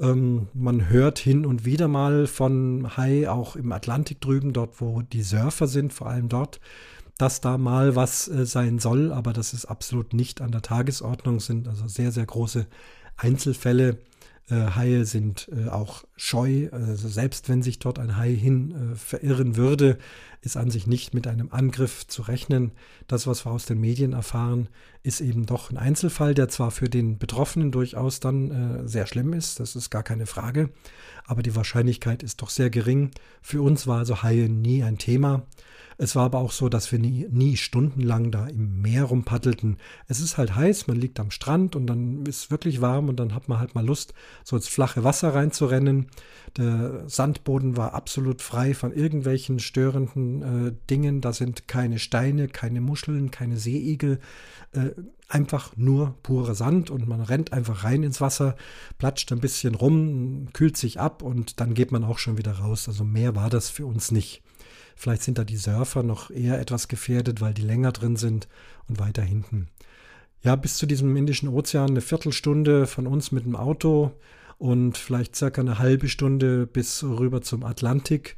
Ähm, 0.00 0.48
man 0.52 0.90
hört 0.90 1.18
hin 1.18 1.46
und 1.46 1.64
wieder 1.64 1.86
mal 1.86 2.26
von 2.26 2.96
Hai, 2.96 3.28
auch 3.30 3.56
im 3.56 3.72
Atlantik 3.72 4.20
drüben, 4.20 4.52
dort 4.52 4.80
wo 4.80 5.00
die 5.00 5.22
Surfer 5.22 5.68
sind, 5.68 5.92
vor 5.92 6.08
allem 6.08 6.28
dort 6.28 6.60
dass 7.22 7.40
da 7.40 7.56
mal 7.56 7.94
was 7.94 8.26
äh, 8.26 8.44
sein 8.44 8.80
soll, 8.80 9.12
aber 9.12 9.32
das 9.32 9.54
ist 9.54 9.66
absolut 9.66 10.12
nicht 10.12 10.40
an 10.40 10.50
der 10.50 10.60
Tagesordnung, 10.60 11.38
sind 11.38 11.68
also 11.68 11.86
sehr, 11.86 12.10
sehr 12.10 12.26
große 12.26 12.66
Einzelfälle. 13.16 13.98
Äh, 14.50 14.72
Haie 14.74 15.04
sind 15.04 15.48
äh, 15.52 15.68
auch 15.68 16.02
scheu, 16.16 16.68
also 16.72 17.08
selbst 17.08 17.48
wenn 17.48 17.62
sich 17.62 17.78
dort 17.78 18.00
ein 18.00 18.16
Hai 18.16 18.34
hin 18.34 18.96
verirren 18.96 19.54
würde, 19.54 19.98
ist 20.40 20.56
an 20.56 20.68
sich 20.68 20.88
nicht 20.88 21.14
mit 21.14 21.28
einem 21.28 21.52
Angriff 21.52 22.08
zu 22.08 22.22
rechnen. 22.22 22.72
Das, 23.06 23.28
was 23.28 23.46
wir 23.46 23.52
aus 23.52 23.66
den 23.66 23.78
Medien 23.78 24.14
erfahren, 24.14 24.68
ist 25.04 25.20
eben 25.20 25.46
doch 25.46 25.70
ein 25.70 25.78
Einzelfall, 25.78 26.34
der 26.34 26.48
zwar 26.48 26.72
für 26.72 26.88
den 26.88 27.18
Betroffenen 27.18 27.70
durchaus 27.70 28.18
dann 28.18 28.88
sehr 28.88 29.06
schlimm 29.06 29.32
ist, 29.32 29.60
das 29.60 29.76
ist 29.76 29.90
gar 29.90 30.02
keine 30.02 30.26
Frage, 30.26 30.70
aber 31.24 31.44
die 31.44 31.54
Wahrscheinlichkeit 31.54 32.24
ist 32.24 32.42
doch 32.42 32.50
sehr 32.50 32.70
gering. 32.70 33.12
Für 33.42 33.62
uns 33.62 33.86
war 33.86 33.98
also 33.98 34.24
Haie 34.24 34.48
nie 34.48 34.82
ein 34.82 34.98
Thema. 34.98 35.46
Es 36.02 36.16
war 36.16 36.24
aber 36.24 36.40
auch 36.40 36.50
so, 36.50 36.68
dass 36.68 36.90
wir 36.90 36.98
nie, 36.98 37.28
nie 37.30 37.56
stundenlang 37.56 38.32
da 38.32 38.48
im 38.48 38.82
Meer 38.82 39.04
rumpaddelten. 39.04 39.76
Es 40.08 40.18
ist 40.18 40.36
halt 40.36 40.56
heiß, 40.56 40.88
man 40.88 40.96
liegt 40.96 41.20
am 41.20 41.30
Strand 41.30 41.76
und 41.76 41.86
dann 41.86 42.26
ist 42.26 42.38
es 42.38 42.50
wirklich 42.50 42.80
warm 42.80 43.08
und 43.08 43.20
dann 43.20 43.36
hat 43.36 43.48
man 43.48 43.60
halt 43.60 43.76
mal 43.76 43.86
Lust, 43.86 44.12
so 44.42 44.56
ins 44.56 44.66
flache 44.66 45.04
Wasser 45.04 45.32
reinzurennen. 45.32 46.08
Der 46.56 47.08
Sandboden 47.08 47.76
war 47.76 47.94
absolut 47.94 48.42
frei 48.42 48.74
von 48.74 48.92
irgendwelchen 48.92 49.60
störenden 49.60 50.42
äh, 50.42 50.72
Dingen. 50.90 51.20
Da 51.20 51.32
sind 51.32 51.68
keine 51.68 52.00
Steine, 52.00 52.48
keine 52.48 52.80
Muscheln, 52.80 53.30
keine 53.30 53.56
Seeigel. 53.56 54.18
Äh, 54.72 54.90
einfach 55.28 55.76
nur 55.76 56.16
pure 56.24 56.56
Sand 56.56 56.90
und 56.90 57.06
man 57.06 57.20
rennt 57.20 57.52
einfach 57.52 57.84
rein 57.84 58.02
ins 58.02 58.20
Wasser, 58.20 58.56
platscht 58.98 59.30
ein 59.30 59.40
bisschen 59.40 59.76
rum, 59.76 60.48
kühlt 60.52 60.76
sich 60.76 60.98
ab 60.98 61.22
und 61.22 61.60
dann 61.60 61.74
geht 61.74 61.92
man 61.92 62.02
auch 62.02 62.18
schon 62.18 62.38
wieder 62.38 62.54
raus. 62.58 62.88
Also 62.88 63.04
mehr 63.04 63.36
war 63.36 63.50
das 63.50 63.70
für 63.70 63.86
uns 63.86 64.10
nicht. 64.10 64.42
Vielleicht 64.96 65.22
sind 65.22 65.38
da 65.38 65.44
die 65.44 65.56
Surfer 65.56 66.02
noch 66.02 66.30
eher 66.30 66.60
etwas 66.60 66.88
gefährdet, 66.88 67.40
weil 67.40 67.54
die 67.54 67.62
länger 67.62 67.92
drin 67.92 68.16
sind 68.16 68.48
und 68.88 68.98
weiter 68.98 69.22
hinten. 69.22 69.68
Ja, 70.42 70.56
bis 70.56 70.76
zu 70.76 70.86
diesem 70.86 71.16
Indischen 71.16 71.48
Ozean 71.48 71.90
eine 71.90 72.00
Viertelstunde 72.00 72.86
von 72.86 73.06
uns 73.06 73.30
mit 73.30 73.44
dem 73.44 73.54
Auto 73.54 74.12
und 74.58 74.98
vielleicht 74.98 75.36
circa 75.36 75.60
eine 75.60 75.78
halbe 75.78 76.08
Stunde 76.08 76.66
bis 76.66 77.04
rüber 77.04 77.42
zum 77.42 77.64
Atlantik. 77.64 78.36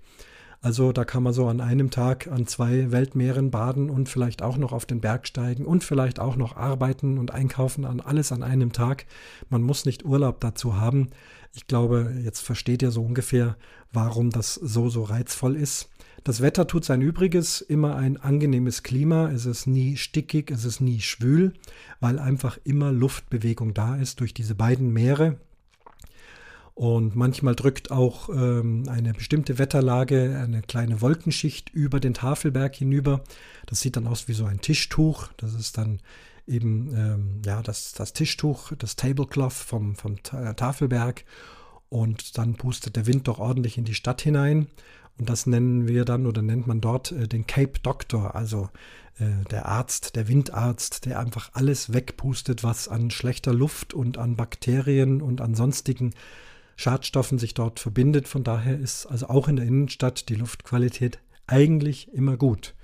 Also 0.64 0.92
da 0.92 1.04
kann 1.04 1.22
man 1.22 1.34
so 1.34 1.46
an 1.46 1.60
einem 1.60 1.90
Tag 1.90 2.26
an 2.28 2.46
zwei 2.46 2.90
Weltmeeren 2.90 3.50
baden 3.50 3.90
und 3.90 4.08
vielleicht 4.08 4.40
auch 4.40 4.56
noch 4.56 4.72
auf 4.72 4.86
den 4.86 5.02
Berg 5.02 5.26
steigen 5.26 5.66
und 5.66 5.84
vielleicht 5.84 6.20
auch 6.20 6.36
noch 6.36 6.56
arbeiten 6.56 7.18
und 7.18 7.32
einkaufen 7.32 7.84
an 7.84 8.00
alles 8.00 8.32
an 8.32 8.42
einem 8.42 8.72
Tag. 8.72 9.04
Man 9.50 9.60
muss 9.60 9.84
nicht 9.84 10.06
Urlaub 10.06 10.40
dazu 10.40 10.80
haben. 10.80 11.10
Ich 11.52 11.66
glaube, 11.66 12.14
jetzt 12.24 12.40
versteht 12.40 12.80
ihr 12.80 12.90
so 12.90 13.02
ungefähr, 13.02 13.58
warum 13.92 14.30
das 14.30 14.54
so 14.54 14.88
so 14.88 15.02
reizvoll 15.02 15.56
ist. 15.56 15.90
Das 16.24 16.40
Wetter 16.40 16.66
tut 16.66 16.86
sein 16.86 17.02
Übriges, 17.02 17.60
immer 17.60 17.96
ein 17.96 18.16
angenehmes 18.16 18.82
Klima, 18.82 19.30
es 19.30 19.44
ist 19.44 19.66
nie 19.66 19.98
stickig, 19.98 20.50
es 20.50 20.64
ist 20.64 20.80
nie 20.80 21.00
schwül, 21.00 21.52
weil 22.00 22.18
einfach 22.18 22.58
immer 22.64 22.90
Luftbewegung 22.90 23.74
da 23.74 23.96
ist 23.96 24.20
durch 24.20 24.32
diese 24.32 24.54
beiden 24.54 24.90
Meere. 24.90 25.36
Und 26.72 27.14
manchmal 27.14 27.54
drückt 27.54 27.90
auch 27.90 28.30
ähm, 28.30 28.84
eine 28.88 29.12
bestimmte 29.12 29.58
Wetterlage 29.58 30.40
eine 30.42 30.62
kleine 30.62 31.02
Wolkenschicht 31.02 31.70
über 31.70 32.00
den 32.00 32.14
Tafelberg 32.14 32.74
hinüber. 32.74 33.22
Das 33.66 33.80
sieht 33.80 33.96
dann 33.96 34.06
aus 34.06 34.26
wie 34.26 34.32
so 34.32 34.46
ein 34.46 34.62
Tischtuch. 34.62 35.28
Das 35.36 35.52
ist 35.54 35.76
dann 35.76 36.00
eben 36.48 36.92
ähm, 36.96 37.42
ja, 37.44 37.62
das, 37.62 37.92
das 37.92 38.14
Tischtuch, 38.14 38.72
das 38.78 38.96
Tablecloth 38.96 39.52
vom, 39.52 39.94
vom 39.94 40.20
Tafelberg. 40.22 41.24
Und 41.90 42.38
dann 42.38 42.54
pustet 42.54 42.96
der 42.96 43.06
Wind 43.06 43.28
doch 43.28 43.38
ordentlich 43.38 43.78
in 43.78 43.84
die 43.84 43.94
Stadt 43.94 44.22
hinein. 44.22 44.66
Und 45.18 45.28
das 45.28 45.46
nennen 45.46 45.86
wir 45.86 46.04
dann 46.04 46.26
oder 46.26 46.42
nennt 46.42 46.66
man 46.66 46.80
dort 46.80 47.12
äh, 47.12 47.28
den 47.28 47.46
Cape 47.46 47.78
Doctor, 47.82 48.34
also 48.34 48.68
äh, 49.18 49.44
der 49.50 49.66
Arzt, 49.66 50.16
der 50.16 50.28
Windarzt, 50.28 51.06
der 51.06 51.20
einfach 51.20 51.50
alles 51.54 51.92
wegpustet, 51.92 52.64
was 52.64 52.88
an 52.88 53.10
schlechter 53.10 53.52
Luft 53.52 53.94
und 53.94 54.18
an 54.18 54.36
Bakterien 54.36 55.22
und 55.22 55.40
an 55.40 55.54
sonstigen 55.54 56.14
Schadstoffen 56.76 57.38
sich 57.38 57.54
dort 57.54 57.78
verbindet. 57.78 58.26
Von 58.26 58.42
daher 58.42 58.78
ist 58.78 59.06
also 59.06 59.28
auch 59.28 59.46
in 59.46 59.56
der 59.56 59.66
Innenstadt 59.66 60.28
die 60.28 60.34
Luftqualität 60.34 61.20
eigentlich 61.46 62.12
immer 62.12 62.36
gut. 62.36 62.74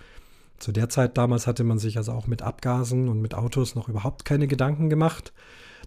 Zu 0.60 0.72
der 0.72 0.90
Zeit 0.90 1.16
damals 1.16 1.46
hatte 1.46 1.64
man 1.64 1.78
sich 1.78 1.96
also 1.96 2.12
auch 2.12 2.26
mit 2.26 2.42
Abgasen 2.42 3.08
und 3.08 3.20
mit 3.22 3.34
Autos 3.34 3.74
noch 3.74 3.88
überhaupt 3.88 4.26
keine 4.26 4.46
Gedanken 4.46 4.90
gemacht. 4.90 5.32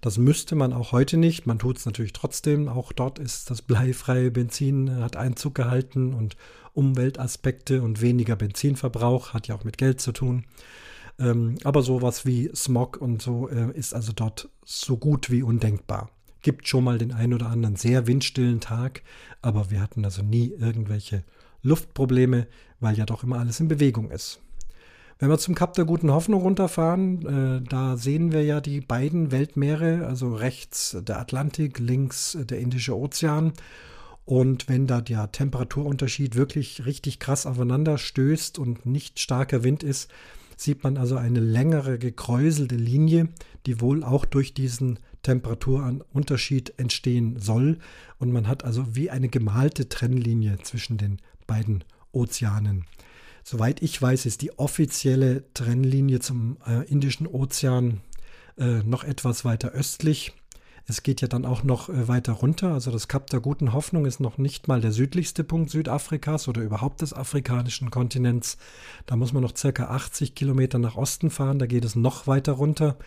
Das 0.02 0.18
müsste 0.18 0.56
man 0.56 0.74
auch 0.74 0.92
heute 0.92 1.16
nicht. 1.16 1.46
Man 1.46 1.60
tut 1.60 1.78
es 1.78 1.86
natürlich 1.86 2.12
trotzdem. 2.12 2.68
Auch 2.68 2.92
dort 2.92 3.20
ist 3.20 3.52
das 3.52 3.62
bleifreie 3.62 4.32
Benzin, 4.32 4.88
äh, 4.88 5.02
hat 5.02 5.16
Einzug 5.16 5.54
gehalten 5.54 6.14
und 6.14 6.36
Umweltaspekte 6.74 7.84
und 7.84 8.02
weniger 8.02 8.36
Benzinverbrauch 8.36 9.34
hat 9.34 9.48
ja 9.48 9.56
auch 9.56 9.64
mit 9.64 9.78
Geld 9.78 10.02
zu 10.02 10.12
tun. 10.12 10.44
Ähm, 11.20 11.56
aber 11.64 11.84
sowas 11.84 12.26
wie 12.26 12.50
Smog 12.56 12.98
und 12.98 13.22
so 13.22 13.48
äh, 13.50 13.72
ist 13.78 13.94
also 13.94 14.12
dort 14.12 14.50
so 14.66 14.98
gut 14.98 15.30
wie 15.30 15.44
undenkbar. 15.44 16.10
Gibt 16.42 16.68
schon 16.68 16.84
mal 16.84 16.98
den 16.98 17.14
einen 17.14 17.36
oder 17.36 17.50
anderen 17.50 17.76
sehr 17.76 18.08
windstillen 18.08 18.60
Tag, 18.60 19.04
aber 19.44 19.70
wir 19.70 19.82
hatten 19.82 20.04
also 20.04 20.24
nie 20.24 20.48
irgendwelche 20.48 21.24
Luftprobleme, 21.62 22.48
weil 22.80 22.98
ja 22.98 23.06
doch 23.06 23.24
immer 23.24 23.38
alles 23.38 23.60
in 23.60 23.68
Bewegung 23.68 24.10
ist. 24.10 24.42
Wenn 25.20 25.30
wir 25.30 25.38
zum 25.38 25.56
Kap 25.56 25.74
der 25.74 25.86
Guten 25.86 26.12
Hoffnung 26.12 26.42
runterfahren, 26.42 27.62
äh, 27.62 27.70
da 27.70 27.98
sehen 27.98 28.32
wir 28.32 28.44
ja 28.44 28.62
die 28.62 28.82
beiden 28.82 29.32
Weltmeere, 29.32 30.06
also 30.08 30.36
rechts 30.36 30.98
der 31.02 31.20
Atlantik, 31.20 31.80
links 31.80 32.38
der 32.40 32.60
Indische 32.60 32.98
Ozean. 32.98 33.54
Und 34.26 34.70
wenn 34.70 34.88
da 34.88 35.02
der 35.02 35.32
Temperaturunterschied 35.32 36.36
wirklich 36.36 36.86
richtig 36.86 37.20
krass 37.20 37.46
aufeinander 37.46 37.98
stößt 37.98 38.58
und 38.58 38.86
nicht 38.86 39.20
starker 39.20 39.64
Wind 39.64 39.84
ist, 39.84 40.10
sieht 40.56 40.84
man 40.84 40.98
also 40.98 41.16
eine 41.18 41.40
längere 41.40 42.00
gekräuselte 42.00 42.76
Linie, 42.76 43.30
die 43.66 43.82
wohl 43.82 44.04
auch 44.04 44.26
durch 44.26 44.54
diesen 44.54 45.00
Temperaturunterschied 45.24 46.74
entstehen 46.78 47.40
soll. 47.40 47.80
Und 48.18 48.32
man 48.32 48.48
hat 48.48 48.64
also 48.64 48.96
wie 48.96 49.10
eine 49.10 49.30
gemalte 49.30 49.90
Trennlinie 49.90 50.58
zwischen 50.64 50.98
den 50.98 51.20
beiden 51.48 51.84
Ozeanen. 52.12 52.86
Soweit 53.44 53.82
ich 53.82 54.02
weiß, 54.02 54.26
ist 54.26 54.42
die 54.42 54.58
offizielle 54.58 55.44
Trennlinie 55.54 56.20
zum 56.20 56.58
äh, 56.66 56.86
Indischen 56.90 57.28
Ozean 57.28 58.02
äh, 58.58 58.84
noch 58.84 59.04
etwas 59.04 59.44
weiter 59.44 59.70
östlich. 59.72 60.34
Es 60.86 61.04
geht 61.04 61.22
ja 61.22 61.28
dann 61.28 61.46
auch 61.46 61.64
noch 61.64 61.90
äh, 61.90 62.08
weiter 62.08 62.34
runter. 62.34 62.74
Also 62.74 62.92
das 62.92 63.08
Kap 63.08 63.30
der 63.30 63.40
Guten 63.40 63.74
Hoffnung 63.74 64.06
ist 64.06 64.20
noch 64.20 64.38
nicht 64.38 64.68
mal 64.68 64.82
der 64.82 64.92
südlichste 64.92 65.44
Punkt 65.44 65.70
Südafrikas 65.70 66.48
oder 66.48 66.62
überhaupt 66.62 67.02
des 67.02 67.14
afrikanischen 67.14 67.90
Kontinents. 67.90 68.58
Da 69.06 69.16
muss 69.16 69.34
man 69.34 69.44
noch 69.44 69.56
circa 69.56 69.86
80 69.86 70.36
Kilometer 70.36 70.80
nach 70.80 70.96
Osten 70.96 71.30
fahren. 71.30 71.60
Da 71.60 71.66
geht 71.66 71.86
es 71.86 71.96
noch 71.96 72.28
weiter 72.28 72.54
runter. 72.54 72.98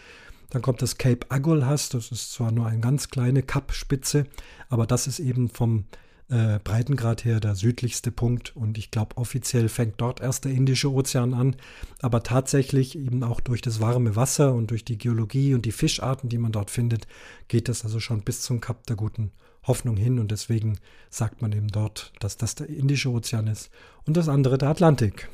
Dann 0.51 0.62
kommt 0.62 0.80
das 0.80 0.97
Cape 0.97 1.26
Agulhas. 1.30 1.89
Das 1.89 2.12
ist 2.12 2.32
zwar 2.32 2.51
nur 2.51 2.66
eine 2.66 2.80
ganz 2.80 3.09
kleine 3.09 3.43
Kapspitze, 3.43 4.26
aber 4.68 4.87
das 4.87 5.07
ist 5.07 5.18
eben 5.18 5.49
vom 5.49 5.84
äh, 6.29 6.59
Breitengrad 6.62 7.24
her 7.24 7.41
der 7.41 7.55
südlichste 7.55 8.11
Punkt. 8.11 8.55
Und 8.57 8.79
ich 8.79 8.91
glaube 8.91 9.16
offiziell 9.16 9.68
fängt 9.68 10.01
dort 10.01 10.20
erst 10.20 10.45
der 10.45 10.53
Indische 10.53 10.93
Ozean 10.93 11.35
an, 11.35 11.57
aber 12.01 12.22
tatsächlich 12.22 12.99
eben 12.99 13.22
auch 13.22 13.41
durch 13.41 13.62
das 13.62 13.81
warme 13.81 14.16
Wasser 14.16 14.55
und 14.55 14.70
durch 14.70 14.85
die 14.85 14.99
Geologie 14.99 15.55
und 15.55 15.64
die 15.64 15.72
Fischarten, 15.72 16.29
die 16.29 16.39
man 16.39 16.53
dort 16.53 16.70
findet, 16.70 17.07
geht 17.49 17.68
das 17.68 17.85
also 17.85 18.01
schon 18.01 18.22
bis 18.22 18.43
zum 18.43 18.61
Kap 18.61 18.87
der 18.87 18.97
guten 18.97 19.33
Hoffnung 19.64 19.97
hin. 19.97 20.18
Und 20.18 20.31
deswegen 20.31 20.79
sagt 21.11 21.43
man 21.43 21.53
eben 21.53 21.68
dort, 21.68 22.12
dass 22.20 22.37
das 22.37 22.55
der 22.55 22.68
Indische 22.68 23.11
Ozean 23.11 23.47
ist 23.47 23.70
und 24.05 24.16
das 24.16 24.29
andere 24.29 24.59
der 24.59 24.68
Atlantik. 24.68 25.29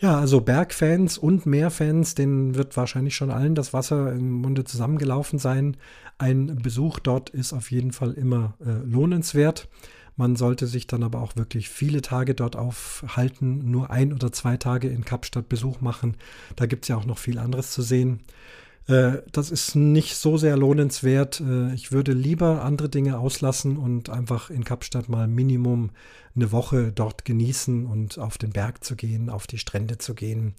Ja, 0.00 0.18
also 0.18 0.40
Bergfans 0.40 1.18
und 1.18 1.44
Meerfans, 1.44 2.14
denen 2.14 2.54
wird 2.54 2.74
wahrscheinlich 2.74 3.14
schon 3.14 3.30
allen 3.30 3.54
das 3.54 3.74
Wasser 3.74 4.10
im 4.14 4.30
Munde 4.30 4.64
zusammengelaufen 4.64 5.38
sein. 5.38 5.76
Ein 6.16 6.56
Besuch 6.62 7.00
dort 7.00 7.28
ist 7.28 7.52
auf 7.52 7.70
jeden 7.70 7.92
Fall 7.92 8.12
immer 8.12 8.54
äh, 8.64 8.70
lohnenswert. 8.82 9.68
Man 10.16 10.36
sollte 10.36 10.66
sich 10.66 10.86
dann 10.86 11.02
aber 11.02 11.20
auch 11.20 11.36
wirklich 11.36 11.68
viele 11.68 12.00
Tage 12.00 12.34
dort 12.34 12.56
aufhalten, 12.56 13.70
nur 13.70 13.90
ein 13.90 14.14
oder 14.14 14.32
zwei 14.32 14.56
Tage 14.56 14.88
in 14.88 15.04
Kapstadt 15.04 15.50
Besuch 15.50 15.82
machen. 15.82 16.16
Da 16.56 16.64
gibt 16.64 16.86
es 16.86 16.88
ja 16.88 16.96
auch 16.96 17.06
noch 17.06 17.18
viel 17.18 17.38
anderes 17.38 17.70
zu 17.70 17.82
sehen. 17.82 18.20
Äh, 18.86 19.18
das 19.32 19.50
ist 19.50 19.74
nicht 19.74 20.16
so 20.16 20.36
sehr 20.36 20.56
lohnenswert. 20.56 21.40
Äh, 21.40 21.74
ich 21.74 21.92
würde 21.92 22.12
lieber 22.12 22.64
andere 22.64 22.88
Dinge 22.88 23.18
auslassen 23.18 23.76
und 23.76 24.10
einfach 24.10 24.50
in 24.50 24.64
Kapstadt 24.64 25.08
mal 25.08 25.26
Minimum 25.26 25.90
eine 26.34 26.52
Woche 26.52 26.92
dort 26.92 27.24
genießen 27.24 27.86
und 27.86 28.18
auf 28.18 28.38
den 28.38 28.50
Berg 28.50 28.84
zu 28.84 28.96
gehen, 28.96 29.30
auf 29.30 29.46
die 29.46 29.58
Strände 29.58 29.98
zu 29.98 30.14
gehen. 30.14 30.54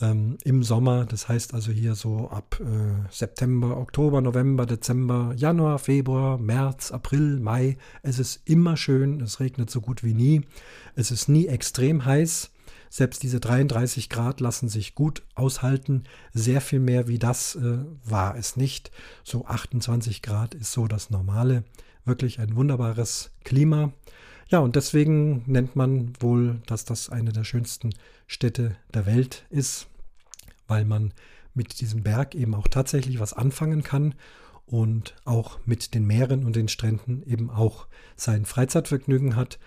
Ähm, 0.00 0.36
Im 0.44 0.62
Sommer, 0.62 1.06
das 1.06 1.28
heißt 1.28 1.54
also 1.54 1.72
hier 1.72 1.94
so 1.94 2.28
ab 2.28 2.60
äh, 2.60 3.10
September, 3.10 3.78
Oktober, 3.78 4.20
November, 4.20 4.66
Dezember, 4.66 5.32
Januar, 5.36 5.78
Februar, 5.78 6.36
März, 6.36 6.92
April, 6.92 7.40
Mai. 7.40 7.78
Es 8.02 8.18
ist 8.18 8.42
immer 8.44 8.76
schön, 8.76 9.22
es 9.22 9.40
regnet 9.40 9.70
so 9.70 9.80
gut 9.80 10.04
wie 10.04 10.12
nie. 10.12 10.42
Es 10.96 11.10
ist 11.10 11.28
nie 11.28 11.46
extrem 11.46 12.04
heiß. 12.04 12.50
Selbst 12.90 13.22
diese 13.22 13.40
33 13.40 14.08
Grad 14.08 14.40
lassen 14.40 14.68
sich 14.68 14.94
gut 14.94 15.22
aushalten. 15.34 16.04
Sehr 16.32 16.60
viel 16.60 16.80
mehr 16.80 17.08
wie 17.08 17.18
das 17.18 17.56
äh, 17.56 17.78
war 18.04 18.36
es 18.36 18.56
nicht. 18.56 18.90
So 19.24 19.46
28 19.46 20.22
Grad 20.22 20.54
ist 20.54 20.72
so 20.72 20.86
das 20.86 21.10
Normale. 21.10 21.64
Wirklich 22.04 22.38
ein 22.38 22.56
wunderbares 22.56 23.30
Klima. 23.44 23.92
Ja, 24.48 24.60
und 24.60 24.76
deswegen 24.76 25.42
nennt 25.46 25.74
man 25.74 26.12
wohl, 26.20 26.60
dass 26.66 26.84
das 26.84 27.10
eine 27.10 27.32
der 27.32 27.44
schönsten 27.44 27.90
Städte 28.28 28.76
der 28.94 29.04
Welt 29.04 29.44
ist, 29.50 29.88
weil 30.68 30.84
man 30.84 31.12
mit 31.54 31.80
diesem 31.80 32.02
Berg 32.02 32.34
eben 32.34 32.54
auch 32.54 32.68
tatsächlich 32.68 33.18
was 33.18 33.32
anfangen 33.32 33.82
kann 33.82 34.14
und 34.66 35.14
auch 35.24 35.58
mit 35.64 35.94
den 35.94 36.06
Meeren 36.06 36.44
und 36.44 36.54
den 36.54 36.68
Stränden 36.68 37.22
eben 37.26 37.50
auch 37.50 37.86
sein 38.14 38.44
Freizeitvergnügen 38.44 39.34
hat. 39.34 39.58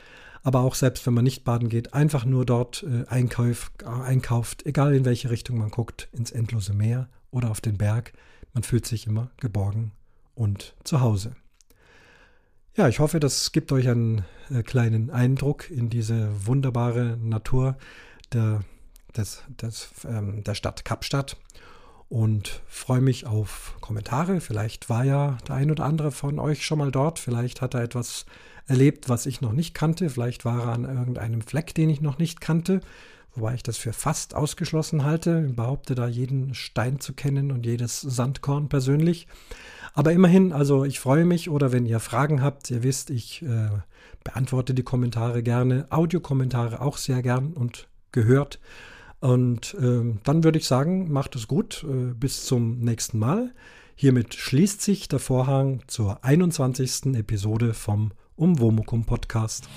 Aber 0.44 0.62
auch 0.62 0.76
selbst 0.76 1.06
wenn 1.06 1.14
man 1.14 1.24
nicht 1.24 1.44
baden 1.44 1.70
geht, 1.70 1.94
einfach 1.94 2.26
nur 2.26 2.46
dort 2.46 2.84
äh, 2.84 3.06
einkauf, 3.08 3.72
äh, 3.82 3.86
einkauft, 3.86 4.66
egal 4.66 4.94
in 4.96 5.06
welche 5.06 5.30
Richtung 5.30 5.58
man 5.58 5.72
guckt, 5.72 6.10
ins 6.12 6.32
endlose 6.32 6.74
Meer 6.74 7.10
oder 7.32 7.52
auf 7.52 7.62
den 7.62 7.78
Berg. 7.78 8.14
Man 8.54 8.64
fühlt 8.64 8.86
sich 8.86 9.08
immer 9.08 9.32
geborgen 9.38 9.92
und 10.36 10.74
zu 10.84 11.02
Hause. 11.02 11.36
Ja, 12.76 12.88
ich 12.88 13.00
hoffe, 13.00 13.20
das 13.20 13.52
gibt 13.52 13.72
euch 13.72 13.90
einen 13.90 14.24
äh, 14.50 14.64
kleinen 14.64 15.10
Eindruck 15.10 15.70
in 15.70 15.90
diese 15.90 16.30
wunderbare 16.46 17.18
Natur 17.18 17.78
der, 18.32 18.62
des, 19.16 19.44
des, 19.62 19.92
ähm, 20.06 20.44
der 20.44 20.56
Stadt 20.56 20.86
Kapstadt 20.86 21.36
und 22.10 22.62
freue 22.68 23.02
mich 23.02 23.28
auf 23.28 23.78
Kommentare. 23.82 24.42
Vielleicht 24.42 24.90
war 24.90 25.06
ja 25.06 25.38
der 25.48 25.56
ein 25.56 25.72
oder 25.72 25.86
andere 25.86 26.12
von 26.12 26.40
euch 26.40 26.66
schon 26.66 26.80
mal 26.80 26.92
dort. 26.92 27.20
Vielleicht 27.20 27.62
hat 27.62 27.76
er 27.76 27.84
etwas 27.84 28.26
erlebt, 28.68 29.10
was 29.10 29.26
ich 29.26 29.42
noch 29.42 29.54
nicht 29.54 29.74
kannte. 29.74 30.10
Vielleicht 30.10 30.44
war 30.44 30.64
er 30.64 30.74
an 30.74 30.86
irgendeinem 30.86 31.42
Fleck, 31.42 31.74
den 31.76 31.90
ich 31.90 32.02
noch 32.02 32.18
nicht 32.18 32.42
kannte. 32.42 32.82
Wobei 33.36 33.54
ich 33.54 33.64
das 33.64 33.78
für 33.78 33.94
fast 33.94 34.36
ausgeschlossen 34.36 35.04
halte. 35.04 35.46
Ich 35.48 35.56
behaupte 35.56 35.94
da 35.94 36.08
jeden 36.08 36.56
Stein 36.56 37.00
zu 37.00 37.14
kennen 37.14 37.52
und 37.52 37.66
jedes 37.66 38.02
Sandkorn 38.02 38.70
persönlich. 38.70 39.28
Aber 39.94 40.12
immerhin, 40.12 40.52
also 40.52 40.86
ich 40.86 41.00
freue 41.00 41.26
mich 41.26 41.50
oder 41.50 41.72
wenn 41.72 41.86
ihr 41.86 42.00
Fragen 42.00 42.42
habt, 42.42 42.72
ihr 42.72 42.84
wisst, 42.84 43.12
ich 43.12 43.44
äh, 43.44 43.70
beantworte 44.24 44.74
die 44.74 44.84
Kommentare 44.84 45.44
gerne, 45.44 45.86
Audiokommentare 45.90 46.82
auch 46.82 46.98
sehr 46.98 47.22
gern 47.22 47.54
und 47.54 47.88
gehört. 48.12 48.60
Und 49.20 49.74
äh, 49.76 50.18
dann 50.24 50.44
würde 50.44 50.60
ich 50.60 50.66
sagen, 50.66 51.12
macht 51.12 51.36
es 51.36 51.48
gut. 51.48 51.84
Äh, 51.84 52.14
bis 52.14 52.46
zum 52.46 52.80
nächsten 52.80 53.20
Mal. 53.20 53.54
Hiermit 53.96 54.34
schließt 54.34 54.82
sich 54.82 55.10
der 55.10 55.20
Vorhang 55.20 55.82
zur 55.88 56.24
21. 56.24 57.16
Episode 57.16 57.74
vom 57.74 58.12
Umwomukum 58.38 59.04
Podcast. 59.04 59.68